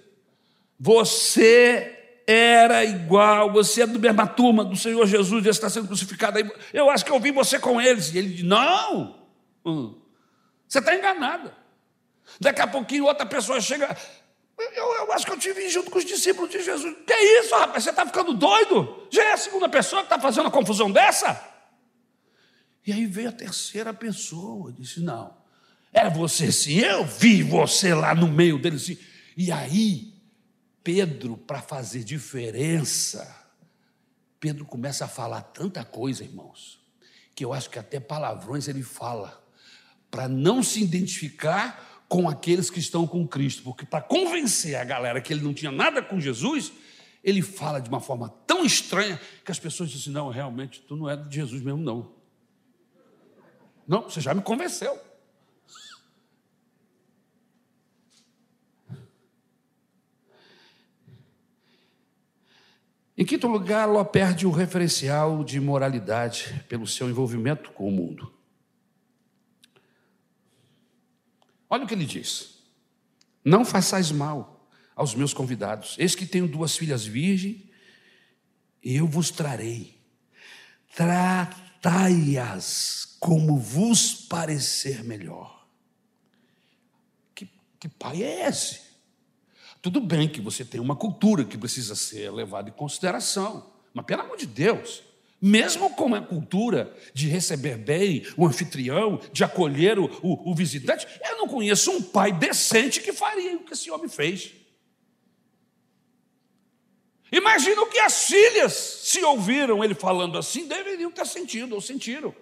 Você 0.79 2.00
era 2.31 2.85
igual, 2.85 3.53
você 3.53 3.83
é 3.83 3.87
do 3.87 3.99
mesma 3.99 4.27
turma 4.27 4.65
do 4.65 4.77
Senhor 4.77 5.05
Jesus, 5.07 5.45
já 5.45 5.51
está 5.51 5.69
sendo 5.69 5.89
crucificado 5.89 6.39
aí. 6.39 6.49
Eu 6.73 6.89
acho 6.89 7.05
que 7.05 7.11
eu 7.11 7.19
vi 7.19 7.33
você 7.33 7.59
com 7.59 7.81
eles. 7.81 8.15
E 8.15 8.19
ele 8.19 8.35
diz: 8.35 8.45
Não, 8.45 9.27
hum, 9.65 10.01
você 10.69 10.79
está 10.79 10.95
enganada. 10.95 11.53
Daqui 12.41 12.61
a 12.61 12.67
pouquinho 12.67 13.07
outra 13.07 13.27
pessoa 13.27 13.61
chega. 13.61 13.97
Eu, 14.57 14.95
eu, 14.95 15.13
acho 15.13 15.27
que 15.27 15.33
eu 15.33 15.39
te 15.39 15.53
vi 15.53 15.69
junto 15.71 15.91
com 15.91 15.99
os 15.99 16.05
discípulos 16.05 16.51
de 16.51 16.63
Jesus. 16.63 16.95
Que 17.07 17.15
isso, 17.15 17.55
rapaz? 17.57 17.83
Você 17.83 17.91
está 17.91 18.07
ficando 18.07 18.35
doido? 18.35 19.07
Já 19.11 19.25
é 19.25 19.33
a 19.33 19.37
segunda 19.37 19.69
pessoa 19.69 20.03
que 20.03 20.07
está 20.07 20.21
fazendo 20.21 20.45
uma 20.45 20.51
confusão 20.51 20.91
dessa? 20.91 21.43
E 22.87 22.93
aí 22.93 23.07
veio 23.07 23.31
a 23.31 23.33
terceira 23.33 23.93
pessoa, 23.93 24.73
disse: 24.73 25.01
Não, 25.01 25.35
é 25.93 26.09
você 26.09 26.53
sim, 26.53 26.79
eu 26.79 27.05
vi 27.05 27.43
você 27.43 27.93
lá 27.93 28.15
no 28.15 28.29
meio 28.29 28.59
deles. 28.59 28.97
E 29.37 29.51
aí 29.51 30.10
Pedro, 30.83 31.37
para 31.37 31.61
fazer 31.61 32.05
diferença, 32.05 33.37
Pedro 34.39 34.65
começa 34.65 35.05
a 35.05 35.09
falar 35.09 35.43
tanta 35.43 35.85
coisa, 35.85 36.25
irmãos, 36.25 36.81
que 37.35 37.45
eu 37.45 37.53
acho 37.53 37.69
que 37.69 37.79
até 37.79 38.01
palavrões 38.01 38.69
ele 38.69 38.83
fala, 38.83 39.45
para 40.11 40.27
não 40.29 40.63
se 40.63 40.83
identificar 40.83 42.05
com 42.09 42.29
aqueles 42.29 42.71
que 42.71 42.81
estão 42.81 43.07
com 43.07 43.27
Cristo, 43.29 43.63
porque 43.63 43.87
para 43.87 44.03
convencer 44.03 44.75
a 44.75 44.85
galera 44.85 45.21
que 45.21 45.33
ele 45.33 45.43
não 45.43 45.55
tinha 45.55 45.71
nada 45.71 46.03
com 46.03 46.19
Jesus, 46.19 46.73
ele 47.23 47.43
fala 47.43 47.81
de 47.81 47.89
uma 47.89 48.01
forma 48.01 48.29
tão 48.47 48.65
estranha 48.65 49.21
que 49.45 49.53
as 49.53 49.59
pessoas 49.59 49.91
dizem: 49.91 50.13
Não, 50.13 50.29
realmente, 50.29 50.81
tu 50.81 50.97
não 50.97 51.09
é 51.09 51.17
de 51.17 51.35
Jesus 51.35 51.63
mesmo, 51.63 51.81
não. 51.81 52.13
Não, 53.87 54.03
você 54.03 54.21
já 54.21 54.35
me 54.35 54.43
convenceu. 54.43 54.99
Em 63.21 63.25
quinto 63.27 63.47
lugar, 63.47 63.87
Ló 63.87 64.03
perde 64.03 64.47
o 64.47 64.51
referencial 64.51 65.45
de 65.45 65.61
moralidade 65.61 66.65
pelo 66.67 66.87
seu 66.87 67.11
envolvimento 67.11 67.71
com 67.73 67.87
o 67.87 67.93
mundo. 67.93 68.33
Olha 71.69 71.85
o 71.85 71.87
que 71.87 71.93
ele 71.93 72.07
diz: 72.07 72.65
Não 73.45 73.63
façais 73.63 74.11
mal 74.11 74.67
aos 74.97 75.15
meus 75.15 75.35
convidados, 75.35 75.97
eis 75.99 76.15
que 76.15 76.25
tenho 76.25 76.49
duas 76.49 76.75
filhas 76.75 77.05
virgens, 77.05 77.69
e 78.83 78.97
eu 78.97 79.07
vos 79.07 79.31
trarei. 79.31 80.01
Tratai-as 80.97 82.39
como 83.21 83.59
vos 83.59 84.15
parecer 84.15 85.05
melhor. 85.05 85.69
Que, 87.35 87.47
que 87.79 87.87
pai 87.87 88.23
é 88.23 88.49
esse? 88.49 88.90
Tudo 89.83 90.01
bem 90.01 90.29
que 90.29 90.41
você 90.41 90.65
tem 90.65 90.81
uma 90.81 90.95
cultura 90.95 91.45
que 91.45 91.57
precisa 91.57 91.95
ser 91.95 92.31
levada 92.31 92.69
em 92.69 92.73
consideração, 92.73 93.71
mas 93.95 94.05
pelo 94.05 94.23
amor 94.23 94.37
de 94.37 94.47
Deus, 94.47 95.03
mesmo 95.41 95.89
com 95.95 96.15
a 96.15 96.21
cultura 96.21 96.95
de 97.15 97.29
receber 97.29 97.79
bem 97.79 98.27
o 98.37 98.47
anfitrião, 98.47 99.19
de 99.33 99.43
acolher 99.43 99.99
o, 99.99 100.05
o, 100.23 100.51
o 100.51 100.55
visitante, 100.55 101.07
eu 101.25 101.39
não 101.39 101.49
conheço 101.49 101.91
um 101.91 102.03
pai 102.03 102.31
decente 102.31 103.01
que 103.01 103.13
faria 103.13 103.57
o 103.57 103.65
que 103.65 103.73
esse 103.73 103.91
homem 103.91 104.09
fez. 104.09 104.53
Imagino 107.33 107.87
que 107.87 107.99
as 108.01 108.25
filhas, 108.25 108.73
se 108.75 109.25
ouviram 109.25 109.83
ele 109.83 109.95
falando 109.95 110.37
assim, 110.37 110.67
deveriam 110.67 111.11
ter 111.11 111.27
sentido 111.27 111.75
ou 111.75 111.81
sentiram. 111.81 112.35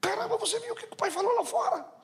Caramba, 0.00 0.36
você 0.36 0.60
viu 0.60 0.72
o 0.72 0.76
que 0.76 0.84
o 0.84 0.96
pai 0.96 1.10
falou 1.10 1.34
lá 1.34 1.44
fora? 1.44 1.95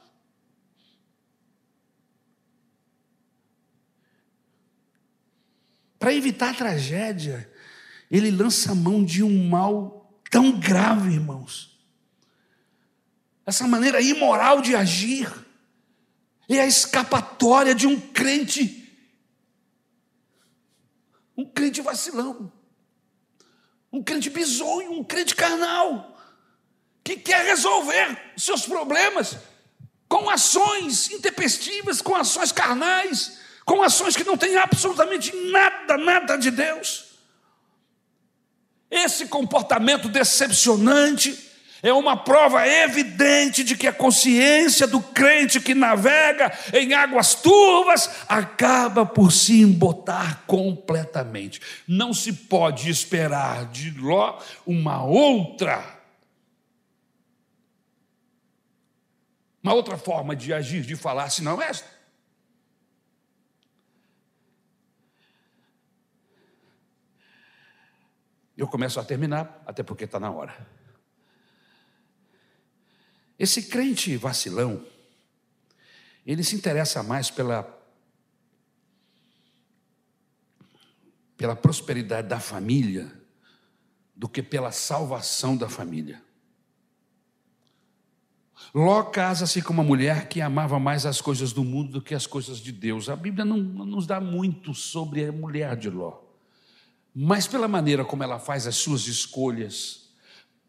Para 6.02 6.12
evitar 6.12 6.50
a 6.50 6.54
tragédia, 6.54 7.48
ele 8.10 8.32
lança 8.32 8.72
a 8.72 8.74
mão 8.74 9.04
de 9.04 9.22
um 9.22 9.48
mal 9.48 10.20
tão 10.28 10.58
grave, 10.58 11.12
irmãos. 11.12 11.78
Essa 13.46 13.68
maneira 13.68 14.00
imoral 14.00 14.60
de 14.60 14.74
agir 14.74 15.32
é 16.48 16.58
a 16.58 16.66
escapatória 16.66 17.72
de 17.72 17.86
um 17.86 18.00
crente, 18.00 18.92
um 21.36 21.48
crente 21.48 21.80
vacilão, 21.80 22.52
um 23.92 24.02
crente 24.02 24.28
bizonho, 24.28 24.90
um 24.94 25.04
crente 25.04 25.36
carnal, 25.36 26.20
que 27.04 27.14
quer 27.14 27.46
resolver 27.46 28.32
seus 28.36 28.66
problemas 28.66 29.36
com 30.08 30.28
ações 30.28 31.12
intempestivas, 31.12 32.02
com 32.02 32.16
ações 32.16 32.50
carnais, 32.50 33.38
com 33.64 33.82
ações 33.82 34.16
que 34.16 34.24
não 34.24 34.36
têm 34.36 34.56
absolutamente 34.56 35.34
nada, 35.50 35.96
nada 35.96 36.36
de 36.36 36.50
Deus. 36.50 37.12
Esse 38.90 39.26
comportamento 39.26 40.08
decepcionante 40.08 41.50
é 41.82 41.92
uma 41.92 42.16
prova 42.16 42.66
evidente 42.66 43.64
de 43.64 43.76
que 43.76 43.88
a 43.88 43.92
consciência 43.92 44.86
do 44.86 45.00
crente 45.00 45.60
que 45.60 45.74
navega 45.74 46.56
em 46.72 46.94
águas 46.94 47.34
turvas 47.34 48.08
acaba 48.28 49.04
por 49.04 49.32
se 49.32 49.60
embotar 49.62 50.42
completamente. 50.46 51.60
Não 51.88 52.14
se 52.14 52.32
pode 52.32 52.88
esperar 52.88 53.66
de 53.66 53.90
Ló 53.98 54.38
uma 54.64 55.02
outra 55.02 56.00
uma 59.62 59.74
outra 59.74 59.96
forma 59.96 60.34
de 60.34 60.52
agir, 60.52 60.82
de 60.82 60.96
falar, 60.96 61.30
senão 61.30 61.62
esta. 61.62 61.91
Eu 68.56 68.68
começo 68.68 69.00
a 69.00 69.04
terminar, 69.04 69.62
até 69.66 69.82
porque 69.82 70.04
está 70.04 70.20
na 70.20 70.30
hora. 70.30 70.54
Esse 73.38 73.62
crente 73.62 74.16
vacilão, 74.16 74.84
ele 76.24 76.44
se 76.44 76.54
interessa 76.54 77.02
mais 77.02 77.30
pela, 77.30 77.66
pela 81.36 81.56
prosperidade 81.56 82.28
da 82.28 82.38
família 82.38 83.10
do 84.14 84.28
que 84.28 84.42
pela 84.42 84.70
salvação 84.70 85.56
da 85.56 85.68
família. 85.68 86.22
Ló 88.72 89.02
casa-se 89.02 89.60
com 89.60 89.72
uma 89.72 89.82
mulher 89.82 90.28
que 90.28 90.40
amava 90.40 90.78
mais 90.78 91.04
as 91.04 91.20
coisas 91.20 91.52
do 91.52 91.64
mundo 91.64 91.92
do 91.92 92.02
que 92.02 92.14
as 92.14 92.26
coisas 92.26 92.58
de 92.58 92.70
Deus. 92.70 93.08
A 93.08 93.16
Bíblia 93.16 93.44
não, 93.44 93.56
não 93.56 93.84
nos 93.84 94.06
dá 94.06 94.20
muito 94.20 94.72
sobre 94.72 95.24
a 95.24 95.32
mulher 95.32 95.76
de 95.76 95.90
Ló 95.90 96.21
mas 97.14 97.46
pela 97.46 97.68
maneira 97.68 98.04
como 98.04 98.22
ela 98.22 98.38
faz 98.38 98.66
as 98.66 98.76
suas 98.76 99.06
escolhas, 99.06 100.10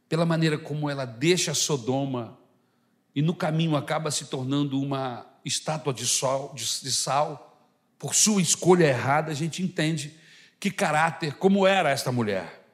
pela 0.09 0.25
maneira 0.25 0.57
como 0.57 0.89
ela 0.89 1.05
deixa 1.05 1.53
Sodoma 1.53 2.37
e 3.15 3.21
no 3.21 3.33
caminho 3.33 3.75
acaba 3.75 4.11
se 4.11 4.25
tornando 4.25 4.79
uma 4.79 5.25
estátua 5.45 5.93
de, 5.93 6.05
sol, 6.05 6.53
de, 6.53 6.63
de 6.63 6.91
sal, 6.91 7.71
por 7.97 8.13
sua 8.13 8.41
escolha 8.41 8.85
errada, 8.85 9.31
a 9.31 9.35
gente 9.35 9.61
entende 9.63 10.17
que 10.59 10.71
caráter, 10.71 11.35
como 11.35 11.65
era 11.65 11.89
esta 11.89 12.11
mulher. 12.11 12.65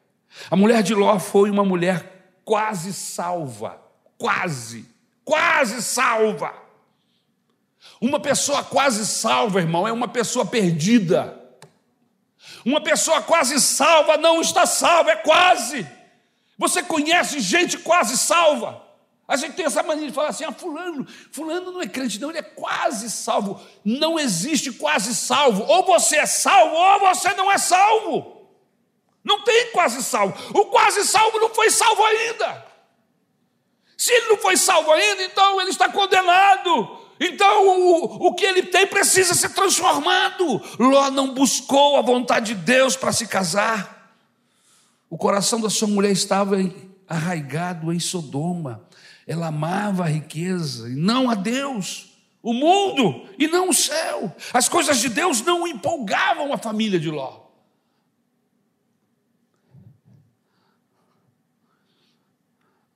A 0.50 0.56
mulher 0.56 0.84
de 0.84 0.94
Ló 0.94 1.20
foi 1.20 1.50
uma 1.50 1.66
mulher 1.66 2.40
quase 2.44 2.94
salva, 2.94 3.82
quase, 4.18 4.86
quase 5.24 5.82
salva. 5.82 6.54
Uma 8.02 8.20
pessoa 8.20 8.64
quase 8.64 9.06
salva, 9.06 9.60
irmão, 9.60 9.88
é 9.88 9.92
uma 9.92 10.08
pessoa 10.08 10.46
perdida. 10.46 11.39
Uma 12.66 12.82
pessoa 12.82 13.22
quase 13.22 13.60
salva 13.60 14.18
não 14.18 14.42
está 14.42 14.66
salva, 14.66 15.12
é 15.12 15.16
quase. 15.16 15.88
Você 16.58 16.84
conhece 16.84 17.40
gente 17.40 17.78
quase 17.78 18.18
salva? 18.18 18.86
A 19.28 19.38
gente 19.38 19.54
tem 19.54 19.66
essa 19.66 19.84
mania 19.84 20.08
de 20.08 20.14
falar 20.14 20.30
assim: 20.30 20.44
ah, 20.44 20.52
fulano, 20.52 21.06
fulano 21.32 21.72
não 21.72 21.82
é 21.82 21.88
crente, 21.88 22.20
não, 22.20 22.30
ele 22.30 22.40
é 22.40 22.44
quase 22.44 23.10
salvo. 23.12 23.62
Não 23.86 24.20
existe 24.20 24.72
quase 24.72 25.16
salvo. 25.16 25.64
Ou 25.64 25.86
você 25.86 26.18
é 26.18 26.26
salvo, 26.26 26.76
ou 26.76 27.00
você 27.00 27.34
não 27.36 27.52
é 27.52 27.58
salvo. 27.58 28.40
Não 29.24 29.44
tem 29.44 29.72
quase 29.72 30.04
salvo. 30.04 30.36
O 30.58 30.66
quase 30.66 31.06
salvo 31.06 31.40
não 31.40 31.54
foi 31.54 31.70
salvo 31.70 32.04
ainda. 32.04 32.66
Se 33.96 34.12
ele 34.12 34.30
não 34.30 34.38
foi 34.38 34.58
salvo 34.58 34.92
ainda, 34.92 35.24
então 35.24 35.62
ele 35.62 35.70
está 35.70 35.90
condenado. 35.90 37.00
Então 37.20 37.68
o, 37.68 38.28
o 38.28 38.34
que 38.34 38.46
ele 38.46 38.64
tem 38.64 38.88
precisa 38.88 39.34
ser 39.34 39.50
transformado. 39.50 40.62
Ló 40.80 41.12
não 41.12 41.34
buscou 41.34 41.98
a 41.98 42.02
vontade 42.02 42.54
de 42.54 42.62
Deus 42.62 42.96
para 42.96 43.12
se 43.12 43.28
casar. 43.28 44.16
O 45.10 45.18
coração 45.18 45.60
da 45.60 45.70
sua 45.70 45.88
mulher 45.88 46.12
estava 46.12 46.56
arraigado 47.08 47.92
em 47.92 48.00
Sodoma. 48.00 48.88
Ela 49.28 49.48
amava 49.48 50.04
a 50.04 50.08
riqueza 50.08 50.90
e 50.90 50.96
não 50.96 51.30
a 51.30 51.36
Deus, 51.36 52.10
o 52.42 52.54
mundo 52.54 53.28
e 53.38 53.48
não 53.48 53.70
o 53.70 53.74
céu. 53.74 54.34
As 54.54 54.70
coisas 54.70 55.00
de 55.00 55.10
Deus 55.10 55.42
não 55.42 55.68
empolgavam 55.68 56.54
a 56.54 56.58
família 56.58 57.00
de 57.00 57.10
Ló. 57.10 57.48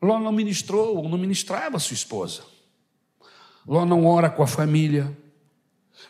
Ló 0.02 0.20
não 0.20 0.32
ministrou 0.32 0.98
ou 0.98 1.10
não 1.10 1.18
ministrava 1.18 1.78
a 1.78 1.80
sua 1.80 1.94
esposa. 1.94 2.53
Ló 3.68 3.86
não 3.86 4.06
ora 4.06 4.30
com 4.30 4.44
a 4.44 4.48
família. 4.48 5.16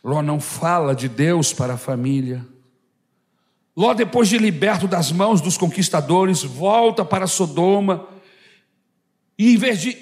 Ló 0.04 0.22
não 0.22 0.40
fala 0.40 0.96
de 0.96 1.08
Deus 1.08 1.54
para 1.54 1.74
a 1.74 1.78
família. 1.78 2.46
Ló, 3.76 3.94
depois 3.94 4.30
de 4.30 4.38
liberto 4.38 4.88
das 4.88 5.12
mãos 5.12 5.42
dos 5.42 5.58
conquistadores, 5.58 6.44
volta 6.44 7.04
para 7.04 7.26
Sodoma 7.26 8.08
e, 9.38 9.54
em 9.54 9.58
vez 9.58 9.82
de 9.82 9.98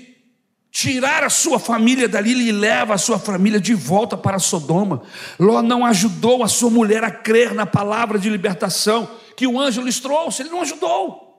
tirar 0.71 1.23
a 1.23 1.29
sua 1.29 1.59
família 1.59 2.07
dali, 2.07 2.31
ele 2.31 2.51
leva 2.51 2.93
a 2.93 2.97
sua 2.97 3.19
família 3.19 3.59
de 3.59 3.73
volta 3.73 4.17
para 4.17 4.39
Sodoma. 4.39 5.01
Ló 5.39 5.61
não 5.61 5.85
ajudou 5.85 6.43
a 6.43 6.47
sua 6.47 6.69
mulher 6.69 7.03
a 7.03 7.11
crer 7.11 7.53
na 7.53 7.65
palavra 7.65 8.17
de 8.17 8.29
libertação 8.29 9.09
que 9.35 9.47
o 9.47 9.59
anjo 9.59 9.81
lhes 9.81 9.99
trouxe, 9.99 10.41
ele 10.41 10.49
não 10.49 10.61
ajudou. 10.61 11.30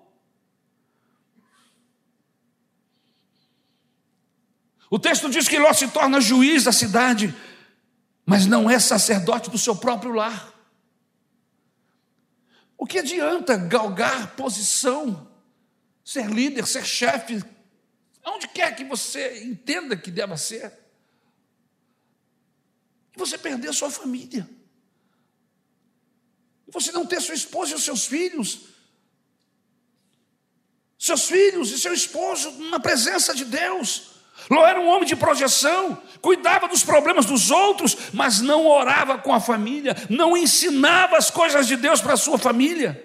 O 4.93 4.99
texto 4.99 5.31
diz 5.31 5.49
que 5.49 5.59
Ló 5.59 5.73
se 5.73 5.89
torna 5.89 6.21
juiz 6.21 6.65
da 6.65 6.71
cidade, 6.71 7.35
mas 8.27 8.45
não 8.45 8.71
é 8.71 8.79
sacerdote 8.79 9.49
do 9.49 9.57
seu 9.57 9.75
próprio 9.75 10.13
lar. 10.13 10.53
O 12.77 12.85
que 12.85 12.99
adianta 12.99 13.57
galgar 13.57 14.37
posição, 14.37 15.33
ser 16.05 16.29
líder, 16.29 16.67
ser 16.67 16.85
chefe, 16.85 17.43
onde 18.23 18.47
quer 18.49 18.77
que 18.77 18.85
você 18.85 19.43
entenda 19.45 19.97
que 19.97 20.11
deva 20.11 20.37
ser, 20.37 20.71
e 23.17 23.19
você 23.19 23.39
perder 23.39 23.73
sua 23.73 23.91
família, 23.91 24.47
e 26.69 26.71
você 26.71 26.93
não 26.93 27.07
ter 27.07 27.23
sua 27.23 27.35
esposa 27.35 27.73
e 27.73 27.77
os 27.77 27.83
seus 27.83 28.05
filhos, 28.05 28.67
seus 30.99 31.25
filhos 31.25 31.71
e 31.71 31.79
seu 31.79 31.95
esposo 31.95 32.51
na 32.69 32.79
presença 32.79 33.35
de 33.35 33.47
Deus. 33.47 34.12
Ló 34.53 34.67
era 34.67 34.79
um 34.79 34.87
homem 34.87 35.07
de 35.07 35.17
projeção, 35.17 35.97
cuidava 36.21 36.69
dos 36.69 36.85
problemas 36.85 37.25
dos 37.25 37.51
outros, 37.51 37.97
mas 38.13 38.43
não 38.43 38.67
orava 38.67 39.17
com 39.17 39.33
a 39.33 39.41
família, 39.41 39.97
não 40.11 40.37
ensinava 40.37 41.17
as 41.17 41.31
coisas 41.31 41.67
de 41.67 41.75
Deus 41.75 42.03
para 42.03 42.13
a 42.13 42.19
sua 42.19 42.37
família. 42.37 43.03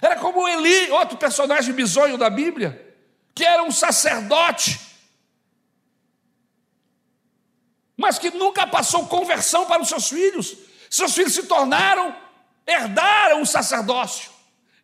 Era 0.00 0.16
como 0.16 0.48
Eli, 0.48 0.90
outro 0.90 1.16
personagem 1.16 1.72
bizonho 1.72 2.18
da 2.18 2.28
Bíblia, 2.28 2.96
que 3.32 3.44
era 3.44 3.62
um 3.62 3.70
sacerdote, 3.70 4.80
mas 7.96 8.18
que 8.18 8.32
nunca 8.32 8.66
passou 8.66 9.06
conversão 9.06 9.66
para 9.66 9.82
os 9.82 9.88
seus 9.88 10.08
filhos. 10.08 10.56
Seus 10.90 11.14
filhos 11.14 11.32
se 11.32 11.44
tornaram, 11.44 12.12
herdaram 12.66 13.40
o 13.40 13.46
sacerdócio. 13.46 14.31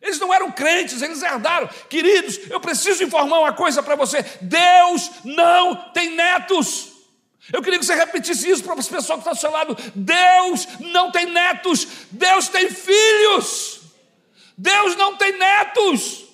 Eles 0.01 0.19
não 0.19 0.33
eram 0.33 0.51
crentes, 0.51 1.01
eles 1.01 1.21
herdaram. 1.21 1.69
Queridos, 1.89 2.39
eu 2.49 2.59
preciso 2.59 3.03
informar 3.03 3.39
uma 3.39 3.53
coisa 3.53 3.83
para 3.83 3.95
você: 3.95 4.23
Deus 4.41 5.11
não 5.23 5.75
tem 5.91 6.11
netos. 6.11 6.89
Eu 7.51 7.61
queria 7.61 7.79
que 7.79 7.85
você 7.85 7.95
repetisse 7.95 8.49
isso 8.49 8.63
para 8.63 8.75
as 8.75 8.87
pessoas 8.87 9.21
que 9.21 9.29
estão 9.29 9.33
ao 9.33 9.35
seu 9.35 9.51
lado: 9.51 9.77
Deus 9.93 10.67
não 10.79 11.11
tem 11.11 11.25
netos, 11.25 11.85
Deus 12.11 12.47
tem 12.47 12.69
filhos. 12.69 13.81
Deus 14.57 14.95
não 14.95 15.15
tem 15.15 15.37
netos. 15.37 16.25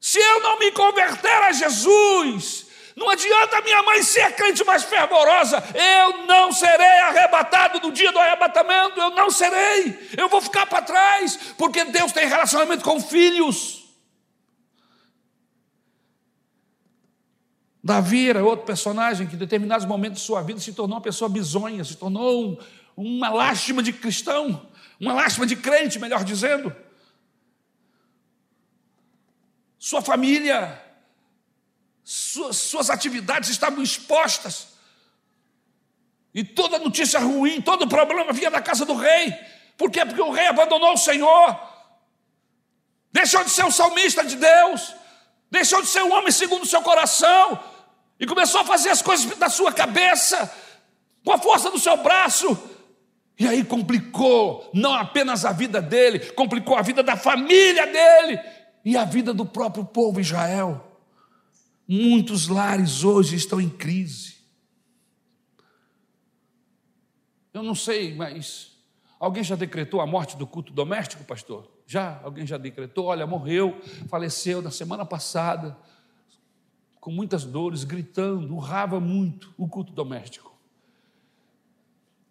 Se 0.00 0.20
eu 0.20 0.40
não 0.40 0.58
me 0.58 0.70
converter 0.70 1.42
a 1.42 1.52
Jesus, 1.52 2.65
não 2.96 3.10
adianta 3.10 3.60
minha 3.60 3.82
mãe 3.82 4.02
ser 4.02 4.34
crente 4.34 4.64
mais 4.64 4.82
fervorosa, 4.82 5.62
eu 5.74 6.26
não 6.26 6.50
serei 6.50 6.98
arrebatado 7.00 7.78
no 7.80 7.92
dia 7.92 8.10
do 8.10 8.18
arrebatamento, 8.18 8.98
eu 8.98 9.10
não 9.10 9.30
serei, 9.30 10.08
eu 10.16 10.30
vou 10.30 10.40
ficar 10.40 10.64
para 10.64 10.80
trás, 10.80 11.36
porque 11.58 11.84
Deus 11.84 12.10
tem 12.10 12.26
relacionamento 12.26 12.82
com 12.82 12.98
filhos. 12.98 13.84
Davi 17.84 18.30
era 18.30 18.42
outro 18.42 18.64
personagem 18.64 19.26
que, 19.26 19.36
em 19.36 19.38
determinados 19.38 19.86
momentos 19.86 20.20
de 20.20 20.26
sua 20.26 20.42
vida, 20.42 20.58
se 20.58 20.72
tornou 20.72 20.96
uma 20.96 21.02
pessoa 21.02 21.28
bizonha, 21.28 21.84
se 21.84 21.96
tornou 21.96 22.58
uma 22.96 23.28
lástima 23.28 23.82
de 23.82 23.92
cristão, 23.92 24.68
uma 24.98 25.12
lástima 25.12 25.46
de 25.46 25.54
crente, 25.54 25.98
melhor 25.98 26.24
dizendo. 26.24 26.74
Sua 29.78 30.00
família 30.00 30.82
suas, 32.08 32.56
suas 32.56 32.88
atividades 32.88 33.50
estavam 33.50 33.82
expostas. 33.82 34.68
E 36.32 36.44
toda 36.44 36.78
notícia 36.78 37.18
ruim, 37.18 37.60
todo 37.60 37.88
problema 37.88 38.32
vinha 38.32 38.48
da 38.48 38.62
casa 38.62 38.84
do 38.84 38.94
rei. 38.94 39.34
Por 39.76 39.90
quê? 39.90 40.06
Porque 40.06 40.22
o 40.22 40.30
rei 40.30 40.46
abandonou 40.46 40.92
o 40.92 40.96
Senhor. 40.96 41.60
Deixou 43.12 43.42
de 43.42 43.50
ser 43.50 43.64
um 43.64 43.72
salmista 43.72 44.24
de 44.24 44.36
Deus. 44.36 44.94
Deixou 45.50 45.82
de 45.82 45.88
ser 45.88 46.04
um 46.04 46.12
homem 46.12 46.30
segundo 46.30 46.62
o 46.62 46.66
seu 46.66 46.80
coração. 46.80 47.58
E 48.20 48.24
começou 48.26 48.60
a 48.60 48.64
fazer 48.64 48.90
as 48.90 49.02
coisas 49.02 49.36
da 49.36 49.50
sua 49.50 49.72
cabeça, 49.72 50.54
com 51.24 51.32
a 51.32 51.38
força 51.38 51.72
do 51.72 51.78
seu 51.78 51.96
braço. 51.96 52.56
E 53.36 53.48
aí 53.48 53.64
complicou 53.64 54.70
não 54.72 54.94
apenas 54.94 55.44
a 55.44 55.50
vida 55.50 55.82
dele, 55.82 56.20
complicou 56.20 56.76
a 56.76 56.82
vida 56.82 57.02
da 57.02 57.16
família 57.16 57.84
dele 57.84 58.40
e 58.84 58.96
a 58.96 59.04
vida 59.04 59.34
do 59.34 59.44
próprio 59.44 59.84
povo 59.84 60.20
Israel. 60.20 60.85
Muitos 61.88 62.48
lares 62.48 63.04
hoje 63.04 63.36
estão 63.36 63.60
em 63.60 63.68
crise. 63.68 64.36
Eu 67.54 67.62
não 67.62 67.74
sei, 67.74 68.14
mas 68.14 68.76
alguém 69.18 69.42
já 69.42 69.56
decretou 69.56 70.00
a 70.00 70.06
morte 70.06 70.36
do 70.36 70.46
culto 70.46 70.72
doméstico, 70.72 71.24
pastor? 71.24 71.70
Já? 71.86 72.20
Alguém 72.22 72.46
já 72.46 72.58
decretou? 72.58 73.06
Olha, 73.06 73.26
morreu, 73.26 73.80
faleceu 74.08 74.60
na 74.60 74.70
semana 74.70 75.06
passada, 75.06 75.78
com 77.00 77.12
muitas 77.12 77.44
dores, 77.44 77.84
gritando, 77.84 78.54
urrava 78.54 78.98
muito 78.98 79.54
o 79.56 79.68
culto 79.68 79.92
doméstico. 79.92 80.54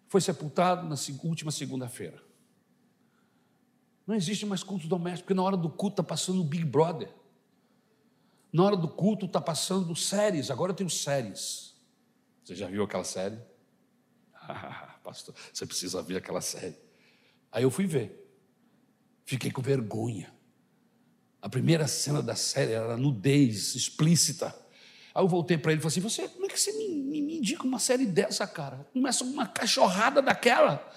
Foi 0.06 0.20
sepultado 0.20 0.86
na 0.86 0.94
última 1.24 1.50
segunda-feira. 1.50 2.22
Não 4.06 4.14
existe 4.14 4.46
mais 4.46 4.62
culto 4.62 4.86
doméstico, 4.86 5.24
porque 5.24 5.34
na 5.34 5.42
hora 5.42 5.56
do 5.56 5.68
culto 5.68 5.94
está 5.94 6.02
passando 6.02 6.40
o 6.40 6.44
Big 6.44 6.64
Brother. 6.64 7.08
Na 8.56 8.64
hora 8.64 8.76
do 8.76 8.88
culto 8.88 9.26
está 9.26 9.38
passando 9.38 9.94
séries, 9.94 10.50
agora 10.50 10.72
tem 10.72 10.86
os 10.86 11.02
séries. 11.02 11.74
Você 12.42 12.54
já 12.54 12.66
viu 12.66 12.82
aquela 12.82 13.04
série? 13.04 13.38
Ah, 14.32 14.98
pastor, 15.04 15.34
você 15.52 15.66
precisa 15.66 16.00
ver 16.00 16.16
aquela 16.16 16.40
série. 16.40 16.74
Aí 17.52 17.64
eu 17.64 17.70
fui 17.70 17.86
ver. 17.86 18.18
Fiquei 19.26 19.50
com 19.50 19.60
vergonha. 19.60 20.32
A 21.42 21.50
primeira 21.50 21.86
cena 21.86 22.22
da 22.22 22.34
série 22.34 22.72
era 22.72 22.96
nudez 22.96 23.74
explícita. 23.74 24.46
Aí 25.14 25.22
eu 25.22 25.28
voltei 25.28 25.58
para 25.58 25.72
ele 25.72 25.80
e 25.80 25.82
falei 25.82 25.92
assim: 25.92 26.00
você, 26.00 26.26
como 26.26 26.46
é 26.46 26.48
que 26.48 26.58
você 26.58 26.72
me, 26.72 26.88
me, 26.88 27.20
me 27.20 27.36
indica 27.36 27.62
uma 27.62 27.78
série 27.78 28.06
dessa, 28.06 28.46
cara? 28.46 28.88
Começa 28.90 29.22
uma 29.22 29.46
cachorrada 29.46 30.22
daquela. 30.22 30.90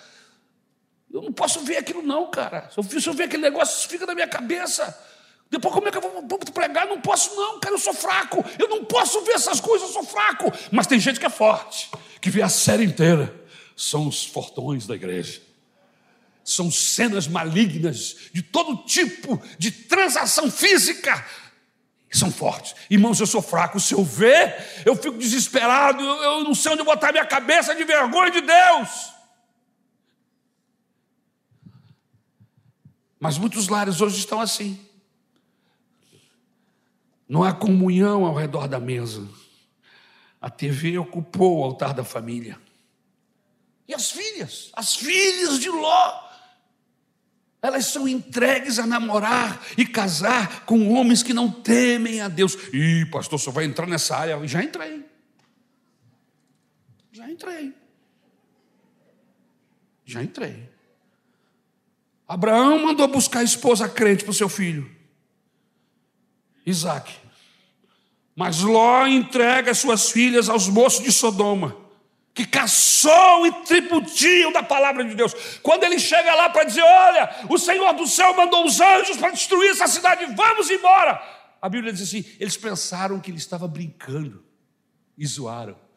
Eu 1.12 1.22
não 1.22 1.34
posso 1.34 1.60
ver 1.66 1.76
aquilo, 1.76 2.02
não, 2.02 2.32
cara. 2.32 2.70
Se 2.70 2.80
eu, 2.80 3.02
se 3.02 3.10
eu 3.10 3.14
ver 3.14 3.24
aquele 3.24 3.44
negócio, 3.44 3.90
fica 3.90 4.06
na 4.06 4.16
minha 4.16 4.30
cabeça. 4.30 5.09
Depois, 5.50 5.74
como 5.74 5.88
é 5.88 5.92
que 5.92 5.98
eu 5.98 6.02
vou, 6.02 6.40
pregar? 6.54 6.86
Não 6.86 7.02
posso, 7.02 7.36
não, 7.36 7.60
cara, 7.60 7.74
eu 7.74 7.80
sou 7.80 7.94
fraco. 7.94 8.46
Eu 8.60 8.70
não 8.70 8.86
posso 8.86 9.22
ver 9.22 9.34
essas 9.34 9.60
coisas, 9.60 9.88
eu 9.88 9.94
sou 9.94 10.04
fraco. 10.04 10.52
Mas 10.72 10.86
tem 10.86 11.00
gente 11.00 11.20
que 11.20 11.26
é 11.26 11.30
forte, 11.30 11.90
que 12.22 12.30
vê 12.30 12.42
a 12.42 12.50
série 12.50 12.84
inteira. 12.84 13.34
são 13.76 14.08
os 14.08 14.26
fortões 14.26 14.86
da 14.86 14.94
igreja. 14.94 15.42
São 16.44 16.72
cenas 16.72 17.28
malignas 17.28 18.16
de 18.34 18.42
todo 18.42 18.84
tipo 18.84 19.42
de 19.58 19.72
transação 19.72 20.52
física. 20.52 21.26
São 22.12 22.32
fortes. 22.32 22.76
Irmãos, 22.90 23.20
eu 23.20 23.28
sou 23.28 23.42
fraco. 23.42 23.80
Se 23.80 23.94
eu 23.94 24.04
ver, 24.04 24.84
eu 24.86 24.96
fico 24.96 25.18
desesperado. 25.18 26.04
Eu, 26.04 26.24
eu 26.24 26.44
não 26.44 26.56
sei 26.56 26.72
onde 26.72 26.84
botar 26.84 27.12
minha 27.12 27.26
cabeça 27.26 27.76
de 27.76 27.84
vergonha 27.84 28.32
de 28.32 28.42
Deus. 28.42 29.14
Mas 33.20 33.38
muitos 33.38 33.68
lares 33.68 34.02
hoje 34.02 34.18
estão 34.18 34.42
assim. 34.42 34.89
Não 37.30 37.44
há 37.44 37.54
comunhão 37.54 38.26
ao 38.26 38.34
redor 38.34 38.68
da 38.68 38.80
mesa. 38.80 39.26
A 40.42 40.50
TV 40.50 40.98
ocupou 40.98 41.60
o 41.60 41.64
altar 41.64 41.94
da 41.94 42.04
família. 42.04 42.60
E 43.88 43.94
as 43.94 44.12
filhas, 44.12 44.72
as 44.74 44.96
filhas 44.96 45.60
de 45.60 45.70
Ló, 45.70 46.30
elas 47.62 47.86
são 47.86 48.08
entregues 48.08 48.80
a 48.80 48.88
namorar 48.88 49.62
e 49.78 49.86
casar 49.86 50.66
com 50.66 50.92
homens 50.94 51.22
que 51.22 51.34
não 51.34 51.52
temem 51.52 52.22
a 52.22 52.28
Deus. 52.28 52.56
Ih, 52.74 53.06
pastor, 53.12 53.40
só 53.40 53.52
vai 53.52 53.66
entrar 53.66 53.86
nessa 53.86 54.16
área. 54.16 54.48
Já 54.48 54.64
entrei. 54.64 55.06
Já 57.12 57.30
entrei. 57.30 57.74
Já 60.06 60.24
entrei. 60.24 60.70
Abraão 62.28 62.80
mandou 62.80 63.08
buscar 63.08 63.40
a 63.40 63.44
esposa 63.44 63.90
crente 63.90 64.24
para 64.24 64.32
o 64.32 64.36
seu 64.36 64.48
filho, 64.48 64.90
Isaac. 66.70 67.12
Mas 68.36 68.62
Ló 68.62 69.06
entrega 69.06 69.74
suas 69.74 70.12
filhas 70.12 70.48
aos 70.48 70.70
moços 70.70 71.04
de 71.04 71.12
Sodoma, 71.12 71.76
que 72.34 72.46
caçou 72.46 73.46
e 73.46 73.52
tripudiam 73.66 74.52
da 74.52 74.64
palavra 74.64 75.04
de 75.04 75.14
Deus. 75.14 75.34
Quando 75.62 75.84
ele 75.84 76.00
chega 76.00 76.34
lá 76.36 76.50
para 76.50 76.64
dizer: 76.64 76.82
Olha, 76.82 77.48
o 77.50 77.58
Senhor 77.58 77.94
do 77.94 78.08
céu 78.08 78.34
mandou 78.36 78.66
os 78.66 78.80
anjos 78.80 79.18
para 79.18 79.32
destruir 79.32 79.72
essa 79.72 79.88
cidade, 79.88 80.26
vamos 80.36 80.70
embora. 80.70 81.22
A 81.62 81.68
Bíblia 81.68 81.92
diz 81.92 82.02
assim: 82.02 82.24
eles 82.40 82.56
pensaram 82.56 83.20
que 83.20 83.30
ele 83.30 83.38
estava 83.38 83.68
brincando 83.68 84.44
e 85.18 85.26
zoaram. 85.26 85.76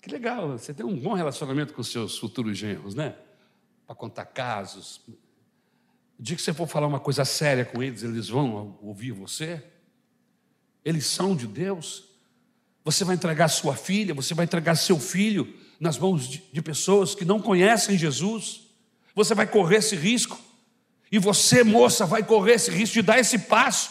Que 0.00 0.10
legal, 0.10 0.50
você 0.50 0.72
tem 0.72 0.86
um 0.86 0.96
bom 0.96 1.12
relacionamento 1.12 1.74
com 1.74 1.82
seus 1.82 2.16
futuros 2.16 2.56
genros, 2.56 2.94
né? 2.94 3.16
Para 3.86 3.96
contar 3.96 4.24
casos. 4.26 5.00
O 6.18 6.22
dia 6.22 6.34
que 6.34 6.42
você 6.42 6.52
for 6.52 6.66
falar 6.66 6.86
uma 6.86 6.98
coisa 6.98 7.24
séria 7.24 7.64
com 7.64 7.80
eles, 7.80 8.02
eles 8.02 8.28
vão 8.28 8.76
ouvir 8.82 9.12
você. 9.12 9.62
Eles 10.84 11.06
são 11.06 11.36
de 11.36 11.46
Deus. 11.46 12.04
Você 12.84 13.04
vai 13.04 13.14
entregar 13.14 13.48
sua 13.48 13.76
filha, 13.76 14.14
você 14.14 14.34
vai 14.34 14.44
entregar 14.44 14.74
seu 14.74 14.98
filho 14.98 15.54
nas 15.78 15.96
mãos 15.96 16.28
de, 16.28 16.62
pessoas 16.62 17.14
que 17.14 17.24
não 17.24 17.40
conhecem 17.40 17.96
Jesus. 17.96 18.62
Você 19.14 19.32
vai 19.32 19.46
correr 19.46 19.76
esse 19.76 19.94
risco. 19.94 20.40
E 21.10 21.18
você, 21.18 21.62
moça, 21.62 22.04
vai 22.04 22.22
correr 22.24 22.54
esse 22.54 22.70
risco 22.70 22.94
de 22.94 23.02
dar 23.02 23.18
esse 23.18 23.38
passo, 23.38 23.90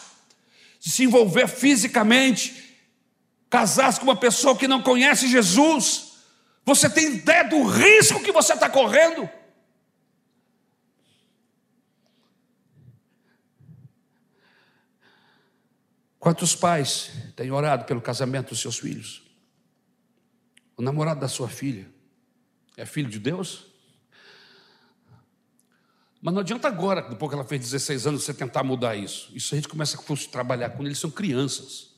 de 0.78 0.90
se 0.90 1.04
envolver 1.04 1.48
fisicamente, 1.48 2.76
casar-se 3.48 3.98
com 3.98 4.04
uma 4.06 4.16
pessoa 4.16 4.54
que 4.54 4.68
não 4.68 4.82
conhece 4.82 5.28
Jesus. 5.28 6.12
Você 6.64 6.90
tem 6.90 7.06
ideia 7.14 7.44
do 7.44 7.62
risco 7.64 8.22
que 8.22 8.32
você 8.32 8.52
está 8.52 8.68
correndo? 8.68 9.28
Quantos 16.28 16.54
pais 16.54 17.10
têm 17.34 17.50
orado 17.50 17.86
pelo 17.86 18.02
casamento 18.02 18.50
dos 18.50 18.60
seus 18.60 18.78
filhos? 18.78 19.22
O 20.76 20.82
namorado 20.82 21.20
da 21.20 21.26
sua 21.26 21.48
filha 21.48 21.88
é 22.76 22.84
filho 22.84 23.08
de 23.08 23.18
Deus? 23.18 23.64
Mas 26.20 26.34
não 26.34 26.42
adianta 26.42 26.68
agora, 26.68 27.00
depois 27.00 27.30
que 27.30 27.34
ela 27.34 27.46
fez 27.46 27.62
16 27.62 28.08
anos, 28.08 28.24
você 28.24 28.34
tentar 28.34 28.62
mudar 28.62 28.94
isso. 28.94 29.30
Isso 29.34 29.54
a 29.54 29.56
gente 29.56 29.68
começa 29.68 29.98
a 29.98 30.30
trabalhar 30.30 30.68
quando 30.68 30.88
eles 30.88 30.98
são 30.98 31.10
crianças 31.10 31.97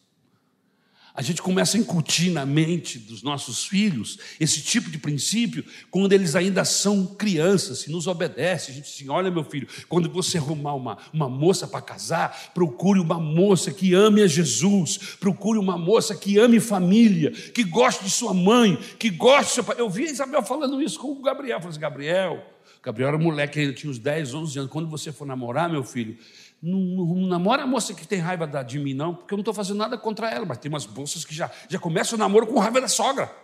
a 1.21 1.23
gente 1.23 1.43
começa 1.43 1.77
a 1.77 1.81
incutir 1.81 2.31
na 2.31 2.47
mente 2.47 2.99
dos 2.99 3.23
nossos 3.23 3.67
filhos 3.67 4.19
esse 4.41 4.63
tipo 4.63 4.91
de 4.91 4.97
princípio 4.97 5.63
quando 5.91 6.15
eles 6.15 6.35
ainda 6.35 6.65
são 6.65 7.05
crianças, 7.05 7.81
se 7.81 7.91
nos 7.91 8.07
obedece. 8.07 8.71
A 8.71 8.75
gente 8.75 8.91
diz: 8.91 9.07
olha, 9.07 9.31
meu 9.31 9.45
filho, 9.45 9.69
quando 9.87 10.09
você 10.09 10.39
arrumar 10.39 10.73
uma, 10.73 10.97
uma 11.13 11.29
moça 11.29 11.69
para 11.69 11.83
casar, 11.83 12.51
procure 12.55 12.99
uma 12.99 13.21
moça 13.21 13.71
que 13.71 13.93
ame 13.93 14.23
a 14.23 14.27
Jesus, 14.27 14.97
procure 15.21 15.59
uma 15.59 15.77
moça 15.77 16.17
que 16.17 16.39
ame 16.39 16.59
família, 16.59 17.31
que 17.31 17.65
goste 17.65 18.03
de 18.03 18.11
sua 18.11 18.33
mãe, 18.33 18.79
que 18.99 19.11
goste 19.11 19.51
do 19.51 19.55
seu 19.57 19.65
pai. 19.65 19.77
Eu 19.79 19.91
vi 19.91 20.07
a 20.07 20.11
Isabel 20.11 20.43
falando 20.43 20.81
isso 20.81 20.99
com 20.99 21.09
o 21.09 21.21
Gabriel. 21.21 21.59
Eu 21.59 21.61
falei 21.61 21.71
assim, 21.73 21.81
Gabriel, 21.81 22.43
Gabriel 22.83 23.09
era 23.09 23.19
moleque, 23.19 23.61
ele 23.61 23.75
tinha 23.75 23.91
uns 23.91 23.99
10, 23.99 24.33
11 24.33 24.59
anos. 24.59 24.71
Quando 24.73 24.89
você 24.89 25.13
for 25.13 25.27
namorar, 25.27 25.69
meu 25.69 25.85
filho, 25.85 26.17
não, 26.63 26.79
não, 26.79 27.27
namora 27.27 27.63
a 27.63 27.67
moça 27.67 27.95
que 27.95 28.07
tem 28.07 28.19
raiva 28.19 28.47
de 28.63 28.79
mim, 28.79 28.93
não, 28.93 29.15
porque 29.15 29.33
eu 29.33 29.37
não 29.37 29.43
estou 29.43 29.55
fazendo 29.55 29.79
nada 29.79 29.97
contra 29.97 30.31
ela, 30.31 30.45
mas 30.45 30.59
tem 30.59 30.69
umas 30.69 30.87
moças 30.87 31.25
que 31.25 31.35
já, 31.35 31.51
já 31.69 31.79
começam 31.79 32.17
o 32.17 32.19
namoro 32.19 32.47
com 32.47 32.59
raiva 32.59 32.81
da 32.81 32.89
sogra. 32.89 33.35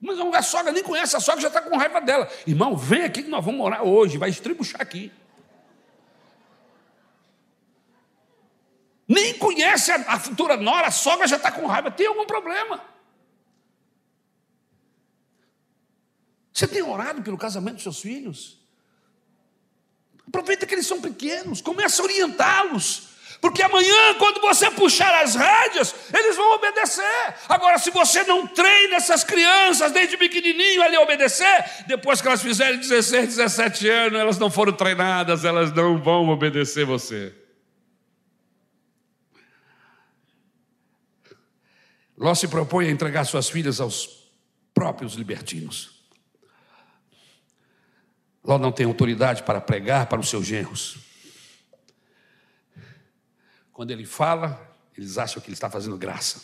Mas 0.00 0.18
a 0.20 0.42
sogra 0.42 0.70
nem 0.72 0.82
conhece 0.82 1.16
a 1.16 1.20
sogra, 1.20 1.40
já 1.40 1.48
está 1.48 1.60
com 1.60 1.76
raiva 1.76 2.00
dela. 2.00 2.30
Irmão, 2.46 2.76
vem 2.76 3.02
aqui 3.02 3.24
que 3.24 3.28
nós 3.28 3.44
vamos 3.44 3.58
morar 3.58 3.82
hoje, 3.82 4.16
vai 4.16 4.30
estribuchar 4.30 4.80
aqui. 4.80 5.10
Nem 9.08 9.36
conhece 9.38 9.90
a, 9.90 9.96
a 10.12 10.20
futura 10.20 10.56
nora, 10.56 10.86
a 10.86 10.90
sogra 10.92 11.26
já 11.26 11.36
está 11.36 11.50
com 11.50 11.66
raiva, 11.66 11.90
tem 11.90 12.06
algum 12.06 12.26
problema. 12.26 12.80
Você 16.52 16.68
tem 16.68 16.82
orado 16.82 17.22
pelo 17.22 17.38
casamento 17.38 17.74
dos 17.74 17.82
seus 17.82 18.00
filhos? 18.00 18.58
Aproveita 20.28 20.66
que 20.66 20.74
eles 20.74 20.86
são 20.86 21.00
pequenos, 21.00 21.60
começa 21.62 22.02
a 22.02 22.04
orientá-los. 22.04 23.08
Porque 23.40 23.62
amanhã, 23.62 24.14
quando 24.18 24.40
você 24.40 24.68
puxar 24.70 25.22
as 25.22 25.34
rédeas, 25.34 25.94
eles 26.12 26.36
vão 26.36 26.56
obedecer. 26.56 27.34
Agora, 27.48 27.78
se 27.78 27.90
você 27.90 28.24
não 28.24 28.46
treina 28.46 28.96
essas 28.96 29.22
crianças 29.22 29.92
desde 29.92 30.16
pequenininho 30.16 30.82
a 30.82 30.88
lhe 30.88 30.98
obedecer, 30.98 31.64
depois 31.86 32.20
que 32.20 32.26
elas 32.26 32.42
fizerem 32.42 32.78
16, 32.78 33.36
17 33.36 33.88
anos, 33.88 34.20
elas 34.20 34.38
não 34.38 34.50
foram 34.50 34.72
treinadas, 34.72 35.44
elas 35.44 35.72
não 35.72 36.02
vão 36.02 36.28
obedecer 36.28 36.84
você. 36.84 37.32
Ló 42.16 42.34
se 42.34 42.48
propõe 42.48 42.88
a 42.88 42.90
entregar 42.90 43.24
suas 43.24 43.48
filhas 43.48 43.80
aos 43.80 44.28
próprios 44.74 45.14
libertinos. 45.14 45.97
Ló 48.48 48.56
não 48.56 48.72
tem 48.72 48.86
autoridade 48.86 49.42
para 49.42 49.60
pregar 49.60 50.06
para 50.06 50.18
os 50.18 50.30
seus 50.30 50.46
genros. 50.46 50.96
Quando 53.74 53.90
ele 53.90 54.06
fala, 54.06 54.74
eles 54.96 55.18
acham 55.18 55.42
que 55.42 55.48
ele 55.48 55.52
está 55.52 55.68
fazendo 55.68 55.98
graça. 55.98 56.40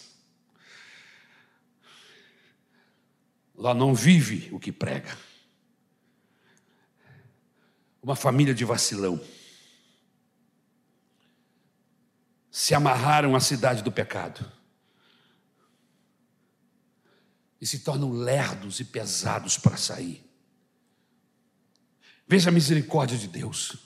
Ló 3.54 3.72
não 3.72 3.94
vive 3.94 4.50
o 4.52 4.60
que 4.60 4.70
prega. 4.70 5.16
Uma 8.02 8.14
família 8.14 8.52
de 8.52 8.66
vacilão. 8.66 9.18
Se 12.50 12.74
amarraram 12.74 13.34
à 13.34 13.40
cidade 13.40 13.82
do 13.82 13.90
pecado. 13.90 14.52
E 17.58 17.66
se 17.66 17.78
tornam 17.78 18.12
lerdos 18.12 18.78
e 18.78 18.84
pesados 18.84 19.56
para 19.56 19.78
sair. 19.78 20.23
Veja 22.26 22.50
a 22.50 22.52
misericórdia 22.52 23.18
de 23.18 23.28
Deus. 23.28 23.76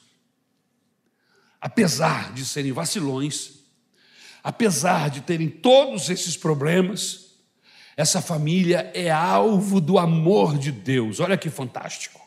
Apesar 1.61 2.32
de 2.32 2.45
serem 2.45 2.72
vacilões, 2.72 3.64
apesar 4.43 5.11
de 5.11 5.22
terem 5.22 5.49
todos 5.49 6.09
esses 6.09 6.36
problemas, 6.36 7.32
essa 7.97 8.22
família 8.22 8.91
é 8.95 9.11
alvo 9.11 9.80
do 9.80 9.99
amor 9.99 10.57
de 10.57 10.70
Deus. 10.70 11.18
Olha 11.18 11.36
que 11.36 11.51
fantástico. 11.51 12.20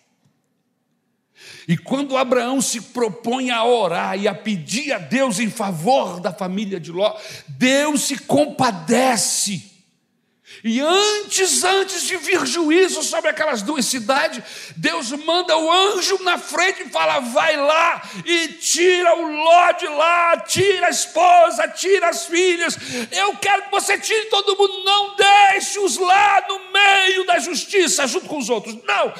E 1.68 1.78
quando 1.78 2.18
Abraão 2.18 2.62
se 2.62 2.82
propõe 2.82 3.51
a 3.51 3.64
orar 3.64 4.20
e 4.20 4.28
a 4.28 4.36
pedir 4.36 4.91
a 4.91 4.97
Deus 4.97 5.39
em 5.39 5.49
favor 5.49 6.20
da 6.20 6.34
família 6.34 6.80
de 6.80 6.91
Ló, 6.91 7.18
Deus 7.47 8.01
se 8.01 8.18
compadece 8.18 9.70
e 10.64 10.80
antes, 10.80 11.64
antes 11.64 12.03
de 12.03 12.18
vir 12.18 12.45
juízo 12.45 13.01
sobre 13.01 13.32
aquelas 13.32 13.64
duas 13.64 13.86
cidades, 13.86 14.43
Deus 14.76 15.12
manda 15.12 15.57
o 15.57 15.72
anjo 15.72 16.22
na 16.24 16.38
frente 16.38 16.84
e 16.84 16.89
fala: 16.89 17.20
vai 17.20 17.57
lá 17.57 18.01
e 18.24 18.47
tira 18.49 19.16
o 19.16 19.43
Ló 19.43 19.72
de 19.72 19.88
lá, 19.88 20.38
tira 20.38 20.88
a 20.88 20.91
esposa, 20.91 21.68
tira 21.68 22.09
as 22.09 22.26
filhas. 22.26 22.78
Eu 23.12 23.36
quero 23.38 23.64
que 23.64 23.72
você 23.72 23.97
tire 23.97 24.26
todo 24.26 24.55
mundo, 24.55 24.84
não 24.84 25.16
deixe-os 25.16 25.97
lá 25.97 26.45
no 26.47 26.72
meio 26.72 27.26
da 27.26 27.39
justiça, 27.39 28.05
junto 28.05 28.28
com 28.28 28.38
os 28.38 28.49
outros. 28.49 28.78
Não, 28.84 29.14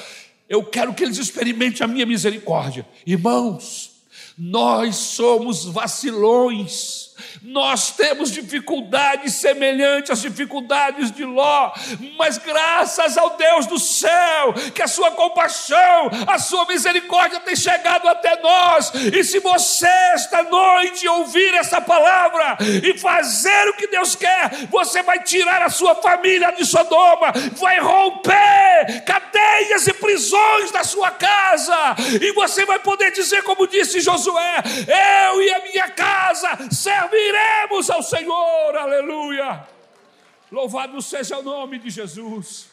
eu 0.48 0.64
quero 0.64 0.94
que 0.94 1.04
eles 1.04 1.18
experimentem 1.18 1.84
a 1.84 1.88
minha 1.88 2.06
misericórdia. 2.06 2.88
Irmãos, 3.04 3.92
nós 4.38 4.96
somos 4.96 5.66
vacilões 5.66 7.12
Nós 7.44 7.92
temos 7.92 8.32
dificuldades 8.32 9.34
semelhantes 9.34 10.12
às 10.12 10.22
dificuldades 10.22 11.12
de 11.12 11.26
Ló, 11.26 11.74
mas 12.16 12.38
graças 12.38 13.18
ao 13.18 13.36
Deus 13.36 13.66
do 13.66 13.80
céu, 13.80 14.54
que 14.76 14.82
a 14.84 14.88
sua 14.88 15.10
compaixão, 15.10 16.12
a 16.28 16.38
sua 16.38 16.66
misericórdia 16.68 17.40
tem 17.40 17.56
chegado 17.56 18.08
até 18.08 18.40
nós. 18.42 18.92
E 18.94 19.24
se 19.24 19.40
você 19.40 19.88
esta 20.14 20.44
noite 20.44 21.08
ouvir 21.08 21.56
essa 21.56 21.82
palavra 21.82 22.58
e 22.84 22.96
fazer 23.00 23.70
o 23.70 23.74
que 23.74 23.88
Deus 23.88 24.16
quer, 24.16 24.68
você 24.70 25.02
vai 25.02 25.24
tirar 25.24 25.64
a 25.64 25.70
sua 25.70 25.96
família 25.96 26.52
de 26.52 26.64
Sodoma, 26.64 27.32
vai 27.54 27.80
romper 27.80 29.04
cadeias 29.04 29.88
e 29.88 29.94
prisões 29.94 30.70
da 30.72 30.84
sua 30.84 31.10
casa, 31.10 31.96
e 32.22 32.32
você 32.34 32.66
vai 32.66 32.78
poder 32.78 33.12
dizer, 33.12 33.42
como 33.44 33.68
disse 33.68 34.00
Josué: 34.00 34.62
Eu 35.26 35.42
e 35.42 35.54
a 35.54 35.60
minha 35.60 35.90
casa 35.90 36.58
serviremos 37.32 37.90
ao 37.90 38.04
Senhor, 38.04 38.76
aleluia. 38.76 39.66
Louvado 40.52 41.02
seja 41.02 41.38
o 41.38 41.44
nome 41.44 41.80
de 41.80 41.90
Jesus. 41.90 42.71